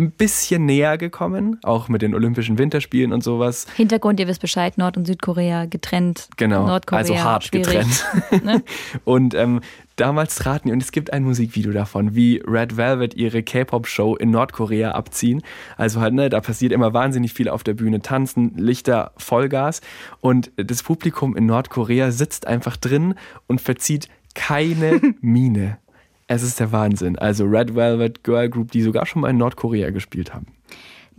ein 0.00 0.10
bisschen 0.10 0.64
näher 0.64 0.98
gekommen, 0.98 1.58
auch 1.62 1.88
mit 1.88 2.02
den 2.02 2.14
Olympischen 2.14 2.58
Winterspielen 2.58 3.12
und 3.12 3.22
sowas. 3.22 3.66
Hintergrund, 3.76 4.18
ihr 4.18 4.26
wisst 4.26 4.40
Bescheid, 4.40 4.78
Nord- 4.78 4.96
und 4.96 5.06
Südkorea 5.06 5.66
getrennt. 5.66 6.28
Genau, 6.36 6.66
Nordkorea, 6.66 7.00
also 7.00 7.18
hart 7.18 7.44
schwierig. 7.44 7.66
getrennt. 7.66 8.04
Ne? 8.44 8.62
Und 9.04 9.34
ähm, 9.34 9.60
damals 10.00 10.36
traten 10.36 10.70
und 10.70 10.82
es 10.82 10.92
gibt 10.92 11.12
ein 11.12 11.22
Musikvideo 11.22 11.72
davon, 11.72 12.14
wie 12.14 12.42
Red 12.46 12.76
Velvet 12.76 13.14
ihre 13.14 13.42
K-Pop-Show 13.42 14.16
in 14.16 14.30
Nordkorea 14.30 14.92
abziehen. 14.92 15.42
Also 15.76 16.00
halt, 16.00 16.14
ne, 16.14 16.28
da 16.28 16.40
passiert 16.40 16.72
immer 16.72 16.94
wahnsinnig 16.94 17.32
viel 17.32 17.48
auf 17.48 17.62
der 17.62 17.74
Bühne, 17.74 18.00
tanzen, 18.00 18.54
Lichter, 18.56 19.12
Vollgas. 19.16 19.80
Und 20.20 20.50
das 20.56 20.82
Publikum 20.82 21.36
in 21.36 21.46
Nordkorea 21.46 22.10
sitzt 22.10 22.46
einfach 22.46 22.76
drin 22.76 23.14
und 23.46 23.60
verzieht 23.60 24.08
keine 24.34 25.00
Miene. 25.20 25.78
Es 26.26 26.42
ist 26.42 26.60
der 26.60 26.72
Wahnsinn. 26.72 27.18
Also 27.18 27.44
Red 27.44 27.74
Velvet 27.74 28.24
Girl 28.24 28.48
Group, 28.48 28.70
die 28.70 28.82
sogar 28.82 29.04
schon 29.06 29.22
mal 29.22 29.30
in 29.30 29.36
Nordkorea 29.36 29.90
gespielt 29.90 30.32
haben. 30.32 30.46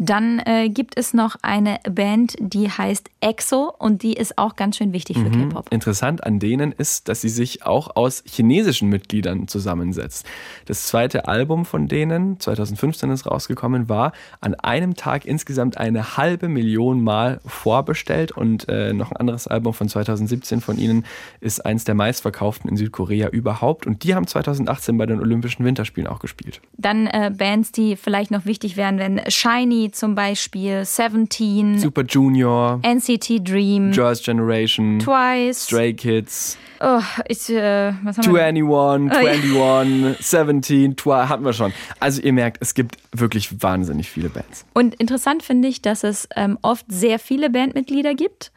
Dann 0.03 0.39
äh, 0.39 0.69
gibt 0.69 0.97
es 0.97 1.13
noch 1.13 1.35
eine 1.43 1.77
Band, 1.87 2.35
die 2.39 2.71
heißt 2.71 3.11
EXO 3.21 3.71
und 3.77 4.01
die 4.01 4.13
ist 4.13 4.35
auch 4.39 4.55
ganz 4.55 4.77
schön 4.77 4.93
wichtig 4.93 5.19
für 5.19 5.29
Mhm. 5.29 5.49
K-Pop. 5.49 5.67
Interessant 5.69 6.23
an 6.23 6.39
denen 6.39 6.71
ist, 6.71 7.07
dass 7.07 7.21
sie 7.21 7.29
sich 7.29 7.67
auch 7.67 7.95
aus 7.95 8.23
chinesischen 8.25 8.89
Mitgliedern 8.89 9.47
zusammensetzt. 9.47 10.25
Das 10.65 10.87
zweite 10.87 11.27
Album 11.27 11.65
von 11.65 11.87
denen, 11.87 12.39
2015 12.39 13.11
ist 13.11 13.27
rausgekommen, 13.29 13.89
war 13.89 14.13
an 14.39 14.55
einem 14.55 14.95
Tag 14.95 15.23
insgesamt 15.25 15.77
eine 15.77 16.17
halbe 16.17 16.47
Million 16.47 17.03
Mal 17.03 17.39
vorbestellt 17.45 18.31
und 18.31 18.67
äh, 18.69 18.93
noch 18.93 19.11
ein 19.11 19.17
anderes 19.17 19.45
Album 19.45 19.75
von 19.75 19.87
2017 19.87 20.61
von 20.61 20.79
ihnen 20.79 21.05
ist 21.41 21.63
eins 21.63 21.83
der 21.83 21.93
meistverkauften 21.93 22.67
in 22.71 22.75
Südkorea 22.75 23.29
überhaupt 23.29 23.85
und 23.85 24.03
die 24.03 24.15
haben 24.15 24.25
2018 24.25 24.97
bei 24.97 25.05
den 25.05 25.19
Olympischen 25.19 25.63
Winterspielen 25.63 26.07
auch 26.07 26.17
gespielt. 26.17 26.59
Dann 26.75 27.05
äh, 27.05 27.31
Bands, 27.37 27.71
die 27.71 27.95
vielleicht 27.97 28.31
noch 28.31 28.45
wichtig 28.45 28.77
wären, 28.77 28.97
wenn 28.97 29.21
Shiny 29.29 29.90
zum 29.91 30.15
Beispiel, 30.15 30.85
Seventeen, 30.85 31.79
Super 31.79 32.03
Junior, 32.03 32.79
NCT 32.83 33.39
Dream, 33.43 33.91
Girls' 33.91 34.23
Generation, 34.23 34.99
Twice. 34.99 35.65
Stray 35.65 35.93
Kids, 35.93 36.57
Oh, 36.83 36.99
ich, 37.27 37.47
äh, 37.49 37.93
was 38.03 38.17
haben 38.17 38.33
wir? 38.33 38.43
21, 38.43 39.15
Oh, 39.15 39.23
ja. 39.23 39.31
21, 39.79 40.17
17, 40.25 40.97
12, 40.97 41.29
hatten 41.29 41.45
wir 41.45 41.53
schon. 41.53 41.73
Also 41.99 42.21
ihr 42.23 42.33
merkt, 42.33 42.57
es 42.59 42.73
gibt 42.73 42.97
wirklich 43.11 43.61
wahnsinnig 43.61 44.09
viele 44.09 44.29
Bands. 44.29 44.65
Und 44.73 44.95
interessant 44.95 45.43
finde 45.43 45.67
ich, 45.67 45.83
dass 45.83 46.03
es 46.03 46.27
ähm, 46.35 46.57
oft 46.63 46.85
sehr 46.89 47.19
viele 47.19 47.51
Bandmitglieder 47.51 48.15
gibt 48.15 48.51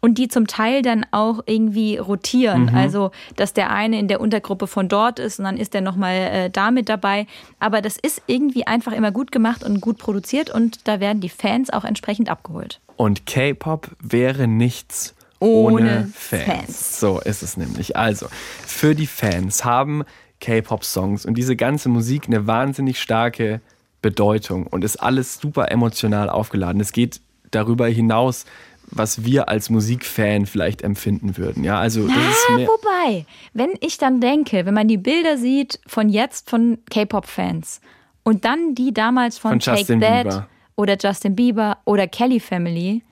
und 0.00 0.18
die 0.18 0.28
zum 0.28 0.46
Teil 0.46 0.82
dann 0.82 1.04
auch 1.10 1.40
irgendwie 1.46 1.96
rotieren. 1.96 2.64
Mhm. 2.64 2.74
Also, 2.74 3.10
dass 3.36 3.52
der 3.52 3.70
eine 3.70 3.98
in 3.98 4.08
der 4.08 4.20
Untergruppe 4.20 4.66
von 4.66 4.88
dort 4.88 5.18
ist 5.18 5.38
und 5.38 5.44
dann 5.44 5.56
ist 5.56 5.74
der 5.74 5.80
nochmal 5.80 6.14
äh, 6.14 6.50
da 6.50 6.70
mit 6.70 6.88
dabei. 6.88 7.26
Aber 7.58 7.82
das 7.82 7.96
ist 7.96 8.22
irgendwie 8.26 8.66
einfach 8.66 8.92
immer 8.92 9.10
gut 9.10 9.32
gemacht 9.32 9.64
und 9.64 9.80
gut 9.80 9.98
produziert 9.98 10.50
und 10.50 10.86
da 10.86 11.00
werden 11.00 11.20
die 11.20 11.28
Fans 11.28 11.70
auch 11.70 11.84
entsprechend 11.84 12.28
abgeholt. 12.28 12.80
Und 12.96 13.26
K-Pop 13.26 13.90
wäre 14.00 14.48
nichts 14.48 15.14
Ohne 15.40 15.74
ohne, 15.74 16.10
Fans. 16.14 16.44
Fans. 16.44 17.00
So 17.00 17.20
ist 17.20 17.42
es 17.42 17.56
nämlich. 17.56 17.96
Also, 17.96 18.26
für 18.66 18.94
die 18.94 19.06
Fans 19.06 19.64
haben 19.64 20.04
K-Pop-Songs 20.40 21.26
und 21.26 21.34
diese 21.34 21.56
ganze 21.56 21.88
Musik 21.88 22.24
eine 22.26 22.46
wahnsinnig 22.46 23.00
starke 23.00 23.60
Bedeutung 24.02 24.66
und 24.66 24.84
ist 24.84 24.96
alles 24.96 25.40
super 25.40 25.70
emotional 25.70 26.30
aufgeladen. 26.30 26.80
Es 26.80 26.92
geht 26.92 27.20
darüber 27.50 27.88
hinaus, 27.88 28.44
was 28.90 29.24
wir 29.24 29.48
als 29.48 29.70
Musikfan 29.70 30.46
vielleicht 30.46 30.82
empfinden 30.82 31.36
würden. 31.36 31.64
Ja, 31.64 31.78
also 31.78 32.06
das 32.06 32.16
ist 32.16 32.50
mehr. 32.56 32.68
wobei, 32.68 33.26
wenn 33.52 33.70
ich 33.80 33.98
dann 33.98 34.20
denke, 34.20 34.66
wenn 34.66 34.74
man 34.74 34.88
die 34.88 34.96
Bilder 34.98 35.36
sieht 35.38 35.78
von 35.86 36.08
jetzt 36.08 36.48
von 36.50 36.78
K-Pop-Fans 36.90 37.80
und 38.22 38.44
dann 38.44 38.74
die 38.74 38.92
damals 38.92 39.38
von, 39.38 39.52
Von 39.52 39.60
Take 39.60 39.78
Justin 39.78 40.00
That 40.00 40.24
Bieber. 40.24 40.48
oder 40.76 40.96
Justin 41.00 41.34
Bieber 41.36 41.78
oder 41.84 42.06
Kelly 42.06 42.40
Family, 42.40 43.02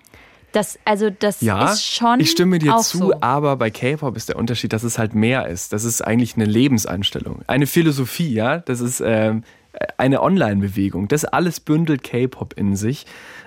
das, 0.53 0.79
also 0.87 1.11
das 1.11 1.43
Ja, 1.43 1.71
ist 1.73 1.85
schon 1.85 2.19
ich 2.21 2.31
stimme 2.31 2.59
dir 2.59 2.77
zu, 2.79 2.99
so. 2.99 3.15
aber 3.21 3.57
bei 3.57 3.71
K-Pop 3.71 4.17
ist 4.17 4.29
der 4.31 4.37
Unterschied, 4.37 4.73
dass 4.73 4.85
es 4.85 4.99
halt 4.99 5.15
mehr 5.15 5.47
ist. 5.49 5.73
Das 5.75 5.85
ist 5.85 6.01
eigentlich 6.01 6.37
eine 6.37 6.47
Lebenseinstellung, 6.47 7.43
eine 7.47 7.67
Philosophie, 7.67 8.33
ja. 8.33 8.59
Das 8.59 8.81
ist 8.81 9.03
ähm, 9.05 9.43
eine 9.99 10.23
Online-Bewegung. 10.23 11.09
Das 11.09 11.27
alles 11.27 11.61
bündelt 11.61 12.03
K-Pop 12.03 12.55
in 12.57 12.75
sich 12.77 13.05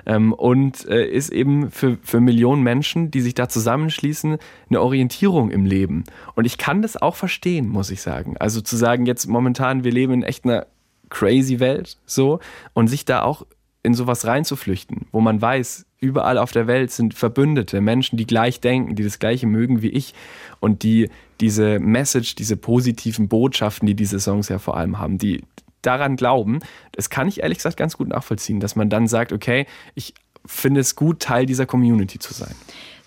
ähm, 0.09 0.33
und 0.33 0.87
äh, 0.89 1.05
ist 1.05 1.29
eben 1.29 1.69
für, 1.69 1.99
für 2.01 2.19
Millionen 2.19 2.63
Menschen, 2.63 3.11
die 3.11 3.21
sich 3.21 3.35
da 3.35 3.47
zusammenschließen, 3.47 4.37
eine 4.69 4.81
Orientierung 4.81 5.51
im 5.51 5.65
Leben. 5.65 6.03
Und 6.33 6.45
ich 6.45 6.57
kann 6.57 6.81
das 6.81 6.97
auch 6.97 7.15
verstehen, 7.15 7.69
muss 7.69 7.91
ich 7.91 8.01
sagen. 8.01 8.35
Also 8.39 8.59
zu 8.61 8.75
sagen, 8.75 9.05
jetzt 9.05 9.27
momentan, 9.27 9.83
wir 9.83 9.91
leben 9.91 10.13
in 10.13 10.23
echt 10.23 10.45
einer 10.45 10.65
crazy 11.09 11.59
Welt, 11.59 11.99
so, 12.07 12.39
und 12.73 12.87
sich 12.87 13.05
da 13.05 13.21
auch 13.21 13.45
in 13.83 13.93
sowas 13.93 14.25
reinzuflüchten, 14.25 15.05
wo 15.11 15.21
man 15.21 15.39
weiß, 15.39 15.85
überall 15.99 16.39
auf 16.39 16.51
der 16.51 16.65
Welt 16.65 16.91
sind 16.91 17.13
Verbündete, 17.13 17.79
Menschen, 17.79 18.17
die 18.17 18.25
gleich 18.25 18.59
denken, 18.59 18.95
die 18.95 19.03
das 19.03 19.19
Gleiche 19.19 19.45
mögen 19.45 19.83
wie 19.83 19.89
ich 19.89 20.15
und 20.59 20.81
die 20.81 21.09
diese 21.39 21.79
Message, 21.79 22.35
diese 22.35 22.57
positiven 22.57 23.27
Botschaften, 23.27 23.85
die 23.85 23.95
diese 23.95 24.19
Songs 24.19 24.49
ja 24.49 24.57
vor 24.59 24.75
allem 24.75 24.97
haben, 24.97 25.17
die 25.17 25.43
daran 25.81 26.15
glauben, 26.15 26.59
das 26.91 27.09
kann 27.09 27.27
ich 27.27 27.41
ehrlich 27.41 27.57
gesagt 27.59 27.77
ganz 27.77 27.97
gut 27.97 28.07
nachvollziehen, 28.09 28.59
dass 28.59 28.75
man 28.75 28.89
dann 28.89 29.07
sagt, 29.07 29.31
okay, 29.33 29.65
ich 29.95 30.13
finde 30.45 30.79
es 30.81 30.95
gut, 30.95 31.19
Teil 31.21 31.45
dieser 31.45 31.65
Community 31.65 32.17
zu 32.19 32.33
sein. 32.33 32.55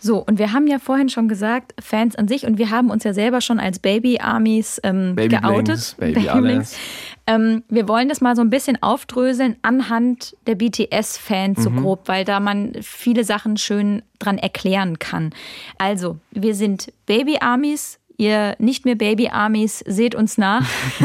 So, 0.05 0.19
und 0.19 0.41
wir 0.41 0.53
haben 0.53 0.67
ja 0.67 0.81
vorhin 0.81 1.09
schon 1.09 1.29
gesagt, 1.29 1.75
Fans 1.81 2.17
an 2.17 2.27
sich, 2.27 2.45
und 2.45 2.59
wir 2.59 2.71
haben 2.71 2.91
uns 2.91 3.05
ja 3.05 3.15
selber 3.15 3.41
schon 3.41 3.61
als 3.61 3.79
Baby-Armies 3.79 4.81
ähm, 4.83 5.15
Baby 5.15 5.37
geoutet. 5.37 5.65
Blings, 5.65 5.95
Baby 5.95 6.29
alles. 6.29 6.77
Ähm, 7.29 7.63
wir 7.69 7.87
wollen 7.87 8.09
das 8.09 8.21
mal 8.21 8.35
so 8.35 8.43
ein 8.43 8.51
bisschen 8.51 8.83
aufdröseln 8.83 9.55
anhand 9.63 10.37
der 10.49 10.57
BTS-Fans 10.57 11.63
so 11.63 11.71
Mhm. 11.71 11.83
grob, 11.83 12.09
weil 12.09 12.25
da 12.25 12.41
man 12.41 12.73
viele 12.83 13.23
Sachen 13.23 13.57
schön 13.57 14.03
dran 14.19 14.39
erklären 14.39 14.99
kann. 14.99 15.31
Also, 15.79 16.19
wir 16.33 16.57
sind 16.57 16.93
Baby-Armies. 17.07 18.01
Ihr 18.23 18.55
nicht 18.61 18.85
mehr 18.85 18.95
Baby-Armies, 18.95 19.81
seht 19.81 20.15
uns 20.15 20.39
nach, 20.39 20.65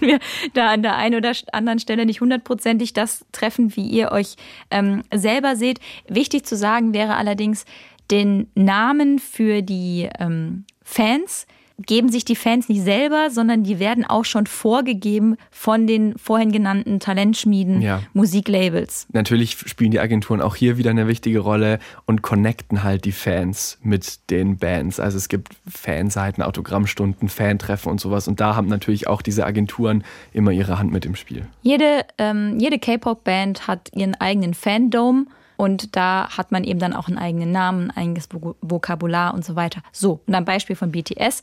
wenn 0.00 0.08
wir 0.08 0.18
da 0.52 0.72
an 0.72 0.82
der 0.82 0.94
einen 0.94 1.14
oder 1.14 1.32
anderen 1.52 1.78
Stelle 1.78 2.04
nicht 2.04 2.20
hundertprozentig 2.20 2.92
das 2.92 3.24
treffen, 3.32 3.74
wie 3.76 3.86
ihr 3.86 4.12
euch 4.12 4.36
ähm, 4.70 5.04
selber 5.10 5.56
seht. 5.56 5.80
Wichtig 6.06 6.44
zu 6.44 6.54
sagen 6.54 6.92
wäre 6.92 7.16
allerdings, 7.16 7.64
den 8.10 8.48
Namen 8.54 9.20
für 9.20 9.62
die 9.62 10.10
ähm, 10.18 10.66
Fans 10.82 11.46
geben 11.78 12.10
sich 12.10 12.24
die 12.24 12.36
Fans 12.36 12.68
nicht 12.68 12.82
selber, 12.82 13.30
sondern 13.30 13.64
die 13.64 13.78
werden 13.78 14.04
auch 14.04 14.24
schon 14.24 14.46
vorgegeben 14.46 15.36
von 15.50 15.86
den 15.86 16.16
vorhin 16.18 16.52
genannten 16.52 17.00
Talentschmieden, 17.00 17.82
Ja. 17.82 18.00
Musiklabels. 18.12 19.06
Natürlich 19.12 19.56
spielen 19.58 19.90
die 19.90 20.00
Agenturen 20.00 20.40
auch 20.40 20.54
hier 20.56 20.78
wieder 20.78 20.90
eine 20.90 21.08
wichtige 21.08 21.40
Rolle 21.40 21.78
und 22.06 22.22
connecten 22.22 22.82
halt 22.84 23.04
die 23.04 23.12
Fans 23.12 23.78
mit 23.82 24.30
den 24.30 24.56
Bands. 24.58 25.00
Also 25.00 25.16
es 25.18 25.28
gibt 25.28 25.56
Fanseiten, 25.68 26.42
Autogrammstunden, 26.42 27.28
Fantreffen 27.28 27.90
und 27.90 28.00
sowas. 28.00 28.28
Und 28.28 28.40
da 28.40 28.54
haben 28.54 28.68
natürlich 28.68 29.08
auch 29.08 29.22
diese 29.22 29.44
Agenturen 29.44 30.04
immer 30.32 30.52
ihre 30.52 30.78
Hand 30.78 30.92
mit 30.92 31.04
im 31.04 31.16
Spiel. 31.16 31.46
Jede, 31.62 32.04
ähm, 32.18 32.58
jede 32.58 32.78
K-Pop-Band 32.78 33.66
hat 33.66 33.90
ihren 33.94 34.14
eigenen 34.14 34.54
Fandom 34.54 35.26
und 35.56 35.96
da 35.96 36.28
hat 36.36 36.52
man 36.52 36.64
eben 36.64 36.78
dann 36.78 36.92
auch 36.92 37.08
einen 37.08 37.18
eigenen 37.18 37.52
Namen, 37.52 37.90
ein 37.90 37.96
eigenes 37.96 38.30
Vok- 38.30 38.56
Vokabular 38.60 39.34
und 39.34 39.44
so 39.44 39.56
weiter. 39.56 39.82
So, 39.92 40.20
und 40.26 40.34
am 40.34 40.44
Beispiel 40.44 40.76
von 40.76 40.92
BTS 40.92 41.42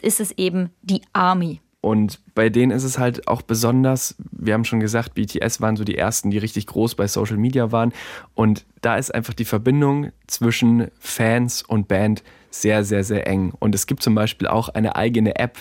ist 0.00 0.20
es 0.20 0.32
eben 0.32 0.70
die 0.82 1.02
Army. 1.12 1.60
Und 1.80 2.20
bei 2.36 2.48
denen 2.48 2.70
ist 2.70 2.84
es 2.84 2.96
halt 2.96 3.26
auch 3.26 3.42
besonders, 3.42 4.14
wir 4.30 4.54
haben 4.54 4.64
schon 4.64 4.78
gesagt, 4.78 5.14
BTS 5.14 5.60
waren 5.60 5.76
so 5.76 5.82
die 5.82 5.98
ersten, 5.98 6.30
die 6.30 6.38
richtig 6.38 6.68
groß 6.68 6.94
bei 6.94 7.08
Social 7.08 7.36
Media 7.36 7.72
waren. 7.72 7.92
Und 8.34 8.64
da 8.82 8.96
ist 8.96 9.12
einfach 9.12 9.34
die 9.34 9.44
Verbindung 9.44 10.12
zwischen 10.28 10.92
Fans 11.00 11.62
und 11.62 11.88
Band 11.88 12.22
sehr, 12.50 12.84
sehr, 12.84 13.02
sehr 13.02 13.26
eng. 13.26 13.52
Und 13.58 13.74
es 13.74 13.88
gibt 13.88 14.02
zum 14.04 14.14
Beispiel 14.14 14.46
auch 14.46 14.68
eine 14.68 14.94
eigene 14.94 15.34
App, 15.36 15.58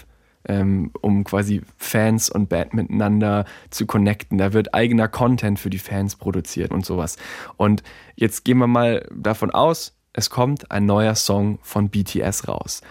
ähm, 0.48 0.92
um 1.02 1.24
quasi 1.24 1.62
Fans 1.78 2.30
und 2.30 2.50
Band 2.50 2.74
miteinander 2.74 3.46
zu 3.70 3.86
connecten. 3.86 4.38
Da 4.38 4.54
wird 4.54 4.74
eigener 4.74 5.08
Content 5.08 5.60
für 5.60 5.70
die 5.70 5.80
Fans 5.80 6.16
produziert 6.16 6.72
und 6.72 6.86
sowas. 6.86 7.18
Und 7.58 7.84
jetzt 8.16 8.46
gehen 8.46 8.58
wir 8.58 8.68
mal 8.68 9.08
davon 9.14 9.52
aus, 9.52 9.98
es 10.14 10.30
kommt 10.30 10.72
ein 10.72 10.86
neuer 10.86 11.16
Song 11.16 11.60
von 11.62 11.90
BTS 11.90 12.48
raus. 12.48 12.82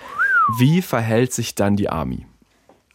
Wie 0.59 0.83
verhält 0.83 1.33
sich 1.33 1.55
dann 1.55 1.77
die 1.77 1.89
Army? 1.89 2.27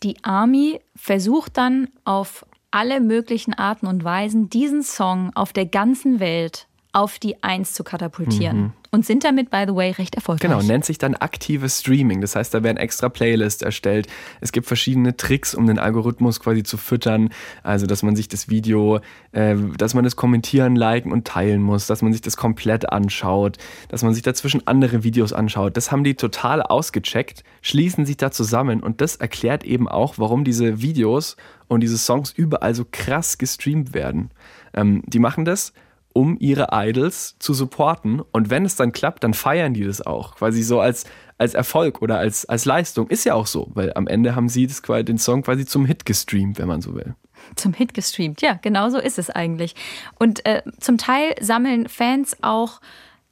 Die 0.04 0.24
Army 0.24 0.80
versucht 0.96 1.58
dann 1.58 1.90
auf 2.04 2.46
alle 2.72 3.00
möglichen 3.00 3.54
Arten 3.54 3.88
und 3.88 4.04
Weisen, 4.04 4.50
diesen 4.50 4.84
Song 4.84 5.32
auf 5.36 5.54
der 5.54 5.66
ganzen 5.66 6.20
Welt 6.20 6.68
auf 6.96 7.20
die 7.20 7.44
Eins 7.44 7.74
zu 7.74 7.84
katapultieren. 7.84 8.58
Mhm. 8.58 8.74
Und 8.92 9.06
sind 9.06 9.26
damit, 9.26 9.50
by 9.50 9.66
the 9.68 9.76
way, 9.76 9.92
recht 9.92 10.16
erfolgreich. 10.16 10.50
Genau, 10.50 10.62
nennt 10.62 10.86
sich 10.86 10.98
dann 10.98 11.16
aktives 11.16 11.82
Streaming. 11.82 12.22
Das 12.22 12.38
heißt, 12.38 12.54
da 12.54 12.64
werden 12.64 12.78
extra 12.78 13.10
Playlists 13.10 13.62
erstellt. 13.62 14.08
Es 14.40 14.54
gibt 14.54 14.68
verschiedene 14.68 15.18
Tricks, 15.18 15.54
um 15.54 15.68
den 15.68 15.78
Algorithmus 15.78 16.40
quasi 16.40 16.64
zu 16.64 16.78
füttern. 16.78 17.32
Also, 17.64 17.88
dass 17.88 18.04
man 18.04 18.16
sich 18.16 18.30
das 18.30 18.48
Video, 18.48 19.02
äh, 19.34 19.58
dass 19.78 19.94
man 19.96 20.06
das 20.06 20.16
kommentieren, 20.16 20.78
liken 20.78 21.12
und 21.12 21.28
teilen 21.28 21.62
muss, 21.62 21.88
dass 21.88 22.02
man 22.02 22.14
sich 22.14 22.22
das 22.22 22.38
komplett 22.38 22.90
anschaut, 22.90 23.58
dass 23.90 24.02
man 24.02 24.14
sich 24.14 24.24
dazwischen 24.24 24.66
andere 24.66 25.04
Videos 25.04 25.34
anschaut. 25.34 25.76
Das 25.76 25.92
haben 25.92 26.06
die 26.06 26.16
total 26.16 26.62
ausgecheckt, 26.62 27.44
schließen 27.62 28.06
sich 28.06 28.16
da 28.16 28.32
zusammen 28.32 28.82
und 28.82 29.02
das 29.02 29.18
erklärt 29.18 29.66
eben 29.66 29.90
auch, 29.90 30.18
warum 30.18 30.46
diese 30.46 30.82
Videos 30.82 31.36
und 31.68 31.82
diese 31.82 31.98
Songs 31.98 32.32
überall 32.32 32.74
so 32.74 32.86
krass 32.90 33.38
gestreamt 33.38 33.94
werden. 33.94 34.32
Ähm, 34.74 35.04
die 35.06 35.20
machen 35.20 35.44
das, 35.44 35.74
um 36.16 36.38
ihre 36.40 36.70
Idols 36.72 37.36
zu 37.40 37.54
supporten. 37.54 38.22
Und 38.32 38.50
wenn 38.50 38.64
es 38.64 38.78
dann 38.78 38.94
klappt, 38.94 39.26
dann 39.26 39.34
feiern 39.34 39.74
die 39.74 39.84
das 39.84 40.02
auch. 40.02 40.36
Quasi 40.36 40.64
so 40.64 40.80
als, 40.80 41.04
als 41.38 41.54
Erfolg 41.54 42.02
oder 42.02 42.18
als, 42.18 42.46
als 42.46 42.64
Leistung. 42.64 43.10
Ist 43.10 43.26
ja 43.26 43.34
auch 43.34 43.48
so, 43.48 43.70
weil 43.74 43.92
am 43.96 44.08
Ende 44.08 44.34
haben 44.34 44.48
sie 44.48 44.66
das, 44.66 44.82
den 44.82 45.18
Song 45.18 45.44
quasi 45.44 45.66
zum 45.66 45.86
Hit 45.86 46.06
gestreamt, 46.06 46.58
wenn 46.58 46.70
man 46.70 46.82
so 46.82 46.96
will. 46.96 47.16
Zum 47.58 47.74
Hit 47.74 47.94
gestreamt, 47.94 48.42
ja, 48.42 48.58
genau 48.62 48.90
so 48.90 48.98
ist 48.98 49.20
es 49.20 49.30
eigentlich. 49.30 49.76
Und 50.18 50.46
äh, 50.46 50.62
zum 50.80 50.98
Teil 50.98 51.36
sammeln 51.42 51.90
Fans 51.90 52.38
auch 52.42 52.80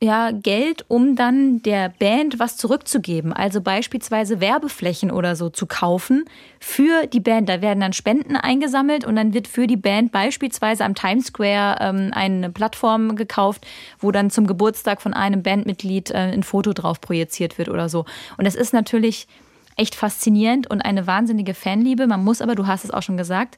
ja, 0.04 0.32
Geld, 0.32 0.84
um 0.90 1.16
dann 1.16 1.62
der 1.62 1.88
Band 1.88 2.38
was 2.38 2.58
zurückzugeben. 2.58 3.32
Also 3.32 3.62
beispielsweise 3.62 4.42
Werbeflächen 4.42 5.12
oder 5.12 5.38
so 5.38 5.50
zu 5.50 5.66
kaufen 5.66 6.26
für 6.60 7.08
die 7.08 7.22
Band. 7.22 7.48
Da 7.48 7.62
werden 7.62 7.80
dann 7.80 7.94
Spenden 7.94 8.36
eingesammelt 8.36 9.06
und 9.06 9.16
dann 9.16 9.34
wird 9.34 9.48
für 9.48 9.66
die 9.66 9.78
Band 9.78 10.12
beispielsweise 10.12 10.84
am 10.84 10.94
Times 10.94 11.28
Square 11.28 11.78
ähm, 11.80 12.12
eine 12.14 12.50
Plattform 12.50 13.16
gekauft, 13.16 13.66
wo 13.98 14.12
dann 14.12 14.30
zum 14.30 14.46
Geburtstag 14.46 15.02
von 15.02 15.14
einem 15.14 15.42
Bandmitglied 15.42 16.12
äh, 16.12 16.16
ein 16.16 16.44
Foto 16.44 16.74
drauf 16.74 17.00
projiziert 17.00 17.58
wird 17.58 17.70
oder 17.70 17.88
so. 17.88 18.04
Und 18.38 18.44
das 18.46 18.56
ist 18.56 18.74
natürlich 18.74 19.28
echt 19.78 19.96
faszinierend 19.96 20.70
und 20.70 20.82
eine 20.82 21.08
wahnsinnige 21.08 21.54
Fanliebe. 21.54 22.08
Man 22.08 22.26
muss 22.26 22.42
aber, 22.42 22.56
du 22.56 22.68
hast 22.68 22.84
es 22.84 22.92
auch 22.92 23.04
schon 23.04 23.16
gesagt, 23.16 23.58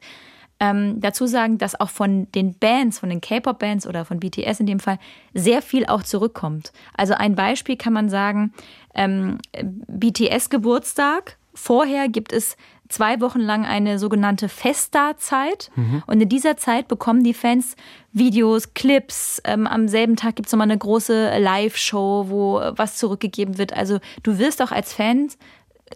ähm, 0.60 1.00
dazu 1.00 1.26
sagen, 1.26 1.58
dass 1.58 1.78
auch 1.78 1.90
von 1.90 2.30
den 2.32 2.54
Bands, 2.54 2.98
von 2.98 3.10
den 3.10 3.20
K-Pop-Bands 3.20 3.86
oder 3.86 4.04
von 4.04 4.20
BTS 4.20 4.60
in 4.60 4.66
dem 4.66 4.80
Fall, 4.80 4.98
sehr 5.34 5.62
viel 5.62 5.86
auch 5.86 6.02
zurückkommt. 6.02 6.72
Also 6.96 7.14
ein 7.14 7.34
Beispiel 7.34 7.76
kann 7.76 7.92
man 7.92 8.08
sagen, 8.08 8.52
ähm, 8.94 9.38
BTS-Geburtstag. 9.52 11.36
Vorher 11.54 12.08
gibt 12.08 12.32
es 12.32 12.56
zwei 12.88 13.20
Wochen 13.20 13.40
lang 13.40 13.64
eine 13.64 13.98
sogenannte 13.98 14.48
Festa-Zeit. 14.48 15.70
Mhm. 15.76 16.02
Und 16.06 16.20
in 16.20 16.28
dieser 16.28 16.56
Zeit 16.56 16.88
bekommen 16.88 17.24
die 17.24 17.34
Fans 17.34 17.76
Videos, 18.12 18.74
Clips. 18.74 19.40
Ähm, 19.44 19.66
am 19.66 19.88
selben 19.88 20.16
Tag 20.16 20.36
gibt 20.36 20.46
es 20.46 20.52
nochmal 20.52 20.70
eine 20.70 20.78
große 20.78 21.38
Live-Show, 21.38 22.26
wo 22.28 22.60
was 22.76 22.96
zurückgegeben 22.96 23.58
wird. 23.58 23.72
Also 23.74 23.98
du 24.22 24.38
wirst 24.38 24.62
auch 24.62 24.72
als 24.72 24.92
Fan 24.92 25.28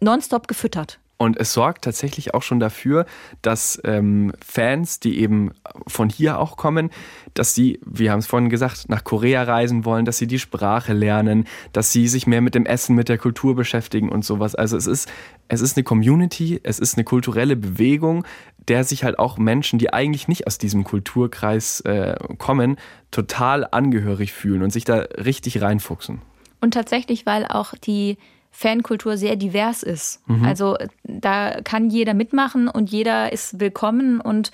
nonstop 0.00 0.48
gefüttert. 0.48 0.99
Und 1.20 1.36
es 1.36 1.52
sorgt 1.52 1.84
tatsächlich 1.84 2.32
auch 2.32 2.40
schon 2.40 2.60
dafür, 2.60 3.04
dass 3.42 3.78
ähm, 3.84 4.32
Fans, 4.42 5.00
die 5.00 5.20
eben 5.20 5.50
von 5.86 6.08
hier 6.08 6.38
auch 6.38 6.56
kommen, 6.56 6.88
dass 7.34 7.54
sie, 7.54 7.78
wir 7.84 8.10
haben 8.10 8.20
es 8.20 8.26
vorhin 8.26 8.48
gesagt, 8.48 8.88
nach 8.88 9.04
Korea 9.04 9.42
reisen 9.42 9.84
wollen, 9.84 10.06
dass 10.06 10.16
sie 10.16 10.26
die 10.26 10.38
Sprache 10.38 10.94
lernen, 10.94 11.46
dass 11.74 11.92
sie 11.92 12.08
sich 12.08 12.26
mehr 12.26 12.40
mit 12.40 12.54
dem 12.54 12.64
Essen, 12.64 12.96
mit 12.96 13.10
der 13.10 13.18
Kultur 13.18 13.54
beschäftigen 13.54 14.08
und 14.08 14.24
sowas. 14.24 14.54
Also 14.54 14.78
es 14.78 14.86
ist, 14.86 15.10
es 15.48 15.60
ist 15.60 15.76
eine 15.76 15.84
Community, 15.84 16.58
es 16.62 16.78
ist 16.78 16.96
eine 16.96 17.04
kulturelle 17.04 17.54
Bewegung, 17.54 18.24
der 18.68 18.84
sich 18.84 19.04
halt 19.04 19.18
auch 19.18 19.36
Menschen, 19.36 19.78
die 19.78 19.92
eigentlich 19.92 20.26
nicht 20.26 20.46
aus 20.46 20.56
diesem 20.56 20.84
Kulturkreis 20.84 21.80
äh, 21.80 22.14
kommen, 22.38 22.78
total 23.10 23.68
angehörig 23.70 24.32
fühlen 24.32 24.62
und 24.62 24.70
sich 24.70 24.84
da 24.84 25.00
richtig 25.22 25.60
reinfuchsen. 25.60 26.22
Und 26.62 26.72
tatsächlich, 26.72 27.26
weil 27.26 27.44
auch 27.44 27.74
die 27.74 28.16
Fankultur 28.50 29.16
sehr 29.16 29.36
divers 29.36 29.82
ist. 29.82 30.20
Mhm. 30.28 30.44
Also 30.44 30.76
da 31.04 31.60
kann 31.62 31.90
jeder 31.90 32.14
mitmachen 32.14 32.68
und 32.68 32.90
jeder 32.90 33.32
ist 33.32 33.60
willkommen 33.60 34.20
und 34.20 34.50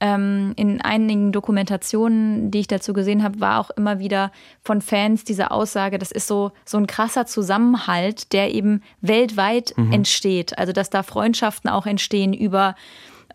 ähm, 0.00 0.52
in 0.56 0.80
einigen 0.80 1.30
Dokumentationen, 1.30 2.50
die 2.50 2.60
ich 2.60 2.66
dazu 2.66 2.92
gesehen 2.92 3.22
habe, 3.22 3.40
war 3.40 3.60
auch 3.60 3.70
immer 3.70 4.00
wieder 4.00 4.32
von 4.62 4.80
Fans 4.80 5.24
diese 5.24 5.50
Aussage, 5.50 5.98
das 5.98 6.10
ist 6.10 6.26
so, 6.26 6.52
so 6.64 6.78
ein 6.78 6.86
krasser 6.86 7.26
Zusammenhalt, 7.26 8.32
der 8.32 8.52
eben 8.52 8.82
weltweit 9.00 9.72
mhm. 9.76 9.92
entsteht. 9.92 10.58
Also 10.58 10.72
dass 10.72 10.90
da 10.90 11.02
Freundschaften 11.02 11.70
auch 11.70 11.86
entstehen 11.86 12.32
über 12.34 12.74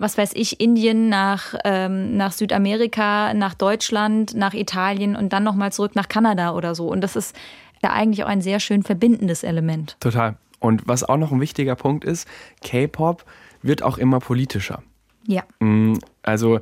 was 0.02 0.18
weiß 0.18 0.32
ich, 0.36 0.62
Indien 0.62 1.10
nach, 1.10 1.56
ähm, 1.66 2.16
nach 2.16 2.32
Südamerika, 2.32 3.34
nach 3.34 3.54
Deutschland, 3.54 4.34
nach 4.34 4.54
Italien 4.54 5.18
und 5.18 5.34
dann 5.34 5.44
nochmal 5.44 5.74
zurück 5.74 5.94
nach 5.94 6.08
Kanada 6.08 6.54
oder 6.54 6.74
so. 6.74 6.88
Und 6.88 7.02
das 7.02 7.18
ist 7.18 7.36
ja 7.82 7.92
eigentlich 7.92 8.24
auch 8.24 8.30
ein 8.30 8.42
sehr 8.42 8.60
schön 8.60 8.84
verbindendes 8.84 9.44
Element. 9.44 9.98
Total. 10.00 10.38
Und 10.60 10.88
was 10.88 11.04
auch 11.04 11.18
noch 11.18 11.32
ein 11.32 11.42
wichtiger 11.42 11.76
Punkt 11.76 12.04
ist, 12.04 12.28
K-Pop 12.62 13.26
wird 13.62 13.84
auch 13.84 13.98
immer 13.98 14.20
politischer. 14.20 14.84
Ja. 15.26 15.44
Mm, 15.60 15.96
also 16.22 16.60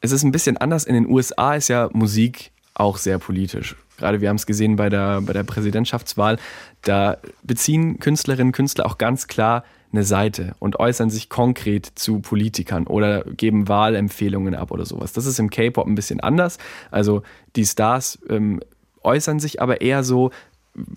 es 0.00 0.12
ist 0.12 0.22
ein 0.22 0.32
bisschen 0.32 0.56
anders. 0.56 0.84
In 0.84 0.94
den 0.94 1.06
USA 1.06 1.54
ist 1.54 1.68
ja 1.68 1.88
Musik 1.92 2.52
auch 2.74 2.98
sehr 2.98 3.18
politisch. 3.18 3.76
Gerade 3.96 4.20
wir 4.20 4.28
haben 4.28 4.36
es 4.36 4.46
gesehen 4.46 4.76
bei 4.76 4.88
der, 4.88 5.20
bei 5.22 5.32
der 5.32 5.42
Präsidentschaftswahl. 5.42 6.38
Da 6.82 7.16
beziehen 7.42 7.98
Künstlerinnen 7.98 8.48
und 8.48 8.52
Künstler 8.52 8.86
auch 8.86 8.98
ganz 8.98 9.26
klar 9.26 9.64
eine 9.92 10.04
Seite 10.04 10.54
und 10.58 10.78
äußern 10.78 11.10
sich 11.10 11.28
konkret 11.28 11.86
zu 11.94 12.20
Politikern 12.20 12.86
oder 12.86 13.24
geben 13.24 13.68
Wahlempfehlungen 13.68 14.54
ab 14.54 14.70
oder 14.70 14.84
sowas. 14.84 15.12
Das 15.14 15.26
ist 15.26 15.38
im 15.38 15.50
K-Pop 15.50 15.86
ein 15.86 15.94
bisschen 15.94 16.20
anders. 16.20 16.58
Also 16.90 17.22
die 17.56 17.64
Stars 17.64 18.18
ähm, 18.28 18.60
äußern 19.02 19.40
sich 19.40 19.62
aber 19.62 19.80
eher 19.80 20.04
so 20.04 20.30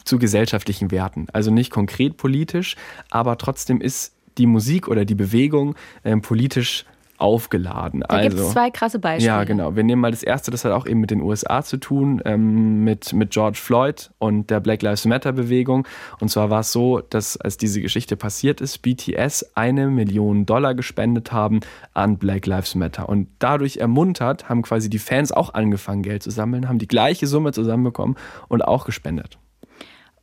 zu 0.03 0.19
gesellschaftlichen 0.19 0.91
Werten. 0.91 1.27
Also 1.33 1.51
nicht 1.51 1.71
konkret 1.71 2.17
politisch, 2.17 2.75
aber 3.09 3.37
trotzdem 3.37 3.81
ist 3.81 4.13
die 4.37 4.47
Musik 4.47 4.87
oder 4.87 5.05
die 5.05 5.15
Bewegung 5.15 5.75
äh, 6.03 6.15
politisch 6.17 6.85
aufgeladen. 7.21 8.01
Da 8.01 8.15
also, 8.15 8.29
gibt 8.29 8.41
es 8.41 8.51
zwei 8.51 8.71
krasse 8.71 8.97
Beispiele. 8.97 9.27
Ja, 9.27 9.43
genau. 9.43 9.75
Wir 9.75 9.83
nehmen 9.83 10.01
mal 10.01 10.11
das 10.11 10.23
erste, 10.23 10.49
das 10.49 10.65
hat 10.65 10.71
auch 10.71 10.87
eben 10.87 10.99
mit 10.99 11.11
den 11.11 11.21
USA 11.21 11.61
zu 11.61 11.77
tun, 11.77 12.19
ähm, 12.25 12.83
mit, 12.83 13.13
mit 13.13 13.29
George 13.29 13.59
Floyd 13.61 14.09
und 14.17 14.49
der 14.49 14.59
Black 14.59 14.81
Lives 14.81 15.05
Matter 15.05 15.31
Bewegung. 15.31 15.87
Und 16.19 16.29
zwar 16.29 16.49
war 16.49 16.61
es 16.61 16.71
so, 16.71 16.99
dass 16.99 17.37
als 17.37 17.57
diese 17.57 17.79
Geschichte 17.79 18.17
passiert 18.17 18.59
ist, 18.59 18.79
BTS 18.79 19.51
eine 19.53 19.87
Million 19.87 20.47
Dollar 20.47 20.73
gespendet 20.73 21.31
haben 21.31 21.59
an 21.93 22.17
Black 22.17 22.47
Lives 22.47 22.73
Matter. 22.73 23.07
Und 23.07 23.27
dadurch 23.37 23.77
ermuntert 23.77 24.49
haben 24.49 24.63
quasi 24.63 24.89
die 24.89 24.99
Fans 24.99 25.31
auch 25.31 25.53
angefangen, 25.53 26.01
Geld 26.01 26.23
zu 26.23 26.31
sammeln, 26.31 26.67
haben 26.67 26.79
die 26.79 26.87
gleiche 26.87 27.27
Summe 27.27 27.53
zusammenbekommen 27.53 28.15
und 28.47 28.63
auch 28.63 28.85
gespendet. 28.85 29.37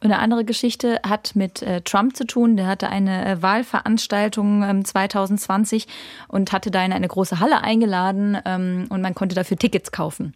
Eine 0.00 0.20
andere 0.20 0.44
Geschichte 0.44 1.00
hat 1.04 1.34
mit 1.34 1.60
äh, 1.62 1.80
Trump 1.80 2.16
zu 2.16 2.24
tun. 2.24 2.56
Der 2.56 2.68
hatte 2.68 2.88
eine 2.88 3.26
äh, 3.26 3.42
Wahlveranstaltung 3.42 4.62
ähm, 4.62 4.84
2020 4.84 5.88
und 6.28 6.52
hatte 6.52 6.70
da 6.70 6.84
in 6.84 6.92
eine 6.92 7.08
große 7.08 7.40
Halle 7.40 7.62
eingeladen 7.62 8.38
ähm, 8.44 8.86
und 8.90 9.02
man 9.02 9.16
konnte 9.16 9.34
dafür 9.34 9.56
Tickets 9.56 9.90
kaufen. 9.90 10.34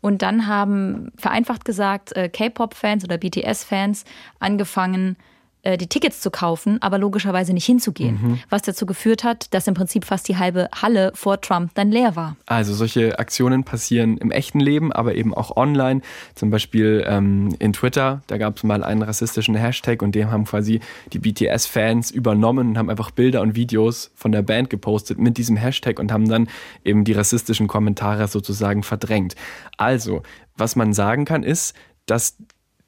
Und 0.00 0.22
dann 0.22 0.46
haben 0.46 1.12
vereinfacht 1.16 1.66
gesagt 1.66 2.16
äh, 2.16 2.30
K-Pop-Fans 2.30 3.04
oder 3.04 3.18
BTS-Fans 3.18 4.04
angefangen, 4.40 5.16
die 5.64 5.86
Tickets 5.86 6.20
zu 6.20 6.30
kaufen, 6.30 6.80
aber 6.82 6.98
logischerweise 6.98 7.52
nicht 7.52 7.66
hinzugehen. 7.66 8.18
Mhm. 8.20 8.38
Was 8.48 8.62
dazu 8.62 8.86
geführt 8.86 9.24
hat, 9.24 9.54
dass 9.54 9.66
im 9.66 9.74
Prinzip 9.74 10.04
fast 10.04 10.28
die 10.28 10.36
halbe 10.36 10.68
Halle 10.74 11.12
vor 11.14 11.40
Trump 11.40 11.70
dann 11.74 11.90
leer 11.90 12.16
war. 12.16 12.36
Also 12.46 12.74
solche 12.74 13.18
Aktionen 13.18 13.64
passieren 13.64 14.18
im 14.18 14.30
echten 14.30 14.60
Leben, 14.60 14.92
aber 14.92 15.14
eben 15.14 15.34
auch 15.34 15.56
online. 15.56 16.00
Zum 16.34 16.50
Beispiel 16.50 17.04
ähm, 17.06 17.54
in 17.58 17.72
Twitter, 17.72 18.22
da 18.26 18.38
gab 18.38 18.56
es 18.56 18.64
mal 18.64 18.82
einen 18.82 19.02
rassistischen 19.02 19.54
Hashtag 19.54 20.02
und 20.02 20.14
dem 20.14 20.30
haben 20.30 20.44
quasi 20.44 20.80
die 21.12 21.18
BTS-Fans 21.18 22.10
übernommen 22.10 22.70
und 22.70 22.78
haben 22.78 22.90
einfach 22.90 23.10
Bilder 23.10 23.40
und 23.40 23.54
Videos 23.54 24.10
von 24.14 24.32
der 24.32 24.42
Band 24.42 24.70
gepostet 24.70 25.18
mit 25.18 25.38
diesem 25.38 25.56
Hashtag 25.56 25.98
und 25.98 26.12
haben 26.12 26.28
dann 26.28 26.48
eben 26.84 27.04
die 27.04 27.12
rassistischen 27.12 27.68
Kommentare 27.68 28.26
sozusagen 28.26 28.82
verdrängt. 28.82 29.36
Also, 29.76 30.22
was 30.56 30.76
man 30.76 30.92
sagen 30.92 31.24
kann, 31.24 31.42
ist, 31.42 31.74
dass 32.06 32.36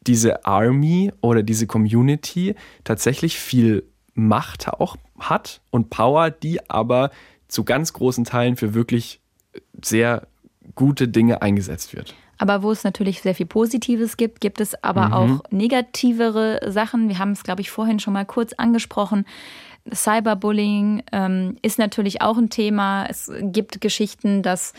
diese 0.06 0.44
Army 0.44 1.12
oder 1.20 1.42
diese 1.42 1.66
Community 1.66 2.54
tatsächlich 2.84 3.38
viel 3.38 3.84
Macht 4.14 4.68
auch 4.68 4.96
hat 5.18 5.60
und 5.70 5.90
Power, 5.90 6.30
die 6.30 6.68
aber 6.70 7.10
zu 7.48 7.64
ganz 7.64 7.92
großen 7.92 8.24
Teilen 8.24 8.56
für 8.56 8.74
wirklich 8.74 9.20
sehr 9.82 10.26
gute 10.74 11.08
Dinge 11.08 11.42
eingesetzt 11.42 11.94
wird. 11.94 12.14
Aber 12.38 12.62
wo 12.62 12.70
es 12.70 12.84
natürlich 12.84 13.20
sehr 13.20 13.34
viel 13.34 13.46
Positives 13.46 14.16
gibt, 14.16 14.40
gibt 14.40 14.60
es 14.60 14.82
aber 14.82 15.08
mhm. 15.08 15.12
auch 15.12 15.42
negativere 15.50 16.60
Sachen. 16.70 17.08
Wir 17.08 17.18
haben 17.18 17.30
es, 17.30 17.44
glaube 17.44 17.60
ich, 17.60 17.70
vorhin 17.70 18.00
schon 18.00 18.12
mal 18.12 18.24
kurz 18.24 18.52
angesprochen. 18.54 19.24
Cyberbullying 19.92 21.02
ähm, 21.12 21.56
ist 21.62 21.78
natürlich 21.78 22.22
auch 22.22 22.38
ein 22.38 22.50
Thema. 22.50 23.06
Es 23.08 23.30
gibt 23.40 23.80
Geschichten, 23.80 24.42
dass 24.42 24.72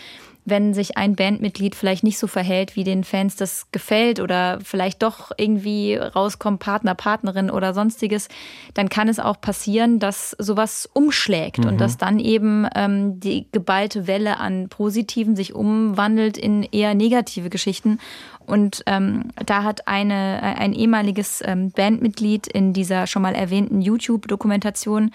wenn 0.45 0.75
sich 0.75 0.95
ein 0.95 1.15
Bandmitglied 1.15 1.75
vielleicht 1.75 2.03
nicht 2.03 2.19
so 2.19 2.27
verhält, 2.27 2.75
wie 2.75 2.83
den 2.83 3.03
Fans 3.03 3.35
das 3.35 3.71
gefällt 3.71 4.19
oder 4.19 4.59
vielleicht 4.63 5.01
doch 5.01 5.31
irgendwie 5.37 5.95
rauskommt, 5.95 6.59
Partner, 6.59 6.93
Partnerin 6.93 7.49
oder 7.49 7.73
sonstiges, 7.73 8.29
dann 8.75 8.89
kann 8.89 9.07
es 9.07 9.19
auch 9.19 9.41
passieren, 9.41 9.99
dass 9.99 10.31
sowas 10.37 10.87
umschlägt 10.93 11.59
mhm. 11.59 11.69
und 11.69 11.81
dass 11.81 11.97
dann 11.97 12.19
eben 12.19 12.67
ähm, 12.75 13.19
die 13.19 13.47
geballte 13.51 14.05
Welle 14.05 14.39
an 14.39 14.69
Positiven 14.69 15.35
sich 15.35 15.55
umwandelt 15.55 16.37
in 16.37 16.61
eher 16.63 16.93
negative 16.93 17.49
Geschichten. 17.49 17.99
Und 18.45 18.83
ähm, 18.85 19.31
da 19.43 19.63
hat 19.63 19.87
eine, 19.87 20.41
ein 20.43 20.73
ehemaliges 20.73 21.41
ähm, 21.43 21.71
Bandmitglied 21.71 22.45
in 22.45 22.73
dieser 22.73 23.07
schon 23.07 23.23
mal 23.23 23.33
erwähnten 23.33 23.81
YouTube-Dokumentation 23.81 25.09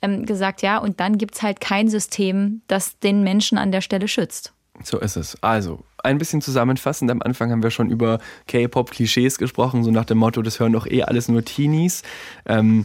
ähm, 0.00 0.24
gesagt, 0.24 0.62
ja, 0.62 0.78
und 0.78 1.00
dann 1.00 1.18
gibt 1.18 1.34
es 1.34 1.42
halt 1.42 1.60
kein 1.60 1.88
System, 1.88 2.62
das 2.68 2.98
den 2.98 3.22
Menschen 3.22 3.58
an 3.58 3.72
der 3.72 3.82
Stelle 3.82 4.08
schützt. 4.08 4.54
So 4.82 4.98
ist 4.98 5.16
es. 5.16 5.42
Also, 5.42 5.84
ein 6.02 6.18
bisschen 6.18 6.40
zusammenfassend. 6.40 7.10
Am 7.10 7.22
Anfang 7.22 7.50
haben 7.50 7.62
wir 7.62 7.70
schon 7.70 7.90
über 7.90 8.18
K-Pop-Klischees 8.46 9.38
gesprochen, 9.38 9.84
so 9.84 9.90
nach 9.90 10.04
dem 10.04 10.18
Motto, 10.18 10.42
das 10.42 10.60
hören 10.60 10.72
doch 10.72 10.86
eh 10.86 11.02
alles 11.02 11.28
nur 11.28 11.44
Teenies. 11.44 12.02
Ähm, 12.46 12.84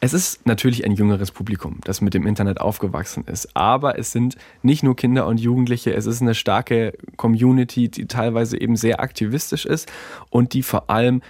es 0.00 0.12
ist 0.12 0.46
natürlich 0.46 0.84
ein 0.84 0.92
jüngeres 0.92 1.32
Publikum, 1.32 1.80
das 1.82 2.00
mit 2.00 2.14
dem 2.14 2.26
Internet 2.26 2.60
aufgewachsen 2.60 3.24
ist. 3.24 3.56
Aber 3.56 3.98
es 3.98 4.12
sind 4.12 4.36
nicht 4.62 4.84
nur 4.84 4.94
Kinder 4.94 5.26
und 5.26 5.40
Jugendliche, 5.40 5.92
es 5.92 6.06
ist 6.06 6.22
eine 6.22 6.36
starke 6.36 6.96
Community, 7.16 7.88
die 7.88 8.06
teilweise 8.06 8.60
eben 8.60 8.76
sehr 8.76 9.00
aktivistisch 9.00 9.66
ist 9.66 9.90
und 10.30 10.52
die 10.52 10.62
vor 10.62 10.88
allem 10.88 11.20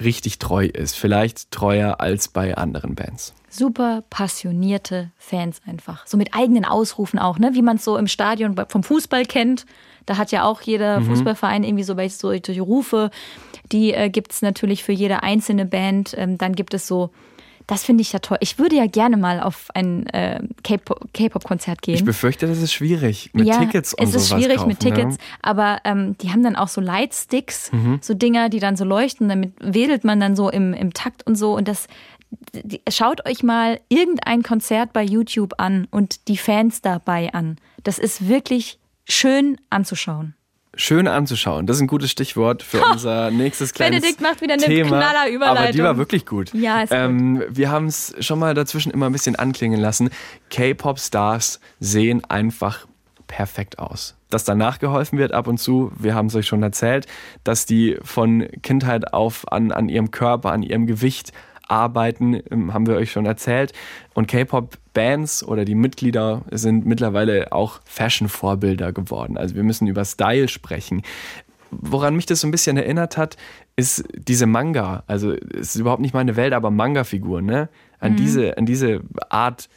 richtig 0.00 0.38
treu 0.38 0.64
ist. 0.64 0.96
Vielleicht 0.96 1.50
treuer 1.50 2.00
als 2.00 2.28
bei 2.28 2.56
anderen 2.56 2.94
Bands. 2.94 3.34
Super 3.54 4.02
passionierte 4.10 5.10
Fans 5.16 5.60
einfach. 5.66 6.06
So 6.06 6.16
mit 6.16 6.34
eigenen 6.34 6.64
Ausrufen 6.64 7.18
auch, 7.18 7.38
ne? 7.38 7.50
wie 7.54 7.62
man 7.62 7.76
es 7.76 7.84
so 7.84 7.96
im 7.96 8.08
Stadion 8.08 8.56
vom 8.68 8.82
Fußball 8.82 9.24
kennt. 9.24 9.66
Da 10.06 10.16
hat 10.16 10.32
ja 10.32 10.44
auch 10.44 10.60
jeder 10.60 11.00
mhm. 11.00 11.06
Fußballverein 11.06 11.64
irgendwie 11.64 11.84
so 11.84 11.96
welche 11.96 12.16
solche 12.16 12.60
Rufe. 12.60 13.10
Die 13.72 13.94
äh, 13.94 14.10
gibt 14.10 14.32
es 14.32 14.42
natürlich 14.42 14.82
für 14.82 14.92
jede 14.92 15.22
einzelne 15.22 15.64
Band. 15.66 16.14
Ähm, 16.18 16.36
dann 16.36 16.54
gibt 16.54 16.74
es 16.74 16.86
so 16.86 17.10
das 17.66 17.82
finde 17.82 18.02
ich 18.02 18.12
ja 18.12 18.18
toll. 18.18 18.36
Ich 18.40 18.58
würde 18.58 18.76
ja 18.76 18.86
gerne 18.86 19.16
mal 19.16 19.40
auf 19.40 19.68
ein 19.74 20.06
äh, 20.08 20.40
K-Pop-Konzert 20.62 21.80
gehen. 21.80 21.94
Ich 21.94 22.04
befürchte, 22.04 22.46
das 22.46 22.58
ist 22.58 22.72
schwierig 22.72 23.30
mit 23.32 23.46
ja, 23.46 23.58
Tickets 23.58 23.94
und 23.94 24.06
es 24.06 24.14
ist 24.14 24.28
schwierig 24.28 24.56
kaufen, 24.56 24.68
mit 24.68 24.80
Tickets, 24.80 25.16
ja. 25.16 25.22
aber 25.40 25.78
ähm, 25.84 26.16
die 26.18 26.30
haben 26.30 26.42
dann 26.42 26.56
auch 26.56 26.68
so 26.68 26.80
Lightsticks, 26.80 27.72
mhm. 27.72 27.98
so 28.02 28.12
Dinger, 28.12 28.50
die 28.50 28.60
dann 28.60 28.76
so 28.76 28.84
leuchten. 28.84 29.28
Damit 29.28 29.54
wedelt 29.60 30.04
man 30.04 30.20
dann 30.20 30.36
so 30.36 30.50
im, 30.50 30.74
im 30.74 30.92
Takt 30.92 31.26
und 31.26 31.36
so. 31.36 31.56
Und 31.56 31.66
das 31.66 31.86
schaut 32.88 33.26
euch 33.26 33.42
mal 33.42 33.80
irgendein 33.88 34.42
Konzert 34.42 34.92
bei 34.92 35.02
YouTube 35.02 35.54
an 35.58 35.86
und 35.90 36.28
die 36.28 36.36
Fans 36.36 36.82
dabei 36.82 37.32
an. 37.32 37.56
Das 37.82 37.98
ist 37.98 38.28
wirklich 38.28 38.78
schön 39.06 39.58
anzuschauen 39.70 40.34
schön 40.76 41.08
anzuschauen. 41.08 41.66
Das 41.66 41.76
ist 41.76 41.82
ein 41.82 41.86
gutes 41.86 42.10
Stichwort 42.10 42.62
für 42.62 42.84
unser 42.84 43.30
nächstes 43.30 43.72
kleines 43.72 44.00
Benedikt 44.00 44.20
macht 44.20 44.40
wieder 44.40 44.54
eine 44.54 44.64
Thema. 44.64 44.98
knaller 44.98 45.30
Überleitung. 45.30 45.62
Aber 45.64 45.72
die 45.72 45.82
war 45.82 45.96
wirklich 45.96 46.26
gut. 46.26 46.52
Ja, 46.54 46.82
ist 46.82 46.92
ähm, 46.92 47.38
gut. 47.38 47.56
Wir 47.56 47.70
haben 47.70 47.86
es 47.86 48.14
schon 48.20 48.38
mal 48.38 48.54
dazwischen 48.54 48.90
immer 48.90 49.06
ein 49.06 49.12
bisschen 49.12 49.36
anklingen 49.36 49.80
lassen. 49.80 50.10
K-Pop-Stars 50.50 51.60
sehen 51.80 52.24
einfach 52.24 52.86
perfekt 53.26 53.78
aus. 53.78 54.16
Dass 54.30 54.44
danach 54.44 54.78
geholfen 54.78 55.18
wird 55.18 55.32
ab 55.32 55.46
und 55.46 55.58
zu, 55.58 55.92
wir 55.96 56.14
haben 56.14 56.26
es 56.26 56.34
euch 56.34 56.46
schon 56.46 56.62
erzählt, 56.62 57.06
dass 57.44 57.66
die 57.66 57.96
von 58.02 58.48
Kindheit 58.62 59.12
auf 59.12 59.50
an, 59.52 59.72
an 59.72 59.88
ihrem 59.88 60.10
Körper, 60.10 60.52
an 60.52 60.62
ihrem 60.62 60.86
Gewicht 60.86 61.32
arbeiten, 61.68 62.40
ähm, 62.50 62.72
haben 62.72 62.86
wir 62.86 62.96
euch 62.96 63.10
schon 63.10 63.26
erzählt. 63.26 63.72
Und 64.14 64.28
K-Pop-Bands 64.28 65.44
oder 65.44 65.64
die 65.64 65.74
Mitglieder 65.74 66.42
sind 66.50 66.86
mittlerweile 66.86 67.52
auch 67.52 67.80
Fashion-Vorbilder 67.84 68.92
geworden. 68.92 69.36
Also 69.36 69.54
wir 69.54 69.62
müssen 69.62 69.86
über 69.86 70.04
Style 70.04 70.48
sprechen. 70.48 71.02
Woran 71.70 72.14
mich 72.14 72.26
das 72.26 72.40
so 72.40 72.46
ein 72.46 72.52
bisschen 72.52 72.76
erinnert 72.76 73.16
hat, 73.16 73.36
ist 73.76 74.04
diese 74.14 74.46
Manga. 74.46 75.02
Also 75.06 75.32
es 75.32 75.74
ist 75.74 75.76
überhaupt 75.76 76.02
nicht 76.02 76.14
meine 76.14 76.36
Welt, 76.36 76.52
aber 76.52 76.70
Manga-Figuren. 76.70 77.44
Ne? 77.44 77.68
An, 77.98 78.12
mhm. 78.12 78.16
diese, 78.16 78.58
an 78.58 78.66
diese 78.66 79.00
Art 79.28 79.68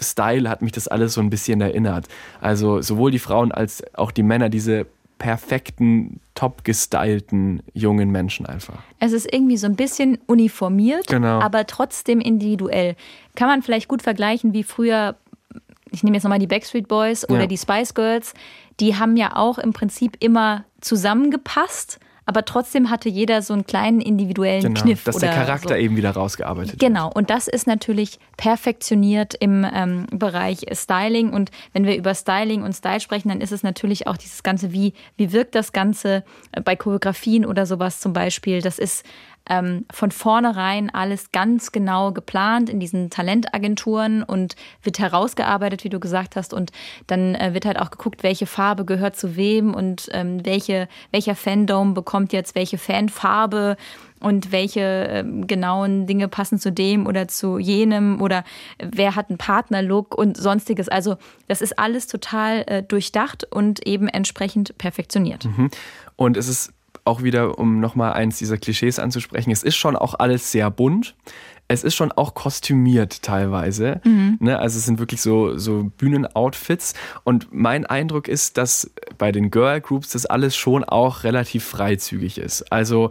Style 0.00 0.48
hat 0.48 0.62
mich 0.62 0.72
das 0.72 0.88
alles 0.88 1.14
so 1.14 1.20
ein 1.20 1.30
bisschen 1.30 1.60
erinnert. 1.60 2.06
Also 2.40 2.82
sowohl 2.82 3.10
die 3.10 3.18
Frauen 3.18 3.50
als 3.50 3.82
auch 3.94 4.10
die 4.10 4.22
Männer, 4.22 4.48
diese 4.48 4.86
perfekten, 5.18 6.20
top 6.34 6.64
gestylten 6.64 7.62
jungen 7.74 8.10
Menschen 8.10 8.46
einfach. 8.46 8.78
Es 9.00 9.12
ist 9.12 9.32
irgendwie 9.32 9.56
so 9.56 9.66
ein 9.66 9.76
bisschen 9.76 10.18
uniformiert, 10.26 11.06
genau. 11.08 11.40
aber 11.40 11.66
trotzdem 11.66 12.20
individuell. 12.20 12.96
Kann 13.34 13.48
man 13.48 13.62
vielleicht 13.62 13.88
gut 13.88 14.02
vergleichen 14.02 14.52
wie 14.52 14.62
früher, 14.62 15.16
ich 15.90 16.02
nehme 16.02 16.16
jetzt 16.16 16.24
nochmal 16.24 16.38
die 16.38 16.46
Backstreet 16.46 16.88
Boys 16.88 17.28
oder 17.28 17.40
ja. 17.40 17.46
die 17.46 17.58
Spice 17.58 17.94
Girls, 17.94 18.34
die 18.80 18.96
haben 18.96 19.16
ja 19.16 19.36
auch 19.36 19.58
im 19.58 19.72
Prinzip 19.72 20.16
immer 20.20 20.64
zusammengepasst 20.80 21.98
aber 22.28 22.44
trotzdem 22.44 22.90
hatte 22.90 23.08
jeder 23.08 23.40
so 23.40 23.54
einen 23.54 23.64
kleinen 23.64 24.02
individuellen 24.02 24.62
genau, 24.62 24.82
Kniff. 24.82 25.04
Dass 25.04 25.16
der 25.16 25.32
Charakter 25.32 25.70
so. 25.70 25.74
eben 25.76 25.96
wieder 25.96 26.10
rausgearbeitet 26.10 26.78
Genau, 26.78 27.06
wird. 27.06 27.16
und 27.16 27.30
das 27.30 27.48
ist 27.48 27.66
natürlich 27.66 28.18
perfektioniert 28.36 29.32
im 29.40 29.66
ähm, 29.72 30.04
Bereich 30.12 30.66
Styling. 30.72 31.30
Und 31.30 31.50
wenn 31.72 31.86
wir 31.86 31.96
über 31.96 32.14
Styling 32.14 32.64
und 32.64 32.74
Style 32.74 33.00
sprechen, 33.00 33.30
dann 33.30 33.40
ist 33.40 33.50
es 33.50 33.62
natürlich 33.62 34.06
auch 34.06 34.18
dieses 34.18 34.42
Ganze, 34.42 34.72
wie, 34.72 34.92
wie 35.16 35.32
wirkt 35.32 35.54
das 35.54 35.72
Ganze 35.72 36.22
bei 36.66 36.76
Choreografien 36.76 37.46
oder 37.46 37.64
sowas 37.64 37.98
zum 37.98 38.12
Beispiel. 38.12 38.60
Das 38.60 38.78
ist 38.78 39.06
ähm, 39.48 39.86
von 39.90 40.10
vornherein 40.10 40.90
alles 40.94 41.32
ganz 41.32 41.72
genau 41.72 42.12
geplant 42.12 42.70
in 42.70 42.80
diesen 42.80 43.10
Talentagenturen 43.10 44.22
und 44.22 44.56
wird 44.82 44.98
herausgearbeitet, 44.98 45.84
wie 45.84 45.88
du 45.88 46.00
gesagt 46.00 46.36
hast. 46.36 46.52
Und 46.54 46.72
dann 47.06 47.34
äh, 47.34 47.54
wird 47.54 47.66
halt 47.66 47.78
auch 47.78 47.90
geguckt, 47.90 48.22
welche 48.22 48.46
Farbe 48.46 48.84
gehört 48.84 49.16
zu 49.16 49.36
wem 49.36 49.74
und 49.74 50.08
ähm, 50.12 50.44
welche, 50.44 50.88
welcher 51.10 51.34
Fandom 51.34 51.94
bekommt 51.94 52.32
jetzt 52.32 52.54
welche 52.54 52.78
Fanfarbe 52.78 53.76
und 54.20 54.52
welche 54.52 54.80
äh, 54.80 55.24
genauen 55.46 56.06
Dinge 56.06 56.28
passen 56.28 56.58
zu 56.58 56.72
dem 56.72 57.06
oder 57.06 57.28
zu 57.28 57.58
jenem 57.58 58.20
oder 58.20 58.44
wer 58.78 59.14
hat 59.14 59.28
einen 59.28 59.38
Partnerlook 59.38 60.16
und 60.16 60.36
sonstiges. 60.36 60.88
Also 60.88 61.16
das 61.46 61.60
ist 61.60 61.78
alles 61.78 62.06
total 62.06 62.64
äh, 62.66 62.82
durchdacht 62.82 63.44
und 63.50 63.86
eben 63.86 64.08
entsprechend 64.08 64.76
perfektioniert. 64.78 65.44
Mhm. 65.44 65.70
Und 66.16 66.36
es 66.36 66.48
ist 66.48 66.72
auch 67.08 67.22
wieder, 67.22 67.58
um 67.58 67.80
nochmal 67.80 68.12
eins 68.12 68.38
dieser 68.38 68.58
Klischees 68.58 68.98
anzusprechen, 68.98 69.50
es 69.50 69.62
ist 69.62 69.76
schon 69.76 69.96
auch 69.96 70.14
alles 70.18 70.52
sehr 70.52 70.70
bunt. 70.70 71.16
Es 71.70 71.84
ist 71.84 71.96
schon 71.96 72.12
auch 72.12 72.32
kostümiert 72.32 73.22
teilweise. 73.22 74.00
Mhm. 74.04 74.38
Ne? 74.40 74.58
Also 74.58 74.78
es 74.78 74.86
sind 74.86 74.98
wirklich 74.98 75.20
so, 75.20 75.58
so 75.58 75.90
Bühnenoutfits. 75.98 76.94
Und 77.24 77.48
mein 77.52 77.84
Eindruck 77.84 78.26
ist, 78.26 78.56
dass 78.56 78.90
bei 79.18 79.32
den 79.32 79.50
Girl 79.50 79.80
Groups 79.82 80.10
das 80.10 80.24
alles 80.24 80.56
schon 80.56 80.82
auch 80.84 81.24
relativ 81.24 81.64
freizügig 81.64 82.38
ist. 82.38 82.72
Also 82.72 83.10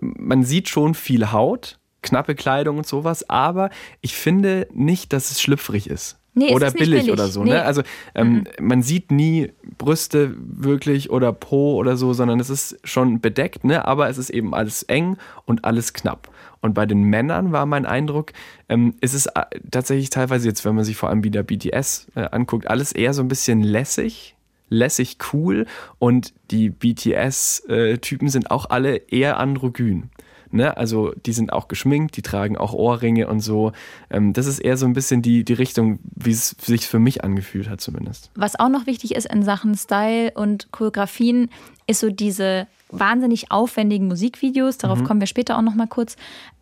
man 0.00 0.42
sieht 0.42 0.68
schon 0.68 0.94
viel 0.94 1.30
Haut, 1.30 1.78
knappe 2.02 2.34
Kleidung 2.34 2.78
und 2.78 2.86
sowas, 2.86 3.30
aber 3.30 3.70
ich 4.00 4.16
finde 4.16 4.66
nicht, 4.72 5.12
dass 5.12 5.30
es 5.30 5.40
schlüpfrig 5.40 5.88
ist. 5.88 6.18
Nee, 6.34 6.52
oder 6.52 6.72
billig, 6.72 7.02
billig, 7.02 7.12
oder 7.12 7.28
so. 7.28 7.44
Ne? 7.44 7.50
Nee. 7.50 7.56
Ne? 7.56 7.64
Also 7.64 7.82
ähm, 8.14 8.44
mhm. 8.58 8.66
man 8.66 8.82
sieht 8.82 9.12
nie 9.12 9.52
Brüste 9.78 10.34
wirklich 10.36 11.10
oder 11.10 11.32
Po 11.32 11.76
oder 11.76 11.96
so, 11.96 12.12
sondern 12.12 12.40
es 12.40 12.50
ist 12.50 12.78
schon 12.82 13.20
bedeckt, 13.20 13.64
ne? 13.64 13.86
aber 13.86 14.08
es 14.08 14.18
ist 14.18 14.30
eben 14.30 14.52
alles 14.54 14.82
eng 14.82 15.16
und 15.46 15.64
alles 15.64 15.92
knapp. 15.92 16.28
Und 16.60 16.74
bei 16.74 16.86
den 16.86 17.04
Männern 17.04 17.52
war 17.52 17.66
mein 17.66 17.86
Eindruck, 17.86 18.32
ähm, 18.68 18.94
ist 19.00 19.14
es 19.14 19.26
äh, 19.26 19.42
tatsächlich 19.70 20.10
teilweise 20.10 20.48
jetzt, 20.48 20.64
wenn 20.64 20.74
man 20.74 20.84
sich 20.84 20.96
vor 20.96 21.08
allem 21.10 21.22
wieder 21.22 21.42
BTS 21.42 22.08
äh, 22.16 22.22
anguckt, 22.32 22.68
alles 22.68 22.90
eher 22.90 23.14
so 23.14 23.22
ein 23.22 23.28
bisschen 23.28 23.62
lässig, 23.62 24.34
lässig 24.70 25.18
cool 25.32 25.66
und 25.98 26.32
die 26.50 26.70
BTS-Typen 26.70 28.28
äh, 28.28 28.30
sind 28.30 28.50
auch 28.50 28.70
alle 28.70 28.96
eher 28.96 29.38
androgyn. 29.38 30.10
Ne? 30.54 30.76
Also 30.76 31.12
die 31.26 31.32
sind 31.32 31.52
auch 31.52 31.66
geschminkt, 31.66 32.16
die 32.16 32.22
tragen 32.22 32.56
auch 32.56 32.72
Ohrringe 32.72 33.26
und 33.26 33.40
so. 33.40 33.72
Ähm, 34.08 34.32
das 34.32 34.46
ist 34.46 34.60
eher 34.60 34.76
so 34.76 34.86
ein 34.86 34.92
bisschen 34.92 35.20
die, 35.20 35.44
die 35.44 35.52
Richtung, 35.52 35.98
wie 36.14 36.30
es 36.30 36.50
sich 36.60 36.86
für 36.86 37.00
mich 37.00 37.24
angefühlt 37.24 37.68
hat 37.68 37.80
zumindest. 37.80 38.30
Was 38.36 38.58
auch 38.58 38.68
noch 38.68 38.86
wichtig 38.86 39.16
ist 39.16 39.26
in 39.26 39.42
Sachen 39.42 39.74
Style 39.74 40.30
und 40.34 40.70
Choreografien, 40.70 41.50
ist 41.88 42.00
so 42.00 42.08
diese 42.08 42.68
wahnsinnig 42.88 43.50
aufwendigen 43.50 44.06
Musikvideos, 44.06 44.78
darauf 44.78 45.00
mhm. 45.00 45.04
kommen 45.04 45.20
wir 45.20 45.26
später 45.26 45.58
auch 45.58 45.62
noch 45.62 45.74
mal 45.74 45.88
kurz, 45.88 46.14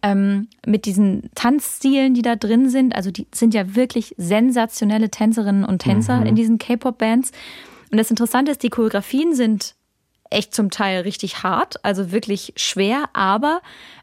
ähm, 0.02 0.48
mit 0.64 0.86
diesen 0.86 1.30
Tanzstilen, 1.34 2.14
die 2.14 2.22
da 2.22 2.34
drin 2.34 2.70
sind. 2.70 2.96
Also 2.96 3.10
die 3.10 3.26
sind 3.34 3.52
ja 3.52 3.74
wirklich 3.74 4.14
sensationelle 4.16 5.10
Tänzerinnen 5.10 5.66
und 5.66 5.80
Tänzer 5.80 6.20
mhm. 6.20 6.26
in 6.26 6.34
diesen 6.34 6.56
K-Pop-Bands. 6.56 7.30
Und 7.90 7.98
das 7.98 8.08
Interessante 8.08 8.52
ist, 8.52 8.62
die 8.62 8.70
Choreografien 8.70 9.34
sind 9.34 9.74
echt 10.32 10.54
zum 10.54 10.70
Teil 10.70 11.02
richtig 11.02 11.42
hart, 11.42 11.84
also 11.84 12.12
wirklich 12.12 12.52
schwer, 12.56 13.04
aber 13.12 13.60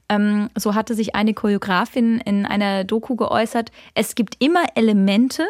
ähm, 0.09 0.49
so 0.55 0.75
hatte 0.75 0.95
sich 0.95 1.15
eine 1.15 1.33
Choreografin 1.33 2.19
in 2.19 2.45
einer 2.45 2.83
Doku 2.83 3.15
geäußert, 3.15 3.71
es 3.93 4.15
gibt 4.15 4.35
immer 4.39 4.63
Elemente, 4.75 5.45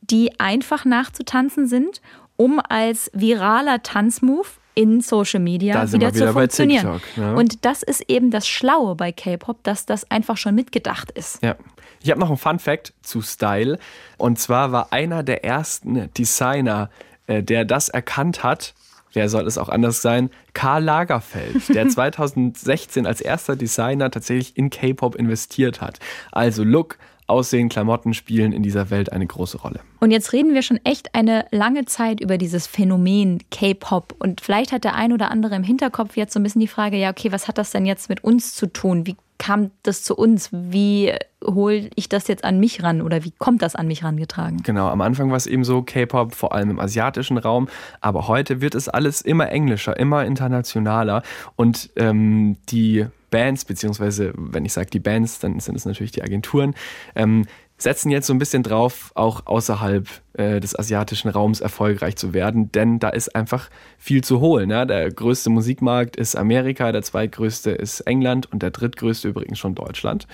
die 0.00 0.38
einfach 0.40 0.84
nachzutanzen 0.84 1.66
sind, 1.66 2.00
um 2.36 2.60
als 2.68 3.10
viraler 3.14 3.82
Tanzmove 3.82 4.58
in 4.74 5.00
Social 5.00 5.40
Media 5.40 5.74
Da 5.74 5.86
sind 5.86 6.00
wieder, 6.00 6.14
wir 6.14 6.14
wieder 6.14 6.26
zu 6.28 6.34
bei 6.34 6.40
funktionieren. 6.40 7.00
TikTok, 7.00 7.16
ne? 7.16 7.34
Und 7.36 7.64
das 7.64 7.82
ist 7.82 8.02
eben 8.08 8.30
das 8.30 8.48
Schlaue 8.48 8.94
bei 8.94 9.12
K-Pop, 9.12 9.62
dass 9.62 9.84
das 9.84 10.10
einfach 10.10 10.36
schon 10.36 10.54
mitgedacht 10.54 11.10
ist. 11.10 11.42
Ja. 11.42 11.56
Ich 12.02 12.10
habe 12.10 12.18
noch 12.18 12.28
einen 12.28 12.38
Fun 12.38 12.58
Fact 12.58 12.94
zu 13.02 13.20
Style. 13.20 13.78
Und 14.16 14.38
zwar 14.38 14.72
war 14.72 14.92
einer 14.92 15.22
der 15.22 15.44
ersten 15.44 16.12
Designer, 16.14 16.88
äh, 17.26 17.42
der 17.42 17.64
das 17.64 17.90
erkannt 17.90 18.42
hat, 18.42 18.74
wer 19.12 19.28
soll 19.28 19.46
es 19.46 19.58
auch 19.58 19.68
anders 19.68 20.02
sein, 20.02 20.30
Karl 20.52 20.84
Lagerfeld, 20.84 21.68
der 21.74 21.88
2016 21.90 23.06
als 23.06 23.20
erster 23.20 23.56
Designer 23.56 24.10
tatsächlich 24.10 24.56
in 24.56 24.70
K-Pop 24.70 25.14
investiert 25.14 25.80
hat. 25.80 25.98
Also 26.32 26.64
Look, 26.64 26.98
Aussehen, 27.30 27.68
Klamotten 27.68 28.12
spielen 28.12 28.52
in 28.52 28.62
dieser 28.62 28.90
Welt 28.90 29.12
eine 29.12 29.26
große 29.26 29.58
Rolle. 29.58 29.80
Und 30.00 30.10
jetzt 30.10 30.32
reden 30.32 30.52
wir 30.52 30.62
schon 30.62 30.80
echt 30.84 31.14
eine 31.14 31.46
lange 31.52 31.84
Zeit 31.84 32.20
über 32.20 32.36
dieses 32.38 32.66
Phänomen 32.66 33.38
K-Pop. 33.50 34.16
Und 34.18 34.40
vielleicht 34.40 34.72
hat 34.72 34.84
der 34.84 34.96
ein 34.96 35.12
oder 35.12 35.30
andere 35.30 35.54
im 35.54 35.62
Hinterkopf 35.62 36.16
jetzt 36.16 36.32
so 36.32 36.40
ein 36.40 36.42
bisschen 36.42 36.60
die 36.60 36.66
Frage, 36.66 36.96
ja, 36.96 37.10
okay, 37.10 37.30
was 37.30 37.46
hat 37.46 37.56
das 37.56 37.70
denn 37.70 37.86
jetzt 37.86 38.08
mit 38.08 38.24
uns 38.24 38.54
zu 38.54 38.66
tun? 38.66 39.06
Wie 39.06 39.16
kam 39.40 39.70
das 39.82 40.04
zu 40.04 40.14
uns? 40.14 40.50
Wie 40.52 41.12
hole 41.42 41.90
ich 41.96 42.08
das 42.10 42.28
jetzt 42.28 42.44
an 42.44 42.60
mich 42.60 42.82
ran 42.82 43.00
oder 43.00 43.24
wie 43.24 43.32
kommt 43.32 43.62
das 43.62 43.74
an 43.74 43.86
mich 43.86 44.04
rangetragen? 44.04 44.62
Genau, 44.62 44.88
am 44.88 45.00
Anfang 45.00 45.30
war 45.30 45.38
es 45.38 45.46
eben 45.46 45.64
so 45.64 45.82
K-Pop, 45.82 46.34
vor 46.34 46.52
allem 46.54 46.70
im 46.70 46.78
asiatischen 46.78 47.38
Raum, 47.38 47.68
aber 48.02 48.28
heute 48.28 48.60
wird 48.60 48.74
es 48.74 48.88
alles 48.88 49.22
immer 49.22 49.50
englischer, 49.50 49.98
immer 49.98 50.26
internationaler 50.26 51.22
und 51.56 51.90
ähm, 51.96 52.58
die 52.68 53.06
Bands, 53.30 53.64
beziehungsweise 53.64 54.32
wenn 54.36 54.66
ich 54.66 54.74
sage 54.74 54.90
die 54.90 55.00
Bands, 55.00 55.38
dann 55.38 55.58
sind 55.58 55.74
es 55.74 55.86
natürlich 55.86 56.12
die 56.12 56.22
Agenturen, 56.22 56.74
ähm, 57.14 57.46
setzen 57.82 58.10
jetzt 58.10 58.26
so 58.26 58.34
ein 58.34 58.38
bisschen 58.38 58.62
drauf, 58.62 59.10
auch 59.14 59.46
außerhalb 59.46 60.06
äh, 60.34 60.60
des 60.60 60.78
asiatischen 60.78 61.28
Raums 61.28 61.60
erfolgreich 61.60 62.16
zu 62.16 62.34
werden, 62.34 62.70
denn 62.72 62.98
da 62.98 63.08
ist 63.08 63.34
einfach 63.34 63.70
viel 63.98 64.22
zu 64.22 64.40
holen. 64.40 64.68
Ne? 64.68 64.86
Der 64.86 65.10
größte 65.10 65.50
Musikmarkt 65.50 66.16
ist 66.16 66.36
Amerika, 66.36 66.92
der 66.92 67.02
zweitgrößte 67.02 67.70
ist 67.70 68.00
England 68.00 68.50
und 68.52 68.62
der 68.62 68.70
drittgrößte 68.70 69.28
übrigens 69.28 69.58
schon 69.58 69.74
Deutschland. 69.74 70.26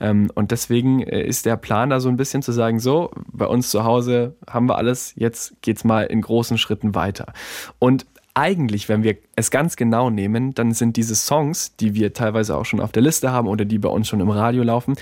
Ähm, 0.00 0.30
und 0.34 0.50
deswegen 0.50 1.02
äh, 1.02 1.22
ist 1.22 1.46
der 1.46 1.56
Plan 1.56 1.90
da 1.90 2.00
so 2.00 2.08
ein 2.08 2.16
bisschen 2.16 2.42
zu 2.42 2.52
sagen, 2.52 2.80
so, 2.80 3.10
bei 3.30 3.46
uns 3.46 3.70
zu 3.70 3.84
Hause 3.84 4.34
haben 4.48 4.68
wir 4.68 4.76
alles, 4.76 5.12
jetzt 5.16 5.54
geht's 5.62 5.84
mal 5.84 6.04
in 6.04 6.22
großen 6.22 6.58
Schritten 6.58 6.94
weiter. 6.94 7.32
Und 7.78 8.06
eigentlich, 8.34 8.88
wenn 8.88 9.04
wir 9.04 9.16
es 9.36 9.52
ganz 9.52 9.76
genau 9.76 10.10
nehmen, 10.10 10.54
dann 10.54 10.72
sind 10.72 10.96
diese 10.96 11.14
Songs, 11.14 11.76
die 11.76 11.94
wir 11.94 12.12
teilweise 12.12 12.56
auch 12.56 12.64
schon 12.64 12.80
auf 12.80 12.90
der 12.90 13.02
Liste 13.02 13.30
haben 13.30 13.46
oder 13.46 13.64
die 13.64 13.78
bei 13.78 13.88
uns 13.88 14.08
schon 14.08 14.20
im 14.20 14.30
Radio 14.30 14.64
laufen, 14.64 14.96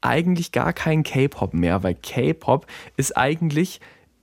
eigentlich 0.00 0.52
gar 0.52 0.72
kein 0.72 1.02
K-Pop 1.02 1.54
mehr, 1.54 1.82
weil 1.82 1.94
K-Pop 1.94 2.66
ist 2.96 3.16
eigentlich 3.16 3.80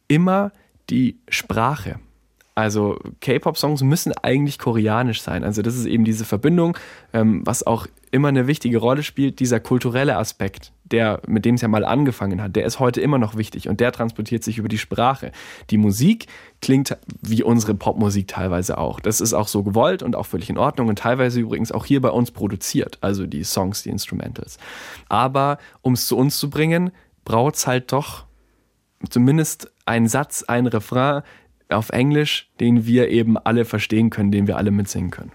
immer 0.08 0.52
die 0.90 1.18
Sprache. 1.30 2.00
Also 2.56 2.98
K-Pop-Songs 3.22 3.84
müssen 3.84 4.14
eigentlich 4.24 4.58
koreanisch 4.58 5.22
sein. 5.22 5.44
Also 5.44 5.62
das 5.62 5.76
ist 5.76 5.86
eben 5.86 6.06
diese 6.06 6.26
Verbindung, 6.26 6.78
ähm, 7.14 7.42
was 7.46 7.66
auch 7.66 7.86
immer 8.10 8.30
eine 8.30 8.48
wichtige 8.48 8.80
Rolle 8.80 9.04
spielt, 9.04 9.40
dieser 9.40 9.60
kulturelle 9.60 10.18
Aspekt, 10.18 10.72
der, 10.92 11.22
mit 11.28 11.46
dem 11.46 11.56
es 11.56 11.62
ja 11.62 11.68
mal 11.68 11.86
angefangen 11.86 12.42
hat, 12.42 12.56
der 12.56 12.66
ist 12.66 12.80
heute 12.80 13.02
immer 13.02 13.18
noch 13.18 13.36
wichtig 13.36 13.70
und 13.70 13.80
der 13.80 13.92
transportiert 13.92 14.44
sich 14.44 14.58
über 14.58 14.68
die 14.68 14.78
Sprache. 14.78 15.32
Die 15.70 15.78
Musik 15.78 16.28
klingt 16.62 16.98
wie 17.22 17.44
unsere 17.44 17.76
Popmusik 17.76 18.28
teilweise 18.28 18.78
auch. 18.78 19.00
Das 19.00 19.22
ist 19.22 19.34
auch 19.34 19.48
so 19.48 19.64
gewollt 19.64 20.04
und 20.04 20.16
auch 20.16 20.26
völlig 20.26 20.50
in 20.50 20.58
Ordnung 20.58 20.88
und 20.88 21.00
teilweise 21.00 21.40
übrigens 21.40 21.72
auch 21.72 21.86
hier 21.86 22.02
bei 22.02 22.10
uns 22.10 22.32
produziert, 22.32 22.98
also 23.02 23.26
die 23.26 23.44
Songs, 23.44 23.84
die 23.84 23.90
Instrumentals. 23.90 24.58
Aber 25.10 25.58
um 25.82 25.94
es 25.94 26.08
zu 26.08 26.18
uns 26.18 26.38
zu 26.40 26.50
bringen, 26.50 26.92
braucht 27.26 27.56
es 27.56 27.68
halt 27.68 27.92
doch 27.92 28.26
zumindest 29.10 29.72
einen 29.86 30.08
Satz, 30.08 30.44
einen 30.44 30.68
Refrain 30.68 31.22
auf 31.70 31.90
Englisch, 31.90 32.50
den 32.60 32.86
wir 32.86 33.10
eben 33.10 33.38
alle 33.38 33.66
verstehen 33.66 34.10
können, 34.10 34.32
den 34.32 34.48
wir 34.48 34.58
alle 34.58 34.72
mitsingen 34.72 35.12
können. 35.12 35.32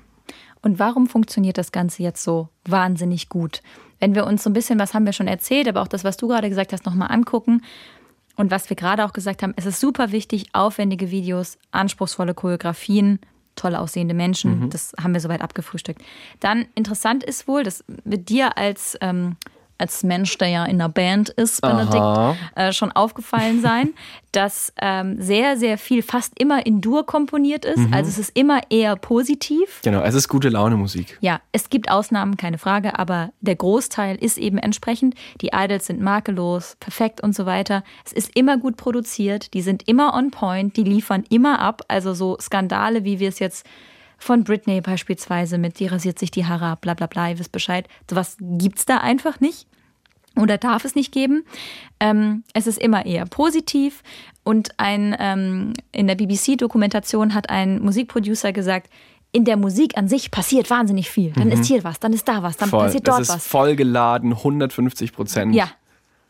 Und 0.63 0.79
warum 0.79 1.09
funktioniert 1.09 1.59
das 1.59 1.73
Ganze 1.73 2.03
jetzt 2.03 2.23
so 2.23 2.49
wahnsinnig 2.65 3.29
gut? 3.29 3.63
Wenn 4.03 4.17
wir 4.17 4.27
uns 4.27 4.43
so 4.43 4.51
ein 4.51 4.53
bisschen, 4.53 4.81
was 4.81 4.95
haben 4.95 5.07
wir 5.07 5.13
schon 5.13 5.29
erzählt, 5.29 5.69
aber 5.69 5.81
auch 5.81 5.87
das, 5.87 6.03
was 6.03 6.17
du 6.17 6.27
gerade 6.27 6.49
gesagt 6.49 6.73
hast, 6.73 6.85
nochmal 6.85 7.13
angucken 7.13 7.63
und 8.37 8.51
was 8.51 8.69
wir 8.69 8.75
gerade 8.75 9.05
auch 9.05 9.13
gesagt 9.13 9.45
haben, 9.45 9.55
es 9.55 9.65
ist 9.65 9.79
super 9.79 10.11
wichtig, 10.11 10.47
aufwendige 10.55 11.13
Videos, 11.13 11.57
anspruchsvolle 11.71 12.35
Choreografien, 12.35 13.21
toll 13.55 13.77
aussehende 13.77 14.13
Menschen, 14.15 14.59
Mhm. 14.59 14.71
das 14.71 14.93
haben 15.01 15.15
wir 15.15 15.21
soweit 15.21 15.41
abgefrühstückt. 15.41 16.03
Dann 16.41 16.67
interessant 16.75 17.23
ist 17.23 17.47
wohl, 17.47 17.63
dass 17.63 17.85
mit 18.03 18.29
dir 18.29 18.59
als, 18.59 18.99
ähm, 19.01 19.37
als 19.83 20.05
Mensch, 20.05 20.39
der 20.39 20.49
ja 20.49 20.65
in 20.65 20.81
einer 20.81 20.89
Band 20.89 21.29
ist, 21.31 21.61
Benedikt, 21.61 22.39
äh, 22.55 22.73
schon 22.73 22.93
aufgefallen 22.93 23.61
sein, 23.61 23.95
dass 24.33 24.73
ähm, 24.81 25.21
sehr, 25.21 25.57
sehr 25.57 25.77
viel 25.77 26.03
fast 26.03 26.39
immer 26.39 26.65
in 26.65 26.81
Dur 26.81 27.05
komponiert 27.05 27.65
ist. 27.65 27.79
Mhm. 27.79 27.93
Also 27.93 28.09
es 28.09 28.19
ist 28.19 28.37
immer 28.37 28.61
eher 28.71 28.95
positiv. 28.95 29.81
Genau, 29.83 30.03
es 30.03 30.15
ist 30.15 30.29
gute 30.29 30.49
Laune 30.49 30.77
Musik. 30.77 31.19
Ja, 31.21 31.41
es 31.51 31.69
gibt 31.69 31.91
Ausnahmen, 31.91 32.37
keine 32.37 32.59
Frage, 32.59 32.97
aber 32.99 33.33
der 33.41 33.57
Großteil 33.57 34.17
ist 34.17 34.39
eben 34.39 34.57
entsprechend. 34.57 35.17
Die 35.41 35.51
Idols 35.53 35.87
sind 35.87 36.01
makellos, 36.01 36.77
perfekt 36.79 37.21
und 37.21 37.35
so 37.35 37.45
weiter. 37.45 37.83
Es 38.05 38.13
ist 38.13 38.37
immer 38.37 38.57
gut 38.57 38.77
produziert, 38.77 39.53
die 39.53 39.63
sind 39.63 39.89
immer 39.89 40.15
on 40.15 40.31
point, 40.31 40.77
die 40.77 40.85
liefern 40.85 41.25
immer 41.29 41.59
ab. 41.59 41.83
Also 41.89 42.15
so 42.15 42.39
Skandale, 42.41 43.05
wie 43.05 43.19
wir 43.19 43.29
es 43.29 43.41
jetzt 43.41 43.67
von 44.23 44.45
Britney 44.45 44.81
beispielsweise 44.81 45.59
mit, 45.59 45.79
die 45.81 45.87
rasiert 45.87 46.19
sich 46.19 46.31
die 46.31 46.47
Haare 46.47 46.67
ab, 46.67 46.81
bla 46.83 46.95
bla 46.95 47.07
bla, 47.07 47.31
ihr 47.31 47.39
wisst 47.39 47.53
Bescheid. 47.53 47.89
Sowas 48.09 48.37
gibt's 48.41 48.85
da 48.87 48.99
einfach 48.99 49.41
nicht 49.41 49.67
oder 50.41 50.57
darf 50.59 50.85
es 50.85 50.95
nicht 50.95 51.13
geben. 51.13 51.45
Ähm, 52.01 52.45
es 52.55 52.67
ist 52.67 52.79
immer 52.79 53.05
eher 53.05 53.27
positiv. 53.27 54.03
Und 54.45 54.71
ein, 54.79 55.15
ähm, 55.19 55.73
in 55.93 56.07
der 56.07 56.15
BBC-Dokumentation 56.15 57.35
hat 57.35 57.51
ein 57.51 57.81
Musikproducer 57.83 58.53
gesagt, 58.53 58.89
in 59.33 59.45
der 59.45 59.57
Musik 59.57 59.97
an 59.97 60.09
sich 60.09 60.31
passiert 60.31 60.69
wahnsinnig 60.71 61.09
viel. 61.11 61.33
Dann 61.33 61.51
ist 61.51 61.65
hier 61.65 61.85
was, 61.85 61.99
dann 62.01 62.13
ist 62.13 62.29
da 62.29 62.43
was, 62.43 62.57
dann 62.59 62.69
Mhm. 62.69 62.71
Voll. 62.71 62.85
passiert 62.85 63.09
Das 63.09 63.15
dort 63.17 63.23
ist 63.23 63.29
was. 63.31 63.47
vollgeladen, 63.47 64.33
150 64.35 65.13
Prozent. 65.13 65.55
Ja. 65.55 65.69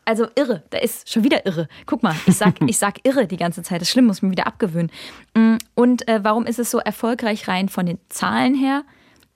Also 0.05 0.27
irre, 0.35 0.63
da 0.69 0.79
ist 0.79 1.09
schon 1.11 1.23
wieder 1.23 1.45
irre. 1.45 1.67
Guck 1.85 2.03
mal, 2.03 2.15
ich 2.25 2.35
sag, 2.35 2.55
ich 2.67 2.77
sag 2.77 3.05
irre 3.05 3.27
die 3.27 3.37
ganze 3.37 3.63
Zeit. 3.63 3.81
Das 3.81 3.87
ist 3.87 3.91
schlimm, 3.91 4.05
muss 4.05 4.21
mir 4.21 4.31
wieder 4.31 4.47
abgewöhnen. 4.47 4.91
Mm, 5.33 5.55
Und 5.75 6.07
äh, 6.07 6.23
warum 6.23 6.45
ist 6.45 6.59
es 6.59 6.71
so 6.71 6.79
erfolgreich 6.79 7.47
rein 7.47 7.69
von 7.69 7.85
den 7.85 7.99
Zahlen 8.09 8.55
her? 8.55 8.83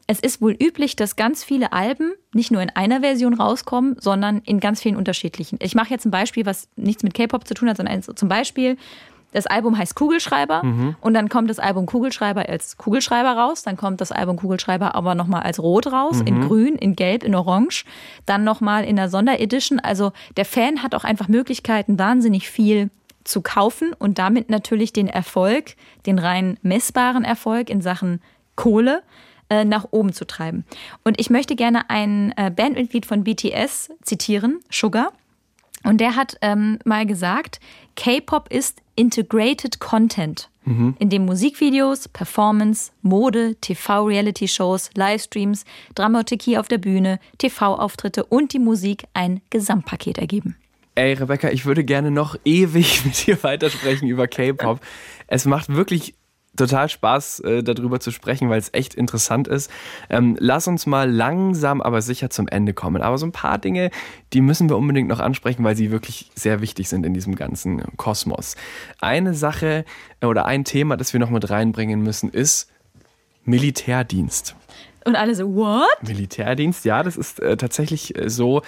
Es 0.07 0.20
ist 0.22 0.41
wohl 0.41 0.53
üblich, 0.53 0.95
dass 0.95 1.18
ganz 1.18 1.43
viele 1.43 1.74
Alben 1.74 2.13
nicht 2.34 2.49
nur 2.49 2.61
in 2.61 2.70
einer 2.70 3.01
Version 3.01 3.34
rauskommen, 3.34 3.97
sondern 3.99 4.39
in 4.39 4.61
ganz 4.61 4.82
vielen 4.82 4.95
unterschiedlichen. 4.95 5.59
Ich 5.61 5.76
mache 5.76 5.89
jetzt 5.89 6.05
ein 6.05 6.11
Beispiel, 6.11 6.45
was 6.45 6.70
nichts 6.78 7.03
mit 7.03 7.13
K-Pop 7.13 7.45
zu 7.45 7.53
tun 7.53 7.70
hat, 7.70 7.76
sondern 7.78 8.01
zum 8.01 8.30
Beispiel, 8.30 8.78
das 9.38 9.45
Album 9.45 9.77
heißt 9.77 9.93
Kugelschreiber 9.93 10.63
und 10.99 11.13
dann 11.13 11.29
kommt 11.29 11.47
das 11.47 11.59
Album 11.59 11.85
Kugelschreiber 11.85 12.49
als 12.49 12.75
Kugelschreiber 12.77 13.33
raus, 13.33 13.61
dann 13.61 13.77
kommt 13.77 14.01
das 14.01 14.11
Album 14.11 14.38
Kugelschreiber 14.38 14.95
aber 14.95 15.13
nochmal 15.13 15.43
als 15.43 15.59
Rot 15.59 15.85
raus, 15.85 16.21
in 16.25 16.41
Grün, 16.47 16.75
in 16.75 16.95
Gelb, 16.95 17.23
in 17.23 17.35
Orange, 17.35 17.85
dann 18.25 18.43
nochmal 18.43 18.83
in 18.83 18.95
der 18.95 19.09
Sonderedition. 19.09 19.79
Also 19.79 20.11
der 20.38 20.45
Fan 20.45 20.81
hat 20.81 20.95
auch 20.95 21.03
einfach 21.03 21.27
Möglichkeiten, 21.27 21.99
wahnsinnig 21.99 22.49
viel 22.49 22.89
zu 23.25 23.41
kaufen 23.41 23.93
und 23.99 24.17
damit 24.17 24.49
natürlich 24.49 24.91
den 24.91 25.07
Erfolg, 25.07 25.75
den 26.07 26.17
rein 26.17 26.57
messbaren 26.63 27.23
Erfolg 27.23 27.69
in 27.69 27.81
Sachen 27.81 28.21
Kohle 28.55 29.03
äh, 29.51 29.65
nach 29.65 29.85
oben 29.91 30.13
zu 30.13 30.25
treiben. 30.25 30.65
Und 31.03 31.21
ich 31.21 31.29
möchte 31.29 31.55
gerne 31.55 31.91
ein 31.91 32.33
äh, 32.38 32.49
Bandmitglied 32.49 33.05
von 33.05 33.23
BTS 33.23 33.91
zitieren, 34.01 34.61
Sugar. 34.71 35.11
Und 35.88 35.99
der 35.99 36.17
hat 36.17 36.38
ähm, 36.41 36.79
mal 36.83 37.05
gesagt, 37.05 37.61
K-Pop 37.95 38.51
ist 38.51 38.81
Integrated 38.95 39.79
Content, 39.79 40.49
in 40.99 41.09
dem 41.09 41.25
Musikvideos, 41.25 42.09
Performance, 42.09 42.91
Mode, 43.01 43.55
TV-Reality-Shows, 43.61 44.89
Livestreams, 44.95 45.63
Dramaturgie 45.95 46.57
auf 46.57 46.67
der 46.67 46.77
Bühne, 46.77 47.21
TV-Auftritte 47.38 48.25
und 48.25 48.51
die 48.51 48.59
Musik 48.59 49.05
ein 49.13 49.39
Gesamtpaket 49.49 50.17
ergeben. 50.17 50.57
Ey, 50.95 51.13
Rebecca, 51.13 51.51
ich 51.51 51.65
würde 51.65 51.85
gerne 51.85 52.11
noch 52.11 52.35
ewig 52.43 53.01
mit 53.05 53.25
dir 53.25 53.41
weitersprechen 53.43 54.09
über 54.09 54.27
K-Pop. 54.27 54.81
Es 55.27 55.45
macht 55.45 55.69
wirklich 55.69 56.15
total 56.58 56.89
Spaß, 56.89 57.39
äh, 57.41 57.64
darüber 57.64 57.99
zu 57.99 58.12
sprechen, 58.12 58.49
weil 58.49 58.60
es 58.60 58.74
echt 58.74 58.93
interessant 58.93 59.47
ist. 59.47 59.72
Ähm, 60.10 60.36
lass 60.39 60.68
uns 60.68 60.86
mal 60.86 61.10
langsam, 61.10 61.82
aber 61.82 62.01
sicher 62.01 62.30
zum 62.30 62.47
Ende 62.47 62.74
kommen. 62.74 63.01
Aber 63.01 63.18
so 63.18 63.26
ein 63.26 63.32
paar 63.32 63.58
Dinge, 63.58 63.91
die 64.34 64.41
müssen 64.41 64.70
wir 64.70 64.78
unbedingt 64.78 65.08
noch 65.08 65.20
ansprechen, 65.20 65.64
weil 65.64 65.76
sie 65.76 65.91
wirklich 65.91 66.30
sehr 66.36 66.62
wichtig 66.62 66.89
sind 66.89 67.05
in 67.05 67.14
diesem 67.14 67.36
ganzen 67.36 67.82
Kosmos. 67.97 68.55
Eine 68.99 69.34
Sache 69.34 69.86
äh, 70.20 70.26
oder 70.26 70.45
ein 70.45 70.66
Thema, 70.66 70.97
das 70.97 71.14
wir 71.14 71.20
noch 71.20 71.30
mit 71.30 71.49
reinbringen 71.49 72.01
müssen, 72.01 72.30
ist 72.30 72.70
Militärdienst. 73.45 74.55
Und 75.05 75.16
alle 75.16 75.34
so, 75.36 75.55
what? 75.55 75.86
Militärdienst, 76.05 76.84
ja, 76.84 77.01
das 77.01 77.16
ist 77.16 77.39
äh, 77.39 77.55
tatsächlich 77.55 78.18
äh, 78.18 78.30
so. 78.30 78.62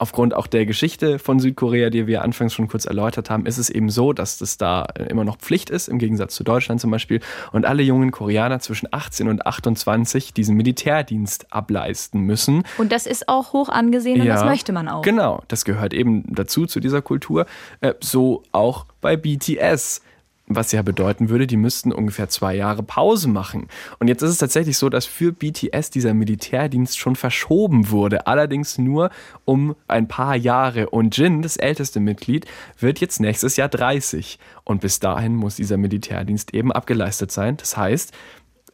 Aufgrund 0.00 0.32
auch 0.32 0.46
der 0.46 0.64
Geschichte 0.64 1.18
von 1.18 1.40
Südkorea, 1.40 1.90
die 1.90 2.06
wir 2.06 2.22
anfangs 2.22 2.54
schon 2.54 2.68
kurz 2.68 2.84
erläutert 2.84 3.30
haben, 3.30 3.46
ist 3.46 3.58
es 3.58 3.68
eben 3.68 3.90
so, 3.90 4.12
dass 4.12 4.38
das 4.38 4.56
da 4.56 4.82
immer 5.08 5.24
noch 5.24 5.38
Pflicht 5.38 5.70
ist, 5.70 5.88
im 5.88 5.98
Gegensatz 5.98 6.36
zu 6.36 6.44
Deutschland 6.44 6.80
zum 6.80 6.92
Beispiel. 6.92 7.20
Und 7.50 7.66
alle 7.66 7.82
jungen 7.82 8.12
Koreaner 8.12 8.60
zwischen 8.60 8.88
18 8.92 9.26
und 9.26 9.44
28 9.44 10.32
diesen 10.32 10.56
Militärdienst 10.56 11.52
ableisten 11.52 12.20
müssen. 12.20 12.62
Und 12.78 12.92
das 12.92 13.06
ist 13.06 13.28
auch 13.28 13.52
hoch 13.52 13.68
angesehen 13.68 14.20
und 14.20 14.28
das 14.28 14.44
möchte 14.44 14.72
man 14.72 14.88
auch. 14.88 15.02
Genau, 15.02 15.42
das 15.48 15.64
gehört 15.64 15.92
eben 15.92 16.22
dazu, 16.32 16.66
zu 16.66 16.78
dieser 16.78 17.02
Kultur. 17.02 17.46
Äh, 17.80 17.94
so 18.00 18.44
auch 18.52 18.86
bei 19.00 19.16
BTS. 19.16 20.02
Was 20.48 20.72
ja 20.72 20.82
bedeuten 20.82 21.28
würde, 21.28 21.46
die 21.46 21.56
müssten 21.56 21.92
ungefähr 21.92 22.28
zwei 22.28 22.54
Jahre 22.54 22.82
Pause 22.82 23.28
machen. 23.28 23.68
Und 23.98 24.08
jetzt 24.08 24.22
ist 24.22 24.30
es 24.30 24.38
tatsächlich 24.38 24.78
so, 24.78 24.88
dass 24.88 25.06
für 25.06 25.32
BTS 25.32 25.90
dieser 25.90 26.14
Militärdienst 26.14 26.98
schon 26.98 27.16
verschoben 27.16 27.90
wurde, 27.90 28.26
allerdings 28.26 28.78
nur 28.78 29.10
um 29.44 29.76
ein 29.86 30.08
paar 30.08 30.36
Jahre. 30.36 30.90
Und 30.90 31.16
Jin, 31.16 31.42
das 31.42 31.56
älteste 31.56 32.00
Mitglied, 32.00 32.46
wird 32.78 33.00
jetzt 33.00 33.20
nächstes 33.20 33.56
Jahr 33.56 33.68
30. 33.68 34.38
Und 34.64 34.80
bis 34.80 35.00
dahin 35.00 35.34
muss 35.36 35.56
dieser 35.56 35.76
Militärdienst 35.76 36.54
eben 36.54 36.72
abgeleistet 36.72 37.32
sein. 37.32 37.56
Das 37.56 37.76
heißt, 37.76 38.12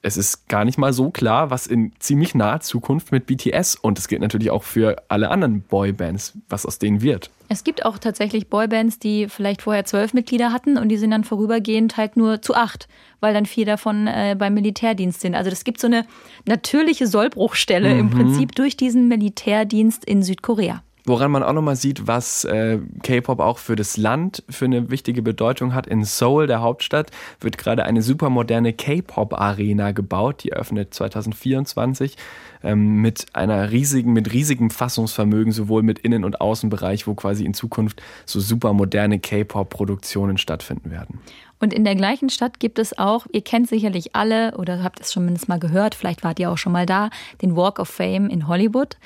es 0.05 0.19
ist 0.19 0.49
gar 0.49 0.67
nicht 0.67 0.77
mal 0.77 0.93
so 0.93 1.11
klar, 1.11 1.51
was 1.51 1.67
in 1.67 1.93
ziemlich 1.99 2.35
naher 2.35 2.61
Zukunft 2.61 3.11
mit 3.11 3.25
BTS 3.25 3.75
und 3.77 3.99
es 3.99 4.07
gilt 4.07 4.21
natürlich 4.21 4.51
auch 4.51 4.63
für 4.63 5.03
alle 5.09 5.31
anderen 5.31 5.63
Boybands, 5.63 6.35
was 6.51 6.67
aus 6.67 6.79
denen 6.79 7.01
wird. 7.01 7.31
Es 7.49 7.65
gibt 7.65 7.87
auch 7.87 7.97
tatsächlich 7.97 8.49
Boybands, 8.49 8.99
die 8.99 9.29
vielleicht 9.31 9.63
vorher 9.63 9.87
zwölf 9.87 10.13
Mitglieder 10.13 10.53
hatten 10.53 10.77
und 10.77 10.91
die 10.91 10.99
sind 10.99 11.11
dann 11.11 11.25
vorübergehend 11.25 11.97
halt 11.97 12.19
nur 12.19 12.43
zu 12.43 12.55
acht, 12.55 12.87
weil 13.21 13.33
dann 13.33 13.47
vier 13.47 13.65
davon 13.65 14.07
äh, 14.07 14.37
beim 14.39 14.53
Militärdienst 14.53 15.23
sind. 15.23 15.35
Also 15.35 15.51
es 15.51 15.65
gibt 15.65 15.81
so 15.81 15.87
eine 15.87 16.05
natürliche 16.45 17.07
Sollbruchstelle 17.07 17.95
mhm. 17.95 18.01
im 18.01 18.11
Prinzip 18.11 18.55
durch 18.55 18.77
diesen 18.77 19.09
Militärdienst 19.09 20.05
in 20.05 20.23
Südkorea. 20.23 20.83
Woran 21.07 21.31
man 21.31 21.43
auch 21.43 21.53
nochmal 21.53 21.77
sieht, 21.77 22.07
was 22.07 22.45
äh, 22.45 22.79
K-Pop 23.03 23.39
auch 23.39 23.59
für 23.59 23.77
das 23.77 23.99
Land 23.99 24.43
für 24.49 24.65
eine 24.65 24.89
wichtige 24.89 25.21
Bedeutung 25.21 25.75
hat. 25.75 25.87
In 25.87 26.03
Seoul, 26.05 26.47
der 26.47 26.63
Hauptstadt, 26.63 27.11
wird 27.41 27.59
gerade 27.59 27.85
eine 27.85 28.01
supermoderne 28.01 28.73
K-Pop-Arena 28.73 29.93
gebaut. 29.93 30.45
Die 30.45 30.51
eröffnet 30.51 30.95
2024 30.95 32.17
ähm, 32.63 33.03
mit 33.03 33.27
einer 33.35 33.71
riesigen, 33.71 34.15
mit 34.15 34.33
riesigem 34.33 34.71
Fassungsvermögen, 34.71 35.53
sowohl 35.53 35.83
mit 35.83 35.99
Innen- 35.99 36.25
und 36.25 36.41
Außenbereich, 36.41 37.07
wo 37.07 37.15
quasi 37.15 37.45
in 37.45 37.53
Zukunft 37.53 38.03
so 38.25 38.41
supermoderne 38.41 39.19
K-Pop-Produktionen 39.19 40.39
stattfinden 40.39 40.91
werden. 40.91 41.21
Und 41.61 41.73
in 41.73 41.85
der 41.85 41.95
gleichen 41.95 42.31
Stadt 42.31 42.61
gibt 42.61 42.79
es 42.79 42.99
auch, 42.99 43.27
ihr 43.33 43.43
kennt 43.43 43.69
sicherlich 43.69 44.15
alle 44.15 44.57
oder 44.57 44.83
habt 44.83 45.01
es 45.01 45.13
schon 45.13 45.25
mindestens 45.25 45.49
mal 45.49 45.59
gehört, 45.59 45.95
vielleicht 45.95 46.25
wart 46.25 46.39
ihr 46.39 46.51
auch 46.51 46.59
schon 46.59 46.73
mal 46.73 46.85
da, 46.85 47.11
den 47.43 47.57
Walk 47.57 47.79
of 47.79 47.89
Fame 47.89 48.29
in 48.29 48.49
Hollywood. 48.49 48.97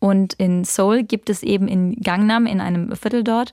Und 0.00 0.34
in 0.34 0.64
Seoul 0.64 1.02
gibt 1.02 1.30
es 1.30 1.42
eben 1.42 1.68
in 1.68 1.96
Gangnam, 1.96 2.46
in 2.46 2.60
einem 2.60 2.94
Viertel 2.94 3.24
dort, 3.24 3.52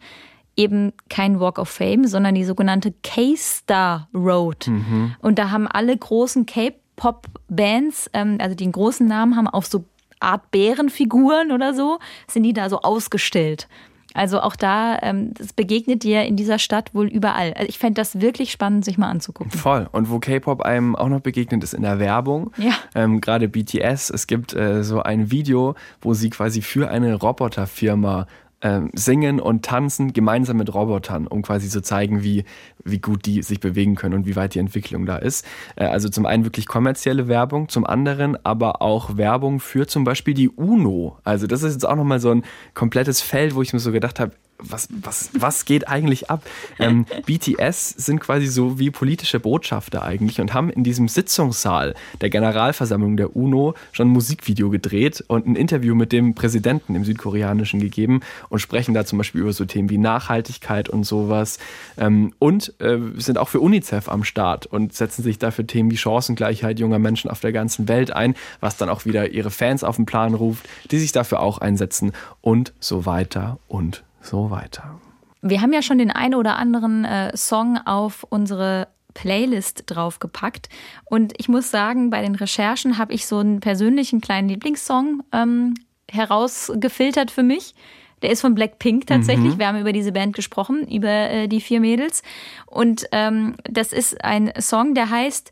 eben 0.56 0.94
kein 1.10 1.40
Walk 1.40 1.60
of 1.60 1.70
Fame, 1.70 2.06
sondern 2.06 2.36
die 2.36 2.44
sogenannte 2.44 2.94
K-Star 3.04 4.08
Road. 4.14 4.68
Mhm. 4.68 5.16
Und 5.22 5.40
da 5.40 5.52
haben 5.52 5.68
alle 5.68 5.98
großen 5.98 6.46
K-Pop-Bands, 6.46 8.10
ähm, 8.14 8.38
also 8.40 8.56
die 8.56 8.64
einen 8.64 8.74
großen 8.74 9.08
Namen 9.08 9.36
haben, 9.36 9.48
auf 9.48 9.66
so 9.66 9.86
Art 10.20 10.50
Bärenfiguren 10.52 11.52
oder 11.52 11.74
so, 11.74 12.00
sind 12.28 12.44
die 12.44 12.54
da 12.54 12.70
so 12.70 12.82
ausgestellt. 12.82 13.68
Also 14.16 14.40
auch 14.40 14.56
da, 14.56 14.98
ähm, 15.02 15.34
das 15.34 15.54
begegnet 15.54 16.04
dir 16.04 16.24
in 16.24 16.38
dieser 16.38 16.58
Stadt 16.58 16.96
wohl 16.96 17.08
überall. 17.08 17.54
Also 17.54 17.68
ich 17.68 17.78
fände 17.78 18.00
das 18.00 18.22
wirklich 18.22 18.52
spannend, 18.52 18.86
sich 18.86 18.98
mal 18.98 19.10
anzugucken. 19.10 19.52
Voll. 19.52 19.88
Und 19.92 20.10
wo 20.10 20.20
K-Pop 20.20 20.62
einem 20.62 20.96
auch 20.96 21.10
noch 21.10 21.20
begegnet, 21.20 21.64
ist 21.64 21.74
in 21.74 21.82
der 21.82 22.00
Werbung. 22.00 22.52
Ja. 22.58 22.72
Ähm, 22.96 23.20
Gerade 23.20 23.50
BTS. 23.50 24.10
Es 24.10 24.26
gibt 24.26 24.54
äh, 24.54 24.84
so 24.84 25.02
ein 25.02 25.32
Video, 25.32 25.76
wo 26.02 26.14
sie 26.14 26.30
quasi 26.30 26.62
für 26.62 26.90
eine 26.90 27.16
Roboterfirma 27.16 28.26
ähm, 28.66 28.90
singen 28.96 29.40
und 29.40 29.64
tanzen 29.64 30.12
gemeinsam 30.12 30.58
mit 30.58 30.74
Robotern, 30.74 31.28
um 31.28 31.44
quasi 31.44 31.70
zu 31.70 31.84
zeigen, 31.84 32.24
wie, 32.24 32.46
wie 32.84 32.98
gut 32.98 33.28
die 33.28 33.44
sich 33.44 33.60
bewegen 33.60 33.94
können 33.94 34.16
und 34.16 34.26
wie 34.26 34.36
weit 34.36 34.56
die 34.56 34.60
Entwicklung 34.60 35.06
da 35.06 35.18
ist. 35.18 35.46
Äh, 35.76 35.86
also 35.86 36.10
zum 36.10 36.26
einen 36.26 36.46
wirklich 36.46 36.66
kommerzielle 36.66 37.28
Werbung, 37.28 37.70
zum 37.70 37.86
anderen 37.86 38.44
aber 38.44 38.82
auch 38.82 39.18
Werbung 39.18 39.60
für 39.60 39.86
zum 39.86 40.04
Beispiel 40.04 40.34
die 40.34 40.50
UNO. 40.50 41.20
Also 41.24 41.46
das 41.46 41.62
ist 41.62 41.74
jetzt 41.74 41.88
auch 41.88 41.96
nochmal 41.96 42.20
so 42.20 42.32
ein 42.32 42.44
komplettes 42.74 43.22
Feld, 43.22 43.54
wo 43.54 43.62
ich 43.62 43.72
mir 43.72 43.80
so 43.80 43.92
gedacht 43.92 44.20
habe, 44.20 44.32
was, 44.58 44.88
was, 44.90 45.30
was 45.34 45.66
geht 45.66 45.88
eigentlich 45.88 46.30
ab? 46.30 46.44
Ähm, 46.80 47.06
BTS 47.26 47.90
sind 47.90 48.20
quasi 48.20 48.48
so 48.48 48.80
wie 48.80 48.90
politische 48.90 49.40
Botschafter 49.40 50.04
eigentlich 50.04 50.40
und 50.40 50.54
haben 50.54 50.70
in 50.70 50.84
diesem 50.84 51.08
Sitzungssaal 51.08 51.94
der 52.22 52.30
Generalversammlung 52.30 53.18
der 53.18 53.36
UNO 53.36 53.76
schon 53.92 54.08
ein 54.08 54.12
Musikvideo 54.12 54.70
gedreht 54.70 55.24
und 55.28 55.46
ein 55.46 55.56
Interview 55.56 55.94
mit 55.96 56.12
dem 56.12 56.36
Präsidenten 56.36 56.96
im 56.96 57.04
Südkoreanischen 57.04 57.80
gegeben 57.80 58.22
und 58.50 58.60
sprechen 58.60 58.94
da 58.94 59.06
zum 59.06 59.18
Beispiel 59.18 59.42
über 59.42 59.54
so 59.54 59.66
Themen 59.66 59.90
wie 59.90 59.98
Nachhaltigkeit 59.98 60.90
und 60.90 61.04
sowas. 61.04 61.60
Ähm, 61.98 62.34
und 62.40 62.74
äh, 62.80 62.98
sind 63.18 63.38
auch 63.38 63.50
für 63.50 63.60
UNICEF 63.60 64.08
am 64.10 64.24
Start 64.24 64.66
und 64.66 64.94
setzen 64.94 65.24
sich 65.24 65.38
da 65.38 65.52
für 65.52 65.68
Themen 65.68 65.92
wie 65.92 65.98
Chancengleichheit 65.98 66.80
junger 66.80 67.00
Menschen 67.00 67.30
auf 67.30 67.42
der 67.42 67.52
ganzen 67.52 67.88
Welt 67.88 68.12
ein, 68.12 68.36
was 68.62 68.78
dann 68.78 68.90
auch 68.90 69.06
wieder 69.06 69.32
ihre 69.32 69.52
Fans 69.52 69.84
auf 69.84 69.98
den 69.98 70.06
Plan 70.06 70.34
ruft, 70.34 70.68
die 70.92 71.00
sich 71.00 71.12
dafür 71.12 71.42
auch 71.42 71.58
einsetzen 71.58 72.14
und 72.42 72.74
so 72.80 73.06
weiter 73.06 73.60
und 73.68 73.98
so 73.98 74.15
weiter. 74.34 75.00
Wir 75.42 75.62
haben 75.62 75.74
ja 75.74 75.82
schon 75.82 76.00
den 76.00 76.12
einen 76.12 76.36
oder 76.36 76.58
anderen 76.58 77.06
äh, 77.06 77.36
Song 77.38 77.78
auf 77.86 78.26
unsere 78.30 78.88
Playlist 79.14 79.84
draufgepackt. 79.88 80.70
Und 81.06 81.34
ich 81.38 81.48
muss 81.48 81.72
sagen, 81.72 82.10
bei 82.10 82.22
den 82.22 82.36
Recherchen 82.36 82.98
habe 82.98 83.14
ich 83.14 83.26
so 83.26 83.40
einen 83.40 83.60
persönlichen 83.60 84.22
kleinen 84.22 84.50
Lieblingssong 84.50 85.24
ähm, 85.32 85.76
herausgefiltert 86.12 87.32
für 87.32 87.44
mich. 87.44 87.74
Der 88.22 88.32
ist 88.32 88.42
von 88.42 88.56
Blackpink 88.56 89.08
tatsächlich. 89.08 89.54
Mhm. 89.54 89.60
Wir 89.60 89.68
haben 89.68 89.80
über 89.80 89.94
diese 89.94 90.12
Band 90.12 90.36
gesprochen, 90.36 90.88
über 90.88 91.10
äh, 91.10 91.48
die 91.48 91.62
vier 91.62 91.80
Mädels. 91.80 92.24
Und 92.66 93.08
ähm, 93.12 93.56
das 93.64 93.94
ist 93.94 94.24
ein 94.24 94.52
Song, 94.60 94.94
der 94.96 95.10
heißt 95.10 95.52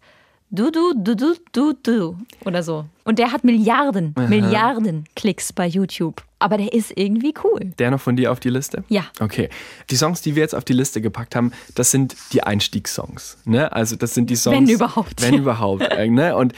Du, 0.56 0.70
du, 0.70 0.94
du, 0.94 1.16
du, 1.16 1.34
du, 1.52 1.74
du 1.74 2.18
oder 2.46 2.62
so. 2.62 2.86
Und 3.06 3.18
der 3.18 3.32
hat 3.32 3.44
Milliarden, 3.44 4.14
Aha. 4.16 4.28
Milliarden 4.28 5.06
Klicks 5.16 5.52
bei 5.52 5.66
YouTube 5.66 6.24
aber 6.44 6.58
der 6.58 6.74
ist 6.74 6.92
irgendwie 6.98 7.34
cool. 7.46 7.72
Der 7.80 7.90
noch 7.90 8.02
von 8.02 8.18
dir 8.18 8.30
auf 8.30 8.42
die 8.42 8.50
Liste? 8.50 8.84
Ja. 8.90 9.06
Okay. 9.22 9.48
Die 9.90 9.96
Songs, 9.96 10.22
die 10.22 10.36
wir 10.36 10.42
jetzt 10.42 10.54
auf 10.54 10.66
die 10.66 10.74
Liste 10.74 11.00
gepackt 11.00 11.38
haben, 11.38 11.54
das 11.74 11.90
sind 11.90 12.18
die 12.34 12.44
Einstiegssongs. 12.44 13.38
Ne? 13.46 13.72
Also 13.72 13.96
das 13.96 14.14
sind 14.14 14.30
die 14.30 14.36
Songs. 14.36 14.58
Wenn 14.58 14.68
überhaupt. 14.68 15.22
Wenn 15.22 15.36
überhaupt. 15.36 15.84
Äh, 15.84 16.10
ne? 16.10 16.36
Und 16.36 16.54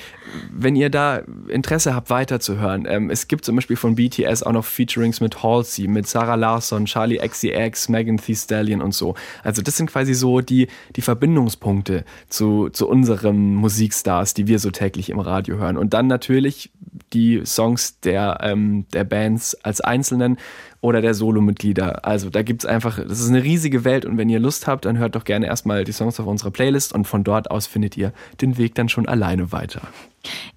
wenn 0.51 0.75
ihr 0.75 0.89
da 0.89 1.21
Interesse 1.49 1.93
habt, 1.93 2.09
weiterzuhören, 2.09 2.87
ähm, 2.89 3.11
es 3.11 3.27
gibt 3.27 3.45
zum 3.45 3.55
Beispiel 3.55 3.75
von 3.75 3.93
BTS 3.95 4.41
auch 4.41 4.53
noch 4.53 4.65
Featurings 4.65 5.21
mit 5.21 5.43
Halsey, 5.43 5.87
mit 5.87 6.07
Sarah 6.07 6.33
Larson, 6.33 6.85
Charlie 6.85 7.17
XCX, 7.17 7.89
Megan 7.89 8.17
Thee 8.17 8.33
Stallion 8.35 8.81
und 8.81 8.95
so. 8.95 9.13
Also 9.43 9.61
das 9.61 9.77
sind 9.77 9.91
quasi 9.91 10.15
so 10.15 10.41
die, 10.41 10.67
die 10.95 11.01
Verbindungspunkte 11.01 12.05
zu, 12.27 12.69
zu 12.69 12.87
unseren 12.89 13.53
Musikstars, 13.53 14.33
die 14.33 14.47
wir 14.47 14.57
so 14.57 14.71
täglich 14.71 15.11
im 15.11 15.19
Radio 15.19 15.57
hören. 15.57 15.77
Und 15.77 15.93
dann 15.93 16.07
natürlich 16.07 16.71
die 17.13 17.41
Songs 17.45 17.99
der, 17.99 18.39
ähm, 18.41 18.85
der 18.93 19.03
Bands 19.03 19.55
als 19.63 19.74
als 19.75 19.81
Einzelnen 19.81 20.37
oder 20.81 21.01
der 21.01 21.13
Solomitglieder. 21.13 22.05
Also 22.05 22.29
da 22.29 22.43
gibt 22.43 22.63
es 22.63 22.65
einfach, 22.65 22.97
das 22.97 23.19
ist 23.19 23.29
eine 23.29 23.43
riesige 23.43 23.83
Welt 23.83 24.05
und 24.05 24.17
wenn 24.17 24.29
ihr 24.29 24.39
Lust 24.39 24.67
habt, 24.67 24.85
dann 24.85 24.97
hört 24.97 25.15
doch 25.15 25.25
gerne 25.25 25.47
erstmal 25.47 25.83
die 25.83 25.91
Songs 25.91 26.19
auf 26.19 26.27
unserer 26.27 26.51
Playlist 26.51 26.93
und 26.93 27.05
von 27.05 27.23
dort 27.23 27.51
aus 27.51 27.67
findet 27.67 27.97
ihr 27.97 28.13
den 28.39 28.57
Weg 28.57 28.75
dann 28.75 28.87
schon 28.87 29.07
alleine 29.07 29.51
weiter. 29.51 29.81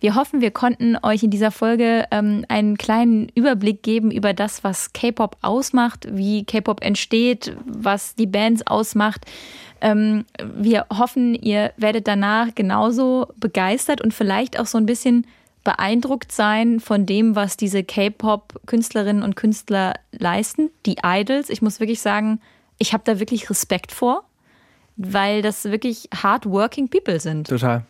Wir 0.00 0.14
hoffen, 0.14 0.40
wir 0.40 0.50
konnten 0.50 0.96
euch 1.02 1.22
in 1.22 1.30
dieser 1.30 1.50
Folge 1.50 2.04
ähm, 2.10 2.44
einen 2.48 2.78
kleinen 2.78 3.28
Überblick 3.34 3.82
geben 3.82 4.10
über 4.10 4.32
das, 4.32 4.64
was 4.64 4.92
K-Pop 4.92 5.36
ausmacht, 5.42 6.06
wie 6.10 6.44
K-Pop 6.44 6.82
entsteht, 6.82 7.56
was 7.66 8.14
die 8.14 8.26
Bands 8.26 8.66
ausmacht. 8.66 9.26
Ähm, 9.80 10.24
wir 10.42 10.86
hoffen, 10.96 11.34
ihr 11.34 11.72
werdet 11.76 12.08
danach 12.08 12.54
genauso 12.54 13.28
begeistert 13.36 14.00
und 14.00 14.14
vielleicht 14.14 14.58
auch 14.58 14.66
so 14.66 14.78
ein 14.78 14.86
bisschen 14.86 15.26
beeindruckt 15.68 16.32
sein 16.32 16.80
von 16.80 17.04
dem, 17.04 17.36
was 17.36 17.58
diese 17.58 17.84
K-Pop-Künstlerinnen 17.84 19.22
und 19.22 19.36
Künstler 19.36 19.96
leisten, 20.12 20.70
die 20.86 20.96
Idols. 21.04 21.50
Ich 21.50 21.60
muss 21.60 21.78
wirklich 21.78 22.00
sagen, 22.00 22.40
ich 22.78 22.94
habe 22.94 23.02
da 23.04 23.20
wirklich 23.20 23.50
Respekt 23.50 23.92
vor, 23.92 24.24
weil 24.96 25.42
das 25.42 25.66
wirklich 25.66 26.08
hardworking 26.14 26.88
People 26.88 27.20
sind. 27.20 27.48
Total. 27.48 27.84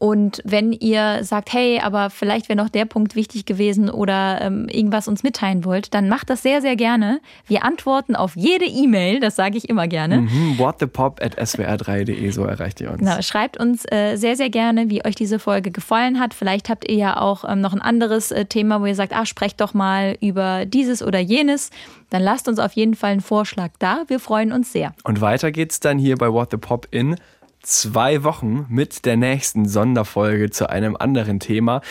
Und 0.00 0.40
wenn 0.46 0.72
ihr 0.72 1.24
sagt, 1.24 1.52
hey, 1.52 1.78
aber 1.78 2.08
vielleicht 2.08 2.48
wäre 2.48 2.56
noch 2.56 2.70
der 2.70 2.86
Punkt 2.86 3.16
wichtig 3.16 3.44
gewesen 3.44 3.90
oder 3.90 4.40
ähm, 4.40 4.66
irgendwas 4.70 5.08
uns 5.08 5.22
mitteilen 5.22 5.62
wollt, 5.66 5.92
dann 5.92 6.08
macht 6.08 6.30
das 6.30 6.42
sehr, 6.42 6.62
sehr 6.62 6.74
gerne. 6.74 7.20
Wir 7.46 7.66
antworten 7.66 8.16
auf 8.16 8.34
jede 8.34 8.64
E-Mail, 8.64 9.20
das 9.20 9.36
sage 9.36 9.58
ich 9.58 9.68
immer 9.68 9.88
gerne. 9.88 10.22
Mhm, 10.22 10.58
whatthepop 10.58 11.20
at 11.22 11.38
swr3.de, 11.38 12.30
so 12.30 12.44
erreicht 12.44 12.80
ihr 12.80 12.90
uns. 12.90 13.00
Genau, 13.00 13.20
schreibt 13.20 13.60
uns 13.60 13.84
äh, 13.92 14.16
sehr, 14.16 14.36
sehr 14.36 14.48
gerne, 14.48 14.88
wie 14.88 15.04
euch 15.04 15.16
diese 15.16 15.38
Folge 15.38 15.70
gefallen 15.70 16.18
hat. 16.18 16.32
Vielleicht 16.32 16.70
habt 16.70 16.88
ihr 16.88 16.96
ja 16.96 17.20
auch 17.20 17.44
ähm, 17.46 17.60
noch 17.60 17.74
ein 17.74 17.82
anderes 17.82 18.30
äh, 18.30 18.46
Thema, 18.46 18.80
wo 18.80 18.86
ihr 18.86 18.94
sagt, 18.94 19.14
ah, 19.14 19.26
sprecht 19.26 19.60
doch 19.60 19.74
mal 19.74 20.16
über 20.22 20.64
dieses 20.64 21.02
oder 21.02 21.18
jenes. 21.18 21.68
Dann 22.08 22.22
lasst 22.22 22.48
uns 22.48 22.58
auf 22.58 22.72
jeden 22.72 22.94
Fall 22.94 23.12
einen 23.12 23.20
Vorschlag 23.20 23.72
da. 23.78 24.04
Wir 24.06 24.18
freuen 24.18 24.52
uns 24.52 24.72
sehr. 24.72 24.94
Und 25.04 25.20
weiter 25.20 25.52
geht's 25.52 25.78
dann 25.78 25.98
hier 25.98 26.16
bei 26.16 26.32
What 26.32 26.52
the 26.52 26.56
Pop 26.56 26.88
in 26.90 27.16
zwei 27.62 28.24
Wochen 28.24 28.66
mit 28.68 29.04
der 29.04 29.16
nächsten 29.16 29.68
Sonderfolge 29.68 30.50
zu 30.50 30.70
einem 30.70 30.96
anderen 30.96 31.40
Thema. 31.40 31.82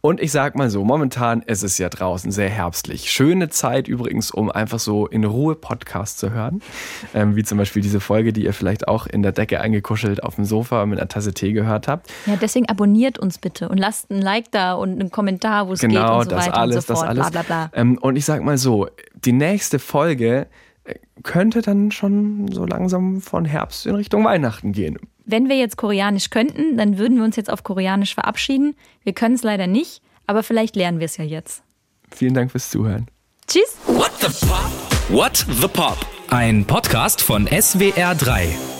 Und 0.00 0.20
ich 0.20 0.32
sag 0.32 0.56
mal 0.56 0.70
so, 0.70 0.84
momentan 0.84 1.42
ist 1.42 1.62
es 1.62 1.78
ja 1.78 1.88
draußen 1.88 2.32
sehr 2.32 2.48
herbstlich. 2.48 3.10
Schöne 3.10 3.48
Zeit 3.48 3.88
übrigens, 3.88 4.30
um 4.30 4.50
einfach 4.50 4.78
so 4.78 5.06
in 5.06 5.24
Ruhe 5.24 5.54
Podcast 5.54 6.18
zu 6.18 6.30
hören. 6.30 6.62
Ähm, 7.14 7.36
wie 7.36 7.44
zum 7.44 7.58
Beispiel 7.58 7.82
diese 7.82 8.00
Folge, 8.00 8.32
die 8.32 8.44
ihr 8.44 8.52
vielleicht 8.52 8.88
auch 8.88 9.06
in 9.06 9.22
der 9.22 9.32
Decke 9.32 9.60
eingekuschelt 9.60 10.22
auf 10.22 10.36
dem 10.36 10.44
Sofa 10.44 10.86
mit 10.86 10.98
einer 10.98 11.08
Tasse 11.08 11.34
Tee 11.34 11.52
gehört 11.52 11.88
habt. 11.88 12.10
Ja, 12.26 12.36
deswegen 12.36 12.68
abonniert 12.68 13.18
uns 13.18 13.38
bitte 13.38 13.68
und 13.68 13.78
lasst 13.78 14.10
ein 14.10 14.22
Like 14.22 14.50
da 14.50 14.74
und 14.74 14.92
einen 14.92 15.10
Kommentar, 15.10 15.68
wo 15.68 15.72
es 15.72 15.80
genau, 15.80 16.00
geht 16.00 16.10
und 16.10 16.24
so 16.24 16.30
das 16.30 16.46
weiter 16.46 16.58
alles, 16.58 16.76
und 16.76 16.86
so 16.86 16.94
fort. 16.94 17.04
Das 17.04 17.08
alles. 17.10 17.30
Bla, 17.30 17.42
bla, 17.42 17.68
bla. 17.68 17.80
Ähm, 17.80 17.98
und 17.98 18.16
ich 18.16 18.24
sag 18.24 18.42
mal 18.42 18.58
so, 18.58 18.88
die 19.14 19.32
nächste 19.32 19.78
Folge 19.78 20.46
könnte 21.22 21.62
dann 21.62 21.90
schon 21.90 22.48
so 22.52 22.64
langsam 22.64 23.20
von 23.20 23.44
Herbst 23.44 23.86
in 23.86 23.94
Richtung 23.94 24.24
Weihnachten 24.24 24.72
gehen 24.72 24.98
wenn 25.28 25.48
wir 25.48 25.56
jetzt 25.56 25.76
Koreanisch 25.76 26.30
könnten, 26.30 26.76
dann 26.76 26.98
würden 26.98 27.18
wir 27.18 27.24
uns 27.24 27.36
jetzt 27.36 27.50
auf 27.50 27.62
Koreanisch 27.62 28.14
verabschieden. 28.14 28.74
Wir 29.04 29.12
können 29.12 29.34
es 29.34 29.42
leider 29.42 29.66
nicht, 29.66 30.02
aber 30.26 30.42
vielleicht 30.42 30.74
lernen 30.74 30.98
wir 30.98 31.04
es 31.04 31.18
ja 31.18 31.24
jetzt. 31.24 31.62
Vielen 32.10 32.34
Dank 32.34 32.50
fürs 32.50 32.70
Zuhören. 32.70 33.06
Tschüss. 33.46 33.76
What 33.86 34.12
the 34.20 34.46
Pop? 34.46 34.70
What 35.10 35.46
the 35.60 35.68
Pop? 35.68 35.98
Ein 36.30 36.64
Podcast 36.64 37.20
von 37.20 37.46
SWR3. 37.46 38.77